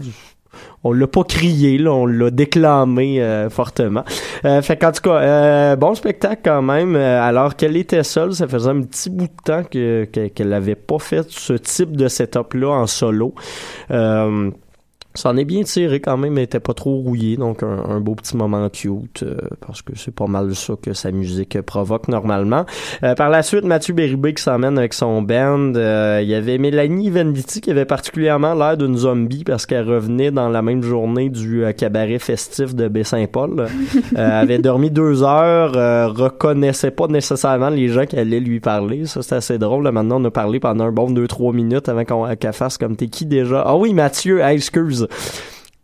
on 0.84 0.92
l'a 0.94 1.08
pas 1.08 1.24
crié, 1.24 1.78
là, 1.78 1.92
on 1.94 2.06
l'a 2.06 2.32
déclamé 2.32 3.22
euh, 3.22 3.50
fortement. 3.50 4.04
Euh, 4.46 4.62
fait 4.62 4.78
qu'en 4.78 4.92
tout 4.92 5.02
cas, 5.02 5.20
euh, 5.22 5.76
bon 5.76 5.94
spectacle 5.96 6.42
quand 6.44 6.62
même. 6.62 6.96
Euh, 6.96 7.22
alors 7.22 7.56
qu'elle 7.56 7.78
était 7.78 8.04
seule, 8.04 8.34
ça 8.34 8.48
faisait 8.48 8.70
un 8.70 8.82
petit 8.82 9.10
bout 9.10 9.28
de 9.28 9.44
temps 9.44 9.64
que, 9.64 10.06
que- 10.06 10.28
qu'elle 10.28 10.54
avait 10.54 10.76
pas 10.76 11.00
fait 11.00 11.26
ce 11.30 11.54
type 11.54 11.96
de 11.96 12.08
setup-là 12.08 12.70
en 12.70 12.88
solo. 12.88 13.34
Euh, 15.20 15.22
ça 15.22 15.30
en 15.30 15.38
est 15.38 15.46
bien 15.46 15.64
tiré 15.64 16.00
quand 16.00 16.18
même, 16.18 16.34
mais 16.34 16.44
était 16.44 16.60
pas 16.60 16.74
trop 16.74 16.96
rouillé, 16.98 17.38
donc 17.38 17.62
un, 17.64 17.84
un 17.90 18.00
beau 18.00 18.16
petit 18.16 18.38
moment 18.38 18.68
cute, 18.70 19.24
euh, 19.24 19.36
parce 19.66 19.82
que 19.82 19.92
c'est 19.96 20.14
pas 20.14 20.28
mal 20.28 20.56
ça 20.56 20.74
que 20.82 20.94
sa 20.94 21.12
musique 21.12 21.62
provoque 21.62 22.08
normalement. 22.08 22.66
Euh, 23.04 23.16
par 23.16 23.30
la 23.30 23.44
suite, 23.44 23.64
Mathieu 23.66 23.94
Bérubé 23.94 24.34
qui 24.34 24.42
s'emmène 24.44 24.78
avec 24.78 24.94
son 24.94 25.22
band. 25.22 25.74
Euh, 25.76 26.20
il 26.24 26.30
y 26.30 26.36
avait 26.36 26.58
Mélanie 26.58 27.10
Venditti 27.10 27.62
qui 27.62 27.72
avait 27.72 27.86
particulièrement 27.86 28.54
l'air 28.54 28.78
d'une 28.78 28.98
zombie 28.98 29.44
parce 29.44 29.66
qu'elle 29.66 29.88
revenait 29.88 30.32
dans 30.32 30.50
la 30.50 30.62
même 30.62 30.82
journée 30.84 31.30
du 31.30 31.64
euh, 31.66 31.72
cabaret 31.74 32.20
festif 32.20 32.74
de 32.76 32.88
Baie-Saint-Paul. 32.88 33.68
Euh, 34.18 34.42
avait 34.42 34.60
dormi 34.60 34.90
deux 34.90 35.24
heures, 35.24 35.74
euh, 35.76 36.08
reconnaissait 36.08 36.92
pas 36.92 37.08
nécessairement 37.08 37.70
les 37.70 37.90
gens 37.90 38.06
qui 38.06 38.18
allaient 38.18 38.40
lui 38.40 38.60
parler. 38.60 39.06
Ça, 39.06 39.22
c'est 39.22 39.36
assez 39.36 39.58
drôle. 39.58 39.90
Maintenant, 39.92 40.22
on 40.22 40.26
a 40.26 40.32
parlé 40.32 40.60
pendant 40.60 40.86
un 40.86 40.92
bon 40.92 41.10
deux, 41.12 41.28
trois 41.28 41.54
minutes 41.54 41.90
avant 41.90 42.06
qu'on- 42.06 42.36
qu'elle 42.36 42.54
fasse 42.54 42.78
comme 42.78 42.96
t'es 42.96 43.08
qui 43.08 43.26
déjà? 43.26 43.64
Ah 43.66 43.76
oui, 43.76 43.94
Mathieu, 43.94 44.40
excuse. 44.42 45.08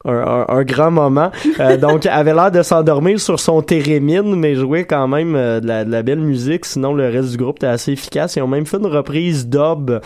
Un, 0.06 0.64
grand 0.64 0.92
moment. 0.92 1.32
Euh, 1.60 1.78
donc, 1.78 2.06
avait 2.06 2.34
l'air 2.34 2.52
de 2.52 2.62
s'endormir 2.62 3.20
sur 3.20 3.40
son 3.40 3.62
térémine, 3.62 4.36
mais 4.36 4.56
jouait 4.56 4.86
quand 4.86 5.08
même 5.08 5.36
euh, 5.36 5.60
de, 5.60 5.68
la, 5.68 5.86
de 5.86 5.92
la 5.92 6.04
belle 6.04 6.20
musique. 6.20 6.66
Sinon, 6.66 6.94
le 6.94 7.10
reste 7.10 7.32
du 7.32 7.38
groupe 7.38 7.58
était 7.58 7.68
assez 7.68 7.94
efficace. 7.94 8.36
Ils 8.36 8.42
ont 8.42 8.48
même 8.48 8.66
fait 8.66 8.78
une 8.78 8.88
reprise 8.88 9.48
dub 9.48 10.00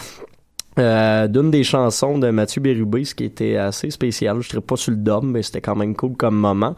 euh, 0.80 1.28
d'une 1.28 1.52
des 1.52 1.64
chansons 1.64 2.18
de 2.18 2.30
Mathieu 2.30 2.62
Bérubé, 2.62 3.04
ce 3.04 3.14
qui 3.14 3.26
était 3.26 3.58
assez 3.58 3.90
spécial. 3.90 4.42
Je 4.42 4.50
dirais 4.50 4.62
pas 4.62 4.76
sur 4.76 4.92
le 4.92 4.98
dub, 4.98 5.24
mais 5.24 5.44
c'était 5.44 5.62
quand 5.62 5.76
même 5.76 5.96
cool 5.96 6.16
comme 6.18 6.36
moment. 6.36 6.76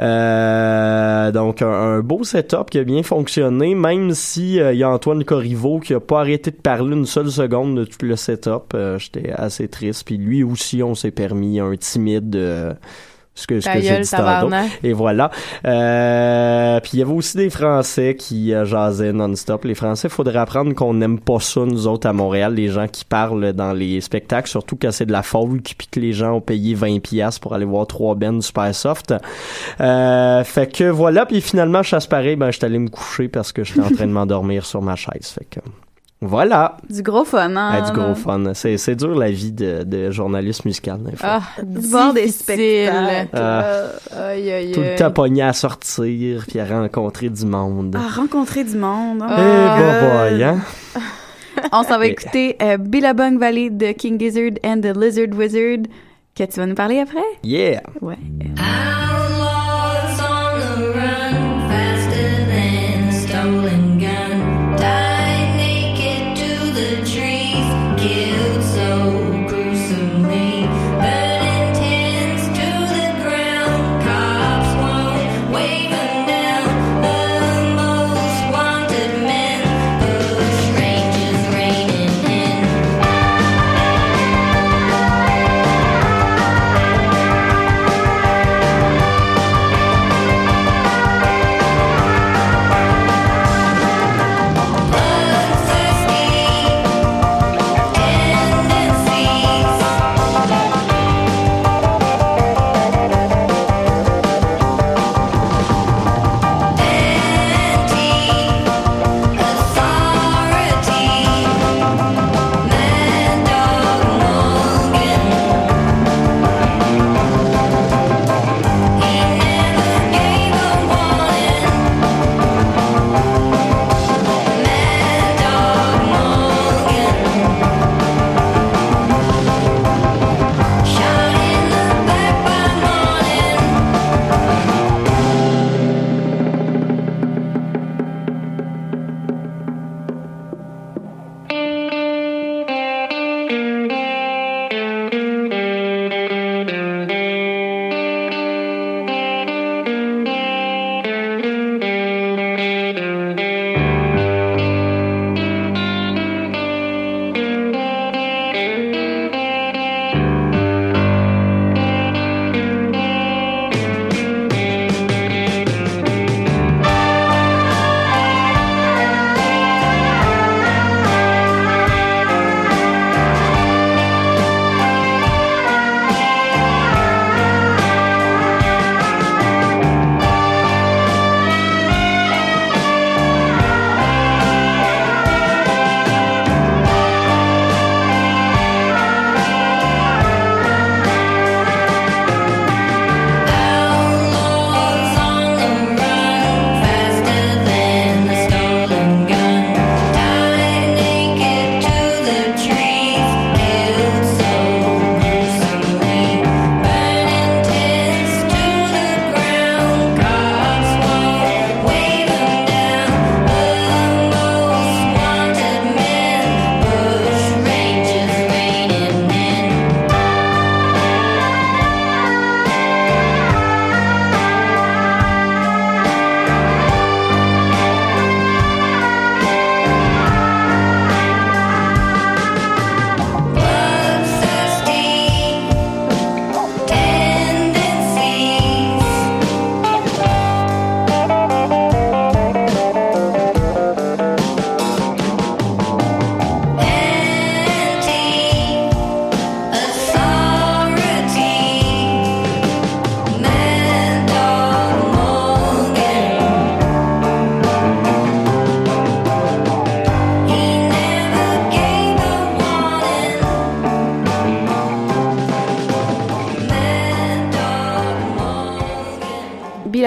Euh, 0.00 1.30
donc, 1.32 1.62
un, 1.62 1.70
un 1.70 2.00
beau 2.00 2.24
setup 2.24 2.70
qui 2.70 2.78
a 2.78 2.84
bien 2.84 3.02
fonctionné, 3.02 3.74
même 3.74 4.12
si 4.14 4.58
euh, 4.58 4.72
il 4.72 4.78
y 4.78 4.82
a 4.82 4.90
Antoine 4.90 5.24
Corriveau 5.24 5.78
qui 5.78 5.94
a 5.94 6.00
pas 6.00 6.20
arrêté 6.20 6.50
de 6.50 6.56
parler 6.56 6.96
une 6.96 7.06
seule 7.06 7.30
seconde 7.30 7.76
de 7.76 7.84
tout 7.84 8.04
le 8.04 8.16
setup. 8.16 8.74
Euh, 8.74 8.98
J'étais 8.98 9.30
assez 9.32 9.68
triste. 9.68 10.04
Puis 10.04 10.16
lui 10.16 10.42
aussi, 10.42 10.82
on 10.82 10.94
s'est 10.94 11.10
permis 11.10 11.60
un 11.60 11.76
timide... 11.76 12.36
ce 13.34 13.46
que, 13.46 13.60
ce 13.60 13.68
que 13.68 13.80
j'ai 13.80 14.00
dit 14.00 14.10
tantôt. 14.10 14.54
Et 14.82 14.92
voilà. 14.92 15.30
Euh, 15.66 16.80
puis 16.80 16.90
il 16.94 16.98
y 16.98 17.02
avait 17.02 17.12
aussi 17.12 17.36
des 17.36 17.48
Français 17.48 18.14
qui 18.18 18.52
euh, 18.52 18.64
jasaient 18.64 19.12
non-stop. 19.12 19.64
Les 19.64 19.74
Français, 19.74 20.08
faudrait 20.08 20.38
apprendre 20.38 20.74
qu'on 20.74 20.94
n'aime 20.94 21.18
pas 21.18 21.40
ça, 21.40 21.60
nous 21.60 21.86
autres, 21.86 22.06
à 22.06 22.12
Montréal, 22.12 22.54
les 22.54 22.68
gens 22.68 22.86
qui 22.88 23.04
parlent 23.04 23.52
dans 23.52 23.72
les 23.72 24.00
spectacles, 24.00 24.48
surtout 24.48 24.76
quand 24.80 24.92
c'est 24.92 25.06
de 25.06 25.12
la 25.12 25.22
folk, 25.22 25.74
puis 25.78 25.88
que 25.90 26.00
les 26.00 26.12
gens 26.12 26.34
ont 26.34 26.40
payé 26.40 26.74
20 26.74 27.00
pièces 27.00 27.38
pour 27.38 27.54
aller 27.54 27.64
voir 27.64 27.86
trois 27.86 28.14
bands 28.14 28.40
super 28.40 28.74
soft. 28.74 29.14
Euh, 29.80 30.44
fait 30.44 30.70
que 30.70 30.84
voilà, 30.84 31.24
puis 31.24 31.40
finalement, 31.40 31.82
chasse 31.82 32.06
pareil, 32.06 32.36
ben, 32.36 32.50
je 32.50 32.58
suis 32.58 32.66
allé 32.66 32.78
me 32.78 32.88
coucher 32.88 33.28
parce 33.28 33.52
que 33.52 33.64
j'étais 33.64 33.80
en 33.80 33.90
train 33.90 34.06
de 34.06 34.12
m'endormir 34.12 34.66
sur 34.66 34.82
ma 34.82 34.96
chaise. 34.96 35.34
Fait 35.38 35.46
que 35.46 35.60
voilà. 36.22 36.76
Du 36.88 37.02
gros 37.02 37.24
fun, 37.24 37.54
hein? 37.56 37.70
Ah, 37.74 37.80
du 37.82 37.92
gros 37.92 38.14
fun. 38.14 38.54
C'est, 38.54 38.78
c'est 38.78 38.94
dur 38.94 39.14
la 39.14 39.30
vie 39.30 39.52
de, 39.52 39.82
de 39.82 40.10
journaliste 40.10 40.64
musical, 40.64 41.02
des 41.02 41.16
fois. 41.16 41.40
Ah, 41.40 41.42
Voir 41.66 42.14
des 42.14 42.22
difficile. 42.26 42.42
spectacles. 42.42 43.28
Ah. 43.34 43.64
Aïe, 44.28 44.50
aïe, 44.50 44.72
Tout 44.72 44.80
le 44.80 44.94
temps 44.96 45.10
pogné 45.10 45.42
à 45.42 45.52
sortir, 45.52 46.44
puis 46.48 46.58
à 46.60 46.64
rencontrer 46.64 47.28
du 47.28 47.44
monde. 47.44 47.96
À 47.96 48.08
rencontrer 48.20 48.64
du 48.64 48.76
monde. 48.76 49.22
Eh, 49.28 49.32
Ah. 49.36 49.76
bah, 49.78 50.30
boy, 50.30 50.42
hein? 50.44 50.58
On 51.72 51.82
s'en 51.82 51.98
va 51.98 52.06
Et- 52.06 52.10
écouter 52.10 52.56
euh, 52.62 52.76
Billabong 52.78 53.38
Valley 53.38 53.68
de 53.70 53.92
King 53.92 54.18
Gizzard 54.18 54.52
and 54.64 54.80
the 54.80 54.96
Lizard 54.96 55.36
Wizard 55.36 55.82
que 56.34 56.44
tu 56.44 56.58
vas 56.60 56.66
nous 56.66 56.74
parler 56.74 57.00
après? 57.00 57.20
Yeah! 57.44 57.82
Ouais. 58.00 58.16
Outlaws 58.56 60.18
on 60.18 60.58
the 60.80 60.94
run, 60.94 61.68
faster 61.68 62.46
than 62.48 63.08
a 63.08 63.12
stolen 63.12 63.98
gun. 63.98 64.76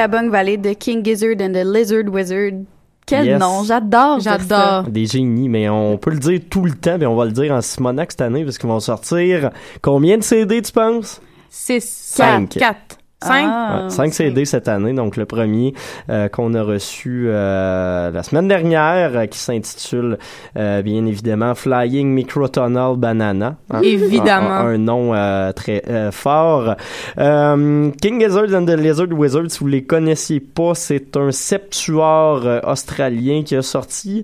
Billabong 0.08 0.30
Valley 0.30 0.58
de 0.58 0.74
King 0.74 1.04
Gizzard 1.04 1.42
and 1.42 1.54
the 1.54 1.64
Lizard 1.66 2.08
Wizard. 2.10 2.64
Quel 3.08 3.26
Yes. 3.26 3.40
nom, 3.40 3.64
j'adore. 3.64 4.20
ça. 4.22 4.84
Des 4.88 5.06
génies, 5.06 5.48
mais 5.50 5.70
on 5.70 5.98
peut 5.98 6.10
le 6.12 6.18
dire 6.20 6.40
tout 6.50 6.64
le 6.66 6.74
temps, 6.74 6.98
mais 7.00 7.06
on 7.06 7.16
va 7.16 7.26
le 7.26 7.32
dire 7.32 7.54
en 7.54 7.62
Simonac 7.62 8.12
cette 8.12 8.22
année, 8.22 8.44
parce 8.44 8.58
qu'ils 8.58 8.70
vont 8.70 8.80
sortir 8.80 9.52
combien 9.82 10.18
de 10.18 10.24
CD, 10.24 10.62
tu 10.62 10.72
penses? 10.72 11.22
6, 11.50 11.84
Cinq. 11.88 12.50
4, 12.58 12.78
4, 13.26 13.28
5. 13.28 13.84
Ouais, 13.84 13.90
cinq 13.90 14.14
CD 14.14 14.46
cette 14.46 14.68
année, 14.68 14.94
donc 14.94 15.18
le 15.18 15.26
premier 15.26 15.74
euh, 16.10 16.28
qu'on 16.28 16.54
a 16.54 16.62
reçu 16.64 17.26
euh, 17.28 18.12
la 18.12 18.24
semaine 18.24 18.48
dernière, 18.48 19.12
euh, 19.18 19.26
qui 19.26 19.40
s'intitule 19.40 20.18
euh, 20.58 20.82
bien 20.82 21.06
évidemment 21.06 21.56
Flying 21.56 22.08
Microtonal 22.14 22.98
Banana. 22.98 23.56
hein. 23.72 23.82
Évidemment. 23.84 24.50
Un, 24.50 24.68
un 24.74 24.78
nom 24.78 25.14
euh, 25.14 25.52
très 25.52 25.84
euh, 25.90 26.12
fort. 26.12 26.76
Euh, 27.18 27.92
King 28.02 28.20
Gizzard 28.22 28.54
and 28.54 28.66
the 28.66 28.72
Lizard 28.78 29.12
Wizard, 29.12 29.50
si 29.50 29.60
vous 29.60 29.68
les 29.68 29.84
connaissiez 29.84 30.40
pas, 30.40 30.74
c'est 30.76 31.16
un 31.18 31.32
septuor 31.32 32.42
euh, 32.46 32.60
australien 32.66 33.44
qui 33.46 33.56
a 33.56 33.62
sorti 33.62 34.24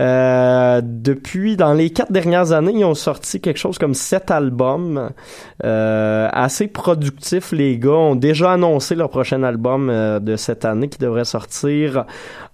euh, 0.00 0.80
depuis, 0.82 1.56
dans 1.56 1.72
les 1.74 1.90
quatre 1.90 2.12
dernières 2.12 2.52
années, 2.52 2.72
ils 2.76 2.84
ont 2.84 2.94
sorti 2.94 3.40
quelque 3.40 3.58
chose 3.58 3.78
comme 3.78 3.94
sept 3.94 4.30
albums. 4.30 5.10
Euh, 5.64 6.28
assez 6.32 6.66
productifs, 6.66 7.52
les 7.52 7.78
gars 7.78 7.90
ont 7.92 8.14
déjà 8.16 8.41
annoncé 8.50 8.94
leur 8.94 9.08
prochain 9.08 9.42
album 9.42 9.88
euh, 9.90 10.18
de 10.18 10.36
cette 10.36 10.64
année 10.64 10.88
qui 10.88 10.98
devrait 10.98 11.24
sortir 11.24 12.04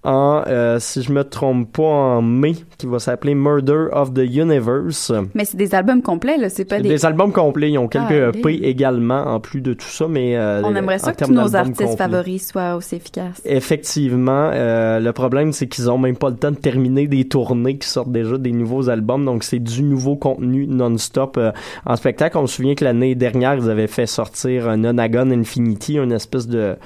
en, 0.03 0.43
euh, 0.47 0.77
si 0.79 1.01
je 1.01 1.11
me 1.11 1.23
trompe 1.23 1.73
pas, 1.73 1.83
en 1.83 2.21
mai, 2.21 2.55
qui 2.77 2.87
va 2.87 2.99
s'appeler 2.99 3.35
Murder 3.35 3.87
of 3.91 4.13
the 4.13 4.19
Universe. 4.19 5.11
Mais 5.33 5.43
c'est 5.43 5.57
des 5.57 5.75
albums 5.75 6.01
complets, 6.01 6.37
là. 6.37 6.47
C'est 6.49 6.63
pas 6.65 6.79
des. 6.79 6.87
des 6.87 7.05
albums 7.05 7.33
complets, 7.33 7.71
ils 7.71 7.77
ont 7.77 7.87
quelques 7.89 8.11
Ah, 8.11 8.29
EP 8.29 8.41
allez. 8.45 8.57
également 8.63 9.25
en 9.25 9.39
plus 9.39 9.61
de 9.61 9.73
tout 9.73 9.87
ça, 9.87 10.07
mais 10.07 10.37
euh, 10.37 10.61
On 10.63 10.73
aimerait 10.75 10.99
ça 10.99 11.11
que 11.13 11.25
tous 11.25 11.31
nos 11.33 11.55
artistes 11.55 11.97
favoris 11.97 12.47
soient 12.47 12.75
aussi 12.75 12.95
efficaces. 12.95 13.41
Effectivement, 13.45 14.51
euh, 14.53 14.99
le 14.99 15.11
problème 15.11 15.51
c'est 15.51 15.67
qu'ils 15.67 15.89
ont 15.91 15.97
même 15.97 16.15
pas 16.15 16.29
le 16.29 16.35
temps 16.37 16.51
de 16.51 16.55
terminer 16.57 17.07
des 17.07 17.27
tournées 17.27 17.77
qui 17.77 17.87
sortent 17.87 18.11
déjà 18.11 18.37
des 18.37 18.51
nouveaux 18.51 18.89
albums, 18.89 19.25
donc 19.25 19.43
c'est 19.43 19.59
du 19.59 19.83
nouveau 19.83 20.15
contenu 20.15 20.65
non-stop 20.67 21.37
euh, 21.37 21.51
en 21.85 21.95
spectacle. 21.95 22.37
On 22.37 22.47
se 22.47 22.55
souvient 22.55 22.75
que 22.75 22.85
l'année 22.85 23.15
dernière 23.15 23.55
ils 23.55 23.69
avaient 23.69 23.87
fait 23.87 24.05
sortir 24.05 24.69
un 24.69 24.77
Nonagon 24.77 25.31
Infinity, 25.31 25.97
une 25.97 26.11
espèce 26.13 26.47
de 26.47 26.77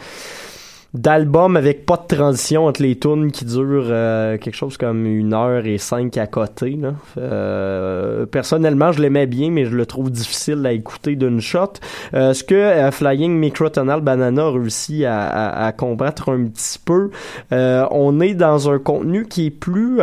d'album 0.93 1.57
avec 1.57 1.85
pas 1.85 1.97
de 1.97 2.15
transition 2.15 2.65
entre 2.67 2.83
les 2.83 2.97
tunes 2.97 3.31
qui 3.31 3.45
dure 3.45 3.85
euh, 3.89 4.37
quelque 4.37 4.55
chose 4.55 4.77
comme 4.77 5.05
une 5.05 5.33
heure 5.33 5.65
et 5.65 5.77
cinq 5.79 6.17
à 6.17 6.27
côté. 6.27 6.77
Là. 6.79 6.93
Euh, 7.17 8.25
personnellement, 8.25 8.91
je 8.91 9.01
l'aimais 9.01 9.25
bien, 9.25 9.49
mais 9.49 9.65
je 9.65 9.75
le 9.75 9.85
trouve 9.85 10.11
difficile 10.11 10.65
à 10.65 10.71
écouter 10.71 11.15
d'une 11.15 11.39
shot. 11.41 11.73
Euh, 12.13 12.33
ce 12.33 12.43
que 12.43 12.53
euh, 12.55 12.91
Flying 12.91 13.37
Microtonal 13.37 14.01
Banana 14.01 14.43
a 14.43 14.51
réussi 14.51 15.03
à, 15.05 15.21
à- 15.25 15.65
à 15.65 15.71
combattre 15.71 16.29
un 16.31 16.45
petit 16.45 16.77
peu, 16.77 17.09
euh, 17.51 17.85
on 17.91 18.19
est 18.19 18.35
dans 18.35 18.69
un 18.69 18.77
contenu 18.79 19.25
qui 19.25 19.47
est 19.47 19.51
plus... 19.51 19.99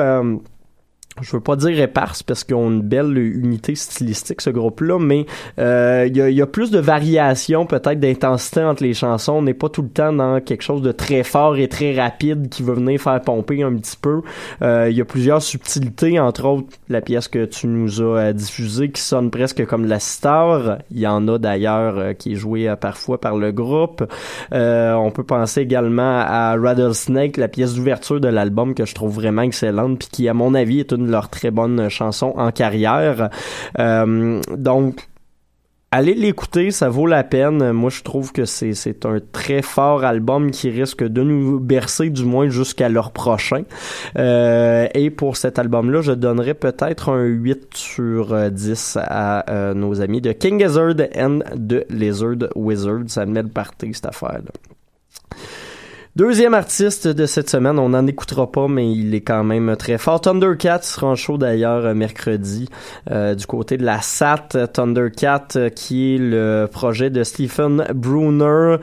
euh, 1.18 1.22
je 1.22 1.32
veux 1.32 1.40
pas 1.40 1.56
dire 1.56 1.80
éparse 1.80 2.22
parce 2.22 2.44
qu'ils 2.44 2.56
ont 2.56 2.70
une 2.70 2.82
belle 2.82 3.16
unité 3.18 3.74
stylistique 3.74 4.40
ce 4.40 4.50
groupe-là, 4.50 4.98
mais 4.98 5.26
euh, 5.58 6.06
il 6.08 6.16
y, 6.16 6.22
a, 6.22 6.30
y 6.30 6.42
a 6.42 6.46
plus 6.46 6.70
de 6.70 6.78
variation 6.78 7.66
peut-être 7.66 8.00
d'intensité 8.00 8.62
entre 8.62 8.82
les 8.82 8.94
chansons. 8.94 9.34
On 9.34 9.42
n'est 9.42 9.54
pas 9.54 9.68
tout 9.68 9.82
le 9.82 9.88
temps 9.88 10.12
dans 10.12 10.40
quelque 10.40 10.62
chose 10.62 10.82
de 10.82 10.92
très 10.92 11.22
fort 11.22 11.56
et 11.56 11.68
très 11.68 11.94
rapide 11.94 12.48
qui 12.48 12.62
veut 12.62 12.74
venir 12.74 13.00
faire 13.00 13.20
pomper 13.20 13.62
un 13.62 13.74
petit 13.74 13.96
peu. 14.00 14.22
Euh, 14.62 14.88
il 14.90 14.96
y 14.96 15.00
a 15.00 15.04
plusieurs 15.04 15.42
subtilités, 15.42 16.18
entre 16.18 16.44
autres 16.46 16.68
la 16.88 17.00
pièce 17.00 17.28
que 17.28 17.44
tu 17.44 17.66
nous 17.66 18.00
as 18.00 18.18
euh, 18.18 18.32
diffusée 18.32 18.90
qui 18.90 19.00
sonne 19.00 19.30
presque 19.30 19.64
comme 19.66 19.86
la 19.86 20.00
star. 20.00 20.78
Il 20.90 20.98
y 20.98 21.06
en 21.06 21.26
a 21.28 21.38
d'ailleurs 21.38 21.98
euh, 21.98 22.12
qui 22.12 22.32
est 22.32 22.36
jouée 22.36 22.68
euh, 22.68 22.76
parfois 22.76 23.20
par 23.20 23.36
le 23.36 23.52
groupe. 23.52 24.04
Euh, 24.52 24.92
on 24.94 25.10
peut 25.10 25.24
penser 25.24 25.60
également 25.60 26.20
à 26.20 26.56
Rattlesnake, 26.56 27.36
la 27.36 27.48
pièce 27.48 27.74
d'ouverture 27.74 28.20
de 28.20 28.28
l'album 28.28 28.74
que 28.74 28.84
je 28.84 28.94
trouve 28.94 29.14
vraiment 29.14 29.42
excellente 29.42 29.98
puis 29.98 30.08
qui 30.10 30.28
à 30.28 30.34
mon 30.34 30.54
avis 30.54 30.80
est 30.80 30.92
une 30.92 30.99
de 31.00 31.10
leurs 31.10 31.28
très 31.28 31.50
bonnes 31.50 31.88
chansons 31.88 32.34
en 32.36 32.50
carrière. 32.50 33.30
Euh, 33.78 34.40
donc 34.56 35.08
Allez 35.92 36.14
l'écouter, 36.14 36.70
ça 36.70 36.88
vaut 36.88 37.08
la 37.08 37.24
peine. 37.24 37.72
Moi, 37.72 37.90
je 37.90 38.04
trouve 38.04 38.30
que 38.30 38.44
c'est, 38.44 39.04
un 39.04 39.18
très 39.32 39.60
fort 39.60 40.04
album 40.04 40.52
qui 40.52 40.70
risque 40.70 41.02
de 41.02 41.22
nous 41.24 41.58
bercer, 41.58 42.10
du 42.10 42.24
moins 42.24 42.48
jusqu'à 42.48 42.88
leur 42.88 43.10
prochain. 43.10 43.64
Euh, 44.16 44.86
et 44.94 45.10
pour 45.10 45.36
cet 45.36 45.58
album-là, 45.58 46.00
je 46.00 46.12
donnerais 46.12 46.54
peut-être 46.54 47.08
un 47.08 47.24
8 47.24 47.70
sur 47.74 48.32
euh, 48.32 48.50
10 48.50 48.98
à 49.00 49.50
euh, 49.50 49.74
nos 49.74 50.00
amis 50.00 50.20
de 50.20 50.30
King 50.30 50.60
Gizzard 50.60 50.94
and 51.18 51.40
the 51.56 51.84
Lizard 51.90 52.50
Wizard. 52.54 53.00
Ça 53.08 53.26
me 53.26 53.32
met 53.32 53.42
le 53.42 53.48
party, 53.48 53.92
cette 53.92 54.06
affaire-là. 54.06 54.69
Deuxième 56.16 56.54
artiste 56.54 57.06
de 57.06 57.24
cette 57.24 57.48
semaine, 57.48 57.78
on 57.78 57.90
n'en 57.90 58.04
écoutera 58.08 58.50
pas, 58.50 58.66
mais 58.66 58.90
il 58.90 59.14
est 59.14 59.20
quand 59.20 59.44
même 59.44 59.76
très 59.76 59.96
fort. 59.96 60.20
Thundercat 60.20 60.82
sera 60.82 61.06
en 61.06 61.14
show 61.14 61.38
d'ailleurs 61.38 61.86
euh, 61.86 61.94
mercredi 61.94 62.68
euh, 63.12 63.36
du 63.36 63.46
côté 63.46 63.76
de 63.76 63.84
la 63.84 64.02
SAT. 64.02 64.66
Thundercat, 64.72 65.46
euh, 65.54 65.68
qui 65.68 66.16
est 66.16 66.18
le 66.18 66.66
projet 66.70 67.10
de 67.10 67.22
Stephen 67.22 67.86
Bruner, 67.94 68.78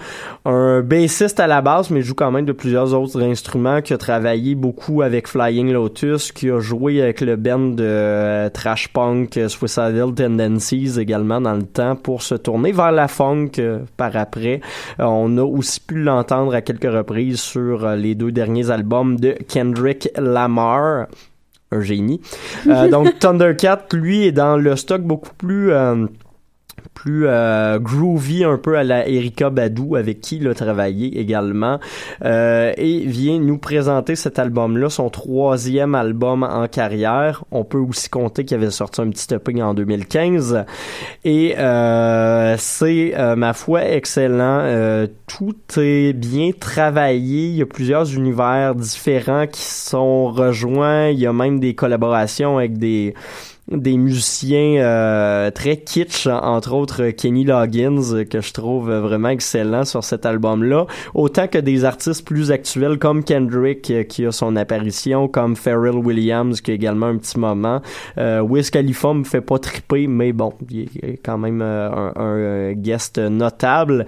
un 0.45 0.66
bassiste 0.87 1.39
à 1.39 1.47
la 1.47 1.61
base, 1.61 1.89
mais 1.89 2.01
joue 2.01 2.15
quand 2.15 2.31
même 2.31 2.45
de 2.45 2.51
plusieurs 2.53 2.93
autres 2.93 3.21
instruments, 3.21 3.81
qui 3.81 3.93
a 3.93 3.97
travaillé 3.97 4.55
beaucoup 4.55 5.01
avec 5.01 5.27
Flying 5.27 5.71
Lotus, 5.71 6.31
qui 6.31 6.49
a 6.49 6.59
joué 6.59 7.01
avec 7.01 7.21
le 7.21 7.35
band 7.35 7.59
de 7.59 7.83
euh, 7.83 8.49
trash 8.49 8.87
punk 8.87 9.37
euh, 9.37 9.49
Suicidal 9.49 10.13
Tendencies 10.15 10.99
également 10.99 11.41
dans 11.41 11.55
le 11.55 11.63
temps 11.63 11.95
pour 11.95 12.21
se 12.21 12.35
tourner 12.35 12.71
vers 12.71 12.91
la 12.91 13.07
funk 13.07 13.51
euh, 13.59 13.79
par 13.97 14.15
après. 14.15 14.61
Euh, 14.99 15.03
on 15.03 15.37
a 15.37 15.43
aussi 15.43 15.81
pu 15.81 16.01
l'entendre 16.01 16.55
à 16.55 16.61
quelques 16.61 16.91
reprises 16.91 17.39
sur 17.39 17.89
les 17.91 18.15
deux 18.15 18.31
derniers 18.31 18.71
albums 18.71 19.19
de 19.19 19.35
Kendrick 19.47 20.09
Lamar. 20.17 21.07
Un 21.69 21.81
génie. 21.81 22.21
Donc 22.65 23.19
Thundercat, 23.19 23.87
lui, 23.91 24.25
est 24.25 24.31
dans 24.31 24.55
le 24.55 24.75
stock 24.77 25.01
beaucoup 25.01 25.33
plus... 25.37 25.73
plus 26.93 27.27
euh, 27.27 27.79
groovy 27.79 28.43
un 28.43 28.57
peu 28.57 28.77
à 28.77 28.83
la 28.83 29.07
Erika 29.07 29.49
Badu 29.49 29.95
avec 29.97 30.21
qui 30.21 30.37
il 30.37 30.47
a 30.47 30.53
travaillé 30.53 31.19
également 31.19 31.79
euh, 32.23 32.73
et 32.77 32.99
vient 33.05 33.39
nous 33.39 33.57
présenter 33.57 34.15
cet 34.15 34.39
album-là, 34.39 34.89
son 34.89 35.09
troisième 35.09 35.95
album 35.95 36.43
en 36.43 36.67
carrière. 36.67 37.43
On 37.51 37.63
peut 37.63 37.77
aussi 37.77 38.09
compter 38.09 38.45
qu'il 38.45 38.57
avait 38.57 38.71
sorti 38.71 39.01
un 39.01 39.09
petit 39.09 39.33
EP 39.33 39.61
en 39.61 39.73
2015 39.73 40.65
et 41.23 41.55
euh, 41.57 42.55
c'est 42.57 43.13
euh, 43.15 43.35
ma 43.35 43.53
foi 43.53 43.85
excellent. 43.85 45.07
Tout 45.27 45.55
est 45.77 46.13
bien 46.13 46.51
travaillé. 46.57 47.47
Il 47.47 47.55
y 47.55 47.61
a 47.61 47.65
plusieurs 47.65 48.13
univers 48.13 48.75
différents 48.75 49.47
qui 49.47 49.61
sont 49.61 50.27
rejoints. 50.27 51.09
Il 51.09 51.19
y 51.19 51.27
a 51.27 51.33
même 51.33 51.59
des 51.59 51.73
collaborations 51.73 52.57
avec 52.57 52.77
des 52.77 53.13
des 53.69 53.97
musiciens 53.97 54.77
euh, 54.81 55.51
très 55.51 55.77
kitsch, 55.77 56.27
entre 56.27 56.73
autres 56.73 57.09
Kenny 57.09 57.43
Loggins, 57.43 58.23
que 58.29 58.39
je 58.39 58.53
trouve 58.53 58.89
vraiment 58.91 59.29
excellent 59.29 59.83
sur 59.83 60.03
cet 60.05 60.25
album-là, 60.25 60.85
autant 61.13 61.47
que 61.47 61.57
des 61.57 61.83
artistes 61.83 62.25
plus 62.25 62.51
actuels 62.51 62.97
comme 62.97 63.23
Kendrick, 63.25 63.91
euh, 63.91 64.03
qui 64.03 64.25
a 64.25 64.31
son 64.31 64.55
apparition, 64.55 65.27
comme 65.27 65.55
Pharrell 65.57 65.95
Williams, 65.95 66.61
qui 66.61 66.71
a 66.71 66.73
également 66.75 67.07
un 67.07 67.17
petit 67.17 67.37
moment. 67.37 67.81
Euh, 68.17 68.39
Wiz 68.39 68.71
me 68.73 69.23
fait 69.25 69.41
pas 69.41 69.59
triper, 69.59 70.07
mais 70.07 70.31
bon, 70.31 70.53
il 70.71 70.83
est 71.03 71.17
quand 71.23 71.37
même 71.37 71.61
euh, 71.61 71.89
un, 71.91 72.13
un, 72.15 72.37
euh, 72.37 72.73
guest 72.73 73.17
notable. 73.19 74.05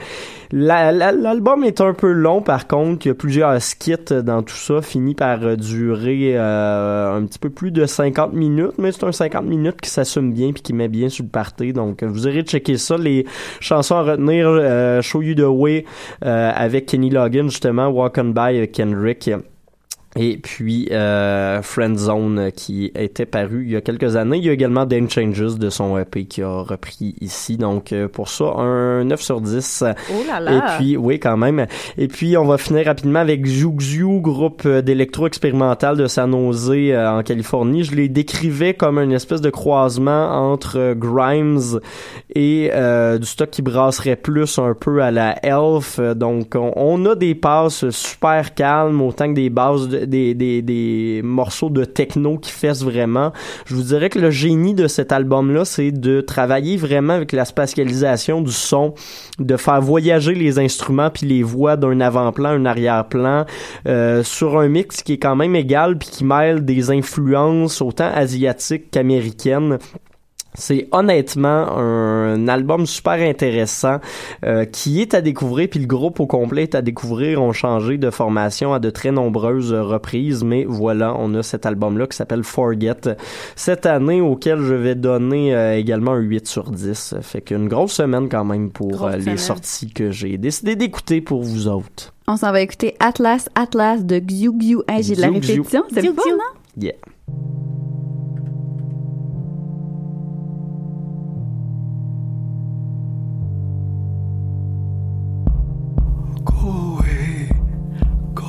La- 0.52 0.92
la- 0.92 1.12
L'album 1.12 1.64
est 1.66 1.82
un 1.82 1.94
peu 1.94 2.12
long, 2.12 2.42
par 2.42 2.66
contre, 2.68 3.06
il 3.06 3.10
y 3.10 3.12
a 3.12 3.16
plusieurs 3.16 3.62
skits 3.62 3.96
dans 4.24 4.42
tout 4.42 4.56
ça, 4.56 4.82
finit 4.82 5.16
par 5.16 5.44
euh, 5.44 5.56
durer 5.58 6.34
euh, 6.38 7.14
un 7.18 7.26
petit 7.26 7.40
peu 7.40 7.50
plus 7.50 7.72
de 7.72 7.86
50 7.86 8.32
minutes, 8.34 8.74
mais 8.78 8.92
c'est 8.94 9.04
un 9.04 9.12
50 9.12 9.49
minutes 9.50 9.82
qui 9.82 9.90
s'assume 9.90 10.34
bien 10.34 10.52
puis 10.54 10.62
qui 10.62 10.74
met 10.74 10.88
bien 10.88 11.10
sur 11.10 11.24
le 11.24 11.30
party. 11.30 11.74
Donc, 11.74 12.04
vous 12.04 12.28
irez 12.28 12.44
checker 12.44 12.78
ça. 12.78 12.98
Les 12.98 13.26
chansons 13.60 13.96
à 13.96 14.04
retenir, 14.04 14.48
euh, 14.48 15.02
Show 15.02 15.22
You 15.22 15.36
the 15.36 15.48
Way 15.48 15.86
euh, 16.26 16.52
avec 16.56 16.86
Kenny 16.86 17.10
Loggins, 17.10 17.50
justement, 17.50 17.88
Walk 17.88 18.18
On 18.18 18.26
By 18.26 18.58
avec 18.58 18.72
Kendrick. 18.72 19.30
Et 20.22 20.38
puis 20.38 20.90
euh, 20.92 21.62
Friend 21.62 21.98
Zone 21.98 22.40
euh, 22.40 22.50
qui 22.50 22.92
était 22.94 23.26
paru 23.26 23.64
il 23.64 23.72
y 23.72 23.76
a 23.78 23.82
quelques 23.82 24.18
années. 24.18 24.38
Il 24.38 24.44
y 24.44 24.50
a 24.50 24.52
également 24.52 24.86
Dan 24.86 25.10
Changes 25.10 25.58
de 25.58 25.70
son 25.70 25.98
EP 25.98 26.26
qui 26.26 26.42
a 26.42 26.62
repris 26.62 27.16
ici. 27.22 27.56
Donc 27.56 27.94
euh, 27.94 28.10
pour 28.10 28.28
ça, 28.28 28.46
un 28.58 29.06
9 29.06 29.22
sur 29.22 29.40
10. 29.40 29.84
Oh 30.12 30.14
là 30.28 30.40
là. 30.42 30.52
Et 30.52 30.78
puis, 30.78 30.98
oui, 30.98 31.20
quand 31.20 31.38
même. 31.38 31.68
Et 31.98 32.08
puis, 32.10 32.36
on 32.36 32.44
va 32.46 32.58
finir 32.58 32.86
rapidement 32.88 33.20
avec 33.20 33.46
Zhuxiu, 33.46 34.20
groupe 34.20 34.64
euh, 34.66 34.82
d'électro 34.82 35.26
expérimental 35.26 35.96
de 35.96 36.08
San 36.08 36.32
Jose 36.32 36.70
euh, 36.74 37.08
en 37.20 37.24
Californie. 37.24 37.86
Je 37.86 37.96
les 37.96 38.10
décrivais 38.10 38.74
comme 38.74 38.98
une 39.00 39.14
espèce 39.14 39.40
de 39.42 39.50
croisement 39.50 40.52
entre 40.52 40.94
Grimes 40.96 41.80
et 42.36 42.72
euh, 42.74 43.18
du 43.18 43.26
stock 43.26 43.50
qui 43.52 43.62
brasserait 43.62 44.16
plus 44.18 44.60
un 44.60 44.74
peu 44.74 45.02
à 45.02 45.12
la 45.12 45.36
Elf. 45.46 46.00
Donc, 46.00 46.56
on, 46.56 46.74
on 46.76 47.06
a 47.06 47.16
des 47.16 47.36
passes 47.36 47.90
super 47.90 48.54
calmes, 48.54 49.02
autant 49.02 49.30
que 49.30 49.34
des 49.36 49.50
bases, 49.50 49.88
de- 49.88 50.09
des, 50.10 51.22
morceaux 51.24 51.70
de 51.70 51.86
techno 51.86 52.38
qui 52.38 52.52
fessent 52.52 52.84
vraiment. 52.84 53.32
Je 53.66 53.76
vous 53.76 53.84
dirais 53.84 54.10
que 54.10 54.20
le 54.20 54.32
génie 54.32 54.74
de 54.74 54.88
cet 54.88 55.12
album-là, 55.12 55.66
c'est 55.66 55.92
de 55.92 56.22
travailler 56.22 56.78
vraiment 56.78 57.14
avec 57.14 57.32
la 57.32 57.46
spatialisation 57.46 58.42
du 58.42 58.52
son, 58.52 58.94
de 59.40 59.58
faire 59.58 59.82
voyager 59.82 60.34
les 60.34 60.60
instruments 60.60 61.10
puis 61.10 61.28
les 61.28 61.44
voix 61.44 61.78
d'un 61.78 62.02
avant-plan, 62.02 62.50
un 62.50 62.66
arrière-plan, 62.66 63.46
euh, 63.88 64.24
sur 64.24 64.60
un 64.60 64.68
mix 64.68 65.04
qui 65.04 65.14
est 65.14 65.18
quand 65.18 65.36
même 65.36 65.56
égal 65.56 65.98
puis 65.98 66.10
qui 66.10 66.26
mêle 66.26 66.66
des 66.66 66.92
influences 66.92 67.82
autant 67.82 68.10
asiatiques 68.14 68.92
qu'américaines. 68.92 69.78
C'est 70.60 70.88
honnêtement 70.92 71.78
un 71.78 72.48
album 72.48 72.86
super 72.86 73.14
intéressant 73.14 74.00
euh, 74.46 74.66
qui 74.66 75.02
est 75.02 75.14
à 75.14 75.22
découvrir, 75.22 75.70
puis 75.70 75.80
le 75.80 75.88
groupe 75.88 76.20
au 76.20 76.28
complet 76.28 76.64
est 76.64 76.76
à 76.76 76.82
découvrir. 76.82 77.42
ont 77.42 77.54
changé 77.54 77.98
de 77.98 78.10
formation 78.10 78.74
à 78.74 78.80
de 78.80 78.90
très 78.90 79.12
nombreuses 79.12 79.74
reprises, 79.74 80.44
mais 80.44 80.66
voilà, 80.68 81.16
on 81.18 81.34
a 81.34 81.44
cet 81.44 81.66
album-là 81.66 82.08
qui 82.08 82.18
s'appelle 82.18 82.44
Forget 82.44 83.16
cette 83.56 83.86
année, 83.86 84.22
auquel 84.22 84.60
je 84.62 84.74
vais 84.74 84.96
donner 84.96 85.56
euh, 85.56 85.78
également 85.78 86.12
un 86.12 86.20
8 86.20 86.48
sur 86.48 86.72
10. 86.72 87.16
Fait 87.22 87.42
qu'une 87.42 87.68
grosse 87.68 87.94
semaine 87.94 88.30
quand 88.30 88.46
même 88.46 88.70
pour 88.70 89.06
euh, 89.06 89.16
les 89.16 89.22
semaine. 89.22 89.38
sorties 89.38 89.92
que 89.92 90.12
j'ai 90.12 90.38
décidé 90.38 90.76
d'écouter 90.76 91.22
pour 91.22 91.42
vous 91.42 91.68
autres. 91.68 92.14
On 92.28 92.38
s'en 92.38 92.52
va 92.52 92.62
écouter 92.62 92.96
Atlas, 93.00 93.50
Atlas 93.56 94.06
de 94.06 94.20
Xiu 94.20 94.52
Xiu. 94.58 94.78
Hey, 94.88 95.04
j'ai 95.04 95.16
de 95.16 95.22
la 95.22 95.28
répétition. 95.28 95.84
C'est 95.94 96.02
fun, 96.06 96.12
Xiu. 96.14 96.34
hein? 96.34 96.54
Yeah. 96.78 96.94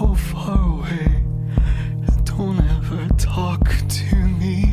Go 0.00 0.14
far 0.14 0.58
away. 0.78 1.22
Don't 2.24 2.58
ever 2.58 3.06
talk 3.18 3.68
to 3.88 4.16
me. 4.16 4.69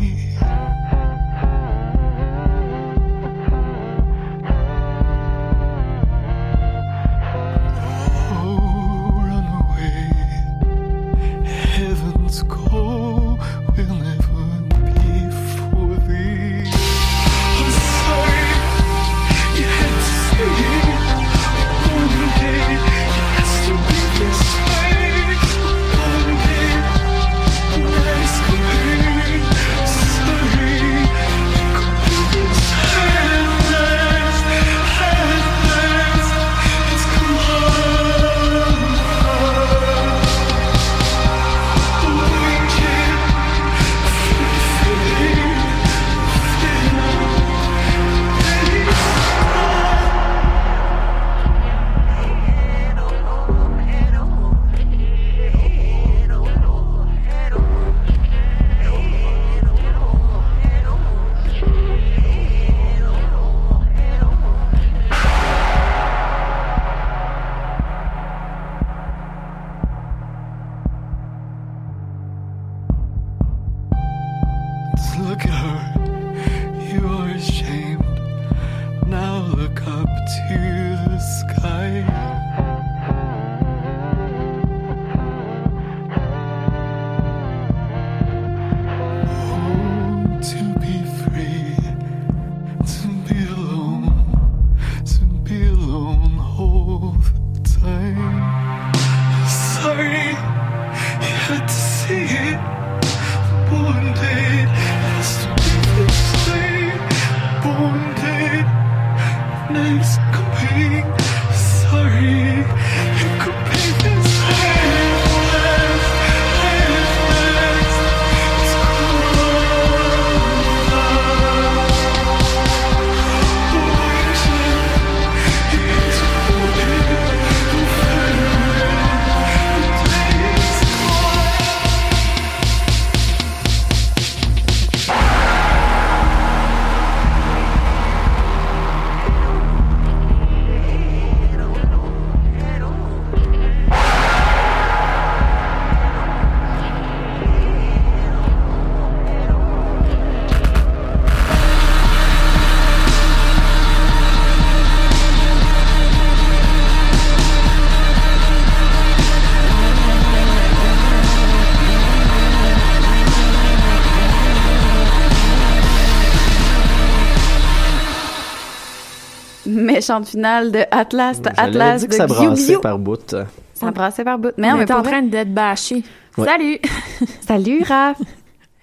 Méchante 169.97 170.27
finale 170.27 170.71
de 170.71 170.79
Atlas, 170.91 171.41
de 171.41 171.49
Atlas 171.57 171.99
dire 172.01 172.07
de 172.09 172.11
que 172.11 172.15
ça 172.17 172.25
Xiu 172.27 172.45
brassait 172.47 172.77
par 172.77 172.99
bout. 172.99 173.35
Ça 173.73 173.91
brassait 173.91 174.23
par 174.23 174.37
bout. 174.37 174.51
Mais 174.57 174.71
on 174.71 174.79
est 174.79 174.91
en 174.91 175.01
train 175.01 175.23
d'être 175.23 175.53
bâché. 175.53 176.03
Ouais. 176.37 176.45
Salut! 176.45 176.77
Salut, 177.47 177.81
Raph! 177.83 178.17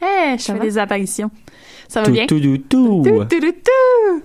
Hey, 0.02 0.38
je 0.38 0.42
Ça 0.42 0.52
fais 0.54 0.58
va? 0.58 0.64
des 0.64 0.76
apparitions. 0.76 1.30
Ça 1.88 2.00
va 2.00 2.06
Tout, 2.06 2.12
bien? 2.12 2.26
tout, 2.26 2.40
tout, 2.40 2.58
tout. 2.68 3.02
Tout, 3.04 3.24
tout, 3.40 3.40
tout. 3.52 4.22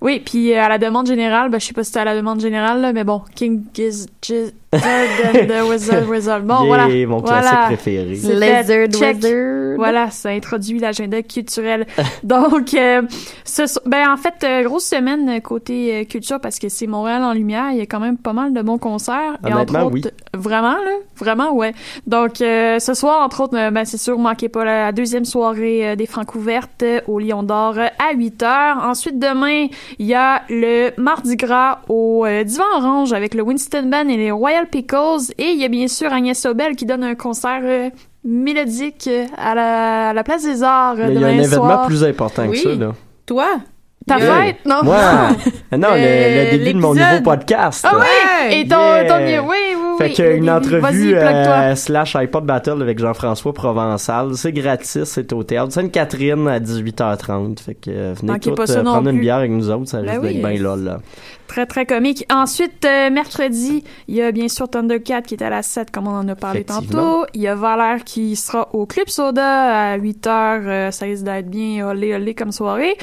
Oui, 0.00 0.20
puis 0.24 0.52
euh, 0.52 0.60
à 0.62 0.68
la 0.68 0.78
demande 0.78 1.06
générale, 1.06 1.50
ben, 1.50 1.60
je 1.60 1.66
sais 1.66 1.72
pas 1.72 1.82
si 1.84 1.88
c'était 1.88 2.00
à 2.00 2.04
la 2.04 2.16
demande 2.16 2.40
générale, 2.40 2.80
là, 2.80 2.92
mais 2.92 3.04
bon, 3.04 3.22
King 3.34 3.62
Giz, 3.74 4.06
Giz, 4.22 4.52
the 4.72 5.64
Wizard, 5.68 6.06
Wizard. 6.08 6.42
Bon, 6.42 6.64
Yeah, 6.64 6.66
voilà. 6.66 7.06
mon 7.06 7.20
classique 7.20 7.50
voilà. 7.50 7.66
préféré. 7.66 8.04
Lizard. 8.04 8.88
Wizard. 8.88 9.76
Voilà, 9.76 10.10
ça 10.10 10.30
introduit 10.30 10.78
l'agenda 10.78 11.22
culturel. 11.22 11.86
Donc, 12.24 12.74
euh, 12.74 13.02
ce 13.44 13.62
ben 13.86 14.10
en 14.10 14.16
fait, 14.16 14.34
euh, 14.44 14.62
grosse 14.64 14.84
semaine 14.86 15.40
côté 15.40 15.94
euh, 16.00 16.04
culture 16.04 16.40
parce 16.40 16.58
que 16.58 16.68
c'est 16.68 16.86
Montréal 16.86 17.22
en 17.22 17.32
lumière. 17.32 17.66
Il 17.72 17.78
y 17.78 17.80
a 17.80 17.86
quand 17.86 18.00
même 18.00 18.18
pas 18.18 18.32
mal 18.32 18.52
de 18.52 18.60
bons 18.62 18.78
concerts. 18.78 19.38
Et 19.46 19.52
entre 19.52 19.76
autres, 19.84 19.92
oui. 19.92 20.02
vraiment 20.34 20.72
là, 20.72 20.96
vraiment 21.16 21.52
ouais. 21.52 21.72
Donc, 22.06 22.40
euh, 22.40 22.78
ce 22.78 22.94
soir, 22.94 23.22
entre 23.24 23.42
autres, 23.42 23.70
ben 23.70 23.84
c'est 23.84 23.98
sûr, 23.98 24.18
manquez 24.18 24.48
pas 24.48 24.64
la 24.64 24.92
deuxième 24.92 25.24
soirée 25.24 25.94
des 25.96 26.06
Francs 26.06 26.34
ouvertes 26.34 26.84
au 27.06 27.18
Lion 27.18 27.42
d'Or 27.42 27.76
à 27.78 28.14
8 28.14 28.42
heures. 28.42 28.76
Ensuite, 28.82 29.18
demain, 29.18 29.68
il 29.98 30.06
y 30.06 30.14
a 30.14 30.42
le 30.48 30.90
Mardi 30.98 31.36
Gras 31.36 31.80
au 31.88 32.24
euh, 32.26 32.44
Divan 32.44 32.64
Orange 32.76 33.12
avec 33.12 33.34
le 33.34 33.42
Winston 33.42 33.84
Band 33.84 34.08
et 34.08 34.16
les 34.16 34.30
Royal 34.30 34.57
Pickles. 34.66 35.32
Et 35.38 35.50
il 35.52 35.60
y 35.60 35.64
a 35.64 35.68
bien 35.68 35.88
sûr 35.88 36.12
Agnès 36.12 36.38
Sobel 36.38 36.74
qui 36.76 36.84
donne 36.86 37.04
un 37.04 37.14
concert 37.14 37.60
euh, 37.62 37.90
mélodique 38.24 39.08
euh, 39.08 39.26
à 39.36 39.54
la, 39.54 40.08
à 40.08 40.12
la 40.12 40.24
Place 40.24 40.42
des 40.44 40.62
Arts 40.62 40.96
euh, 40.98 41.06
Mais 41.08 41.14
il 41.14 41.20
y 41.20 41.24
a 41.24 41.26
un 41.28 41.30
événement 41.30 41.54
soir. 41.66 41.86
plus 41.86 42.04
important 42.04 42.42
Oui. 42.48 42.62
que 42.62 42.68
ça, 42.70 42.74
là. 42.74 42.92
Toi? 43.26 43.46
Ta 44.06 44.16
Il 44.18 44.24
y 44.24 44.26
a- 44.26 44.42
fête? 44.42 44.56
Non. 44.64 44.76
Moi! 44.84 44.96
Ah 45.70 45.76
non, 45.76 45.88
le, 45.90 45.96
Euh, 45.98 46.44
le 46.52 46.58
début 46.58 46.72
de 46.72 46.78
mon 46.78 46.94
nouveau 46.94 47.20
podcast. 47.22 47.84
Ah 47.86 47.96
oui! 47.98 48.00
Ouais! 48.48 48.60
Et 48.60 48.66
ton, 48.66 48.76
Yeah. 48.78 49.04
ton- 49.04 49.48
oui, 49.48 49.56
oui, 49.76 49.96
Fait 49.98 50.12
que 50.12 50.36
une 50.36 50.46
Vas-y, 50.46 50.56
entrevue 50.56 51.14
euh, 51.14 51.74
slash 51.74 52.16
iPod 52.16 52.46
Battle 52.46 52.80
avec 52.80 52.98
Jean-François 52.98 53.52
Provençal. 53.52 54.30
C'est 54.36 54.52
gratis, 54.52 55.04
c'est 55.04 55.30
au 55.34 55.42
théâtre 55.42 55.72
Sainte-Catherine 55.72 56.48
à 56.48 56.58
18h30. 56.58 57.60
Fait 57.60 57.74
que 57.74 57.90
euh, 57.90 58.14
venez 58.18 58.38
tous 58.40 58.70
euh, 58.70 58.82
prendre 58.82 59.10
une 59.10 59.20
bière 59.20 59.36
avec 59.36 59.50
nous 59.50 59.68
autres, 59.70 59.88
ça 59.88 60.00
Ben 60.00 60.10
risque 60.12 60.22
oui. 60.22 60.34
d'être 60.36 60.48
bien 60.48 60.62
lol. 60.62 60.84
Là. 60.84 60.98
Très, 61.48 61.64
très 61.66 61.86
comique. 61.86 62.24
Ensuite, 62.30 62.84
euh, 62.84 63.08
mercredi, 63.10 63.82
il 64.06 64.14
y 64.14 64.22
a 64.22 64.30
bien 64.32 64.48
sûr 64.48 64.68
Thundercat 64.68 65.22
qui 65.22 65.34
est 65.34 65.42
à 65.42 65.48
la 65.50 65.62
7, 65.62 65.90
comme 65.90 66.06
on 66.06 66.10
en 66.12 66.28
a 66.28 66.34
parlé 66.36 66.62
tantôt. 66.62 67.24
Il 67.32 67.40
y 67.40 67.48
a 67.48 67.54
Valère 67.54 68.04
qui 68.04 68.36
sera 68.36 68.68
au 68.74 68.84
Club 68.84 69.08
Soda 69.08 69.92
à 69.92 69.96
8 69.96 70.26
heures. 70.26 70.60
Euh, 70.66 70.90
ça 70.90 71.06
risque 71.06 71.24
d'être 71.24 71.48
bien 71.48 71.88
olé 71.88 72.14
olé 72.14 72.34
comme 72.34 72.52
soirée. 72.52 72.96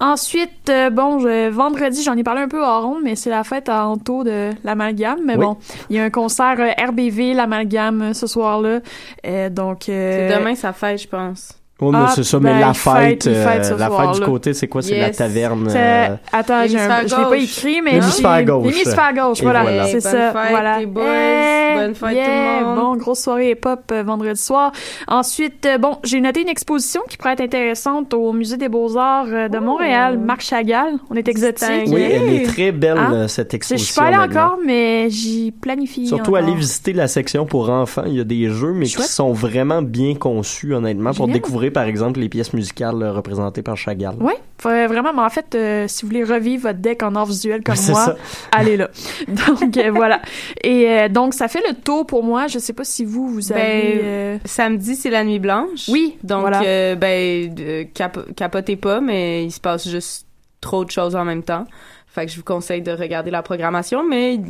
Ensuite, 0.00 0.70
euh, 0.70 0.88
bon, 0.90 1.18
je- 1.18 1.50
vendredi, 1.50 2.02
j'en 2.02 2.16
ai 2.16 2.22
parlé 2.24 2.40
un 2.40 2.48
peu 2.48 2.62
hors 2.62 2.84
ronde, 2.84 3.00
mais 3.04 3.16
c'est 3.16 3.30
la 3.30 3.44
fête 3.44 3.68
à 3.68 3.86
Anto 3.86 4.24
de 4.24 4.50
l'Amalgame. 4.64 5.20
Mais 5.26 5.34
Oui. 5.36 5.44
bon, 5.44 5.56
il 5.90 5.96
y 5.96 5.98
a 5.98 6.04
un 6.04 6.10
concert 6.10 6.56
euh, 6.58 6.70
RBV, 6.88 7.34
l'Amalgame, 7.34 8.02
euh, 8.02 8.12
ce 8.14 8.26
soir-là. 8.26 8.80
Euh, 9.26 9.50
donc... 9.50 9.88
euh, 9.90 10.28
C'est 10.30 10.38
demain 10.38 10.54
sa 10.54 10.72
fête, 10.72 11.02
je 11.02 11.06
pense. 11.08 11.59
Oh, 11.82 11.90
mais 11.92 11.98
Ah, 12.02 12.12
c'est 12.14 12.24
ça, 12.24 12.38
mais 12.40 12.52
ben, 12.52 12.60
la 12.60 12.74
fête, 12.74 12.92
fête, 12.94 13.24
il 13.26 13.32
euh, 13.32 13.44
fête 13.46 13.64
ce 13.64 13.74
la 13.74 13.90
fête 13.90 14.10
du 14.12 14.20
côté, 14.20 14.52
c'est 14.54 14.68
quoi? 14.68 14.82
C'est 14.82 14.98
la 14.98 15.10
taverne. 15.10 15.66
Euh, 15.74 16.08
Attends, 16.32 16.62
j'ai 16.66 16.78
un- 16.78 16.88
L'hémisphère 16.88 17.00
je 17.08 17.16
l'ai 17.16 17.22
pas 17.22 17.30
gauche. 17.30 17.42
écrit, 17.58 17.82
mais 17.82 17.90
L'hémisphère 17.92 18.44
gauche. 18.44 18.64
L'hémisphère 18.66 19.14
gauche, 19.14 19.42
voilà. 19.42 19.62
voilà. 19.62 19.84
C'est 19.86 19.92
Bonne 19.94 20.00
ça. 20.02 20.32
fête, 20.32 20.50
voilà. 20.50 20.78
les 20.80 20.86
boys. 20.86 21.02
Eh, 21.06 21.74
Bonne 21.78 21.94
fête, 21.94 22.12
yeah, 22.14 22.24
tout 22.26 22.30
le 22.30 22.66
monde. 22.66 22.76
Bon, 22.80 22.96
grosse 22.96 23.20
soirée 23.20 23.50
hip-hop 23.52 23.80
euh, 23.92 24.02
vendredi 24.02 24.40
soir. 24.40 24.72
Ensuite, 25.08 25.64
euh, 25.66 25.78
bon, 25.78 25.96
j'ai 26.04 26.20
noté 26.20 26.42
une 26.42 26.48
exposition 26.48 27.00
qui 27.08 27.16
pourrait 27.16 27.32
être 27.32 27.40
intéressante 27.40 28.12
au 28.14 28.32
Musée 28.32 28.56
des 28.56 28.68
Beaux-Arts 28.68 29.26
euh, 29.28 29.48
de 29.48 29.58
Montréal, 29.58 30.18
Marc 30.18 30.42
Chagall. 30.42 30.94
On 31.10 31.14
est 31.16 31.28
exotique. 31.28 31.68
Oui, 31.86 32.02
elle 32.02 32.28
est 32.34 32.46
très 32.46 32.72
belle, 32.72 32.98
Hein? 32.98 33.28
cette 33.28 33.52
Je 33.52 33.56
exposition. 33.56 33.92
suis 33.92 34.00
pas 34.00 34.06
allée 34.08 34.30
encore, 34.32 34.58
mais 34.64 35.08
j'y 35.10 35.50
planifie. 35.52 36.06
Surtout 36.06 36.36
aller 36.36 36.54
visiter 36.54 36.92
la 36.92 37.08
section 37.08 37.46
pour 37.46 37.70
enfants. 37.70 38.02
Il 38.06 38.14
y 38.14 38.20
a 38.20 38.24
des 38.24 38.50
jeux, 38.50 38.72
mais 38.74 38.86
qui 38.86 39.02
sont 39.02 39.32
vraiment 39.32 39.80
bien 39.82 40.14
conçus, 40.14 40.74
honnêtement, 40.74 41.12
pour 41.14 41.26
Génial. 41.26 41.40
Par 41.70 41.84
exemple, 41.84 42.20
les 42.20 42.28
pièces 42.28 42.52
musicales 42.52 43.02
euh, 43.02 43.12
représentées 43.12 43.62
par 43.62 43.76
Chagall. 43.76 44.16
Oui, 44.20 44.32
vraiment. 44.62 45.12
Mais 45.14 45.22
en 45.22 45.30
fait, 45.30 45.54
euh, 45.54 45.86
si 45.88 46.02
vous 46.02 46.08
voulez 46.08 46.24
revivre 46.24 46.64
votre 46.64 46.78
deck 46.78 47.02
en 47.02 47.14
art 47.14 47.26
visuel 47.26 47.62
comme 47.62 47.74
moi, 47.88 48.04
ça. 48.04 48.16
allez 48.52 48.76
là. 48.76 48.88
Donc 49.28 49.76
euh, 49.76 49.90
voilà. 49.90 50.20
Et 50.62 50.88
euh, 50.88 51.08
donc 51.08 51.34
ça 51.34 51.48
fait 51.48 51.62
le 51.68 51.74
tour 51.74 52.06
pour 52.06 52.22
moi. 52.22 52.46
Je 52.46 52.58
sais 52.58 52.72
pas 52.72 52.84
si 52.84 53.04
vous 53.04 53.28
vous 53.28 53.52
avez. 53.52 53.60
Ben, 53.62 54.00
euh, 54.04 54.38
samedi, 54.44 54.96
c'est 54.96 55.10
la 55.10 55.24
nuit 55.24 55.38
blanche. 55.38 55.88
Oui, 55.88 56.16
Donc, 56.22 56.40
voilà. 56.42 56.62
euh, 56.62 56.94
ben, 56.96 57.86
cap- 57.94 58.34
capotez 58.34 58.76
pas, 58.76 59.00
mais 59.00 59.44
il 59.44 59.50
se 59.50 59.60
passe 59.60 59.88
juste 59.88 60.26
trop 60.60 60.84
de 60.84 60.90
choses 60.90 61.16
en 61.16 61.24
même 61.24 61.42
temps. 61.42 61.64
Fait 62.12 62.26
que 62.26 62.32
je 62.32 62.36
vous 62.38 62.42
conseille 62.42 62.82
de 62.82 62.90
regarder 62.90 63.30
la 63.30 63.40
programmation, 63.42 64.02
mais 64.02 64.40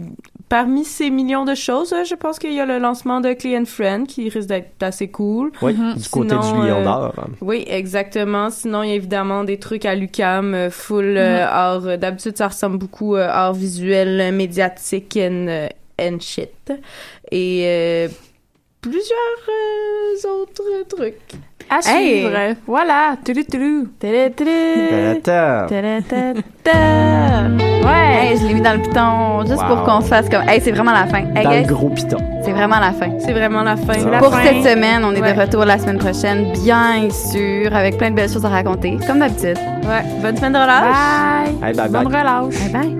parmi 0.49 0.83
ces 0.83 1.11
millions 1.11 1.45
de 1.45 1.55
choses, 1.55 1.93
euh, 1.93 2.05
je 2.05 2.15
pense 2.15 2.39
qu'il 2.39 2.55
y 2.55 2.61
a 2.61 2.65
le 2.65 2.79
lancement 2.79 3.21
de 3.21 3.35
Clean 3.35 3.67
Friend 3.67 4.07
qui 4.07 4.31
risque 4.31 4.49
d'être 4.49 4.83
assez 4.83 5.09
cool. 5.09 5.53
Oui, 5.61 5.75
du 5.75 6.09
côté 6.09 6.31
Sinon, 6.31 6.41
du 6.63 6.69
Lion 6.69 6.77
euh, 6.79 6.85
d'Or. 6.85 7.15
Oui, 7.43 7.65
exactement. 7.69 8.49
Sinon, 8.49 8.83
il 8.83 8.89
y 8.89 8.93
a 8.93 8.95
évidemment 8.95 9.45
des 9.45 9.59
trucs 9.59 9.85
à 9.85 9.95
l'UCAM, 9.95 10.55
euh, 10.55 10.71
full 10.71 11.19
euh, 11.19 11.43
Mhm. 11.43 11.49
art. 11.51 11.87
euh, 11.87 11.97
D'habitude, 11.99 12.39
ça 12.39 12.49
ressemble 12.49 12.79
beaucoup 12.79 13.15
euh, 13.15 13.29
art 13.29 13.53
visuel, 13.53 14.19
euh, 14.21 14.33
médiatique 14.33 15.19
and, 15.21 15.47
euh, 15.49 15.69
and 16.01 16.17
shit. 16.21 16.73
Et 17.31 17.65
euh, 17.67 18.09
plusieurs 18.81 19.49
euh, 20.25 20.29
autres 20.43 20.87
trucs. 20.89 21.35
À 21.73 21.79
Hey! 21.89 22.23
suivre. 22.23 22.57
Voilà. 22.66 23.14
Ta-ta. 23.25 23.31
Télé, 25.68 25.99
ta, 26.03 26.16
ta. 26.64 26.73
Ouais. 27.87 28.27
Hey, 28.33 28.37
je 28.39 28.47
l'ai 28.47 28.55
mis 28.55 28.61
dans 28.61 28.73
le 28.73 28.81
piton 28.83 29.47
juste 29.47 29.62
Wow. 29.62 29.68
pour 29.77 29.85
qu'on 29.85 30.01
se 30.01 30.07
fasse 30.09 30.29
comme. 30.29 30.49
Hey, 30.49 30.61
c'est 30.61 30.73
vraiment 30.73 30.91
la 30.93 31.07
fin. 31.07 31.25
Hey, 31.35 31.45
Dans 31.45 31.51
guys, 31.51 31.62
le 31.66 31.73
gros 31.75 31.89
piton. 31.91 32.18
c'est 32.45 32.51
vraiment 32.53 32.81
la 32.81 32.91
fin. 32.93 33.11
C'est 33.21 33.33
vraiment 33.33 33.62
la 33.62 33.77
fin. 33.77 34.11
La 34.11 34.18
Pour 34.18 34.33
fin. 34.35 34.43
cette 34.43 34.62
semaine, 34.64 35.05
on 35.05 35.14
est 35.14 35.21
Ouais. 35.23 35.33
de 35.33 35.41
retour 35.41 35.64
la 35.64 35.79
semaine 35.79 35.99
prochaine, 35.99 36.53
bien 36.64 37.09
sûr, 37.11 37.75
avec 37.75 37.97
plein 37.99 38.11
de 38.11 38.16
belles 38.16 38.31
choses 38.31 38.45
à 38.45 38.49
raconter, 38.49 38.99
comme 39.07 39.21
d'habitude. 39.21 39.59
Ouais. 39.85 40.03
Bonne 40.23 40.37
semaine 40.37 40.53
de 40.53 40.59
relâche. 40.59 40.83
Bye. 41.61 41.68
Hey, 41.71 41.75
bye 41.77 41.89
bye. 41.89 42.03
Bonne 42.05 42.16
relâche. 42.16 42.73
Bye 42.73 42.73
bye. 42.73 42.97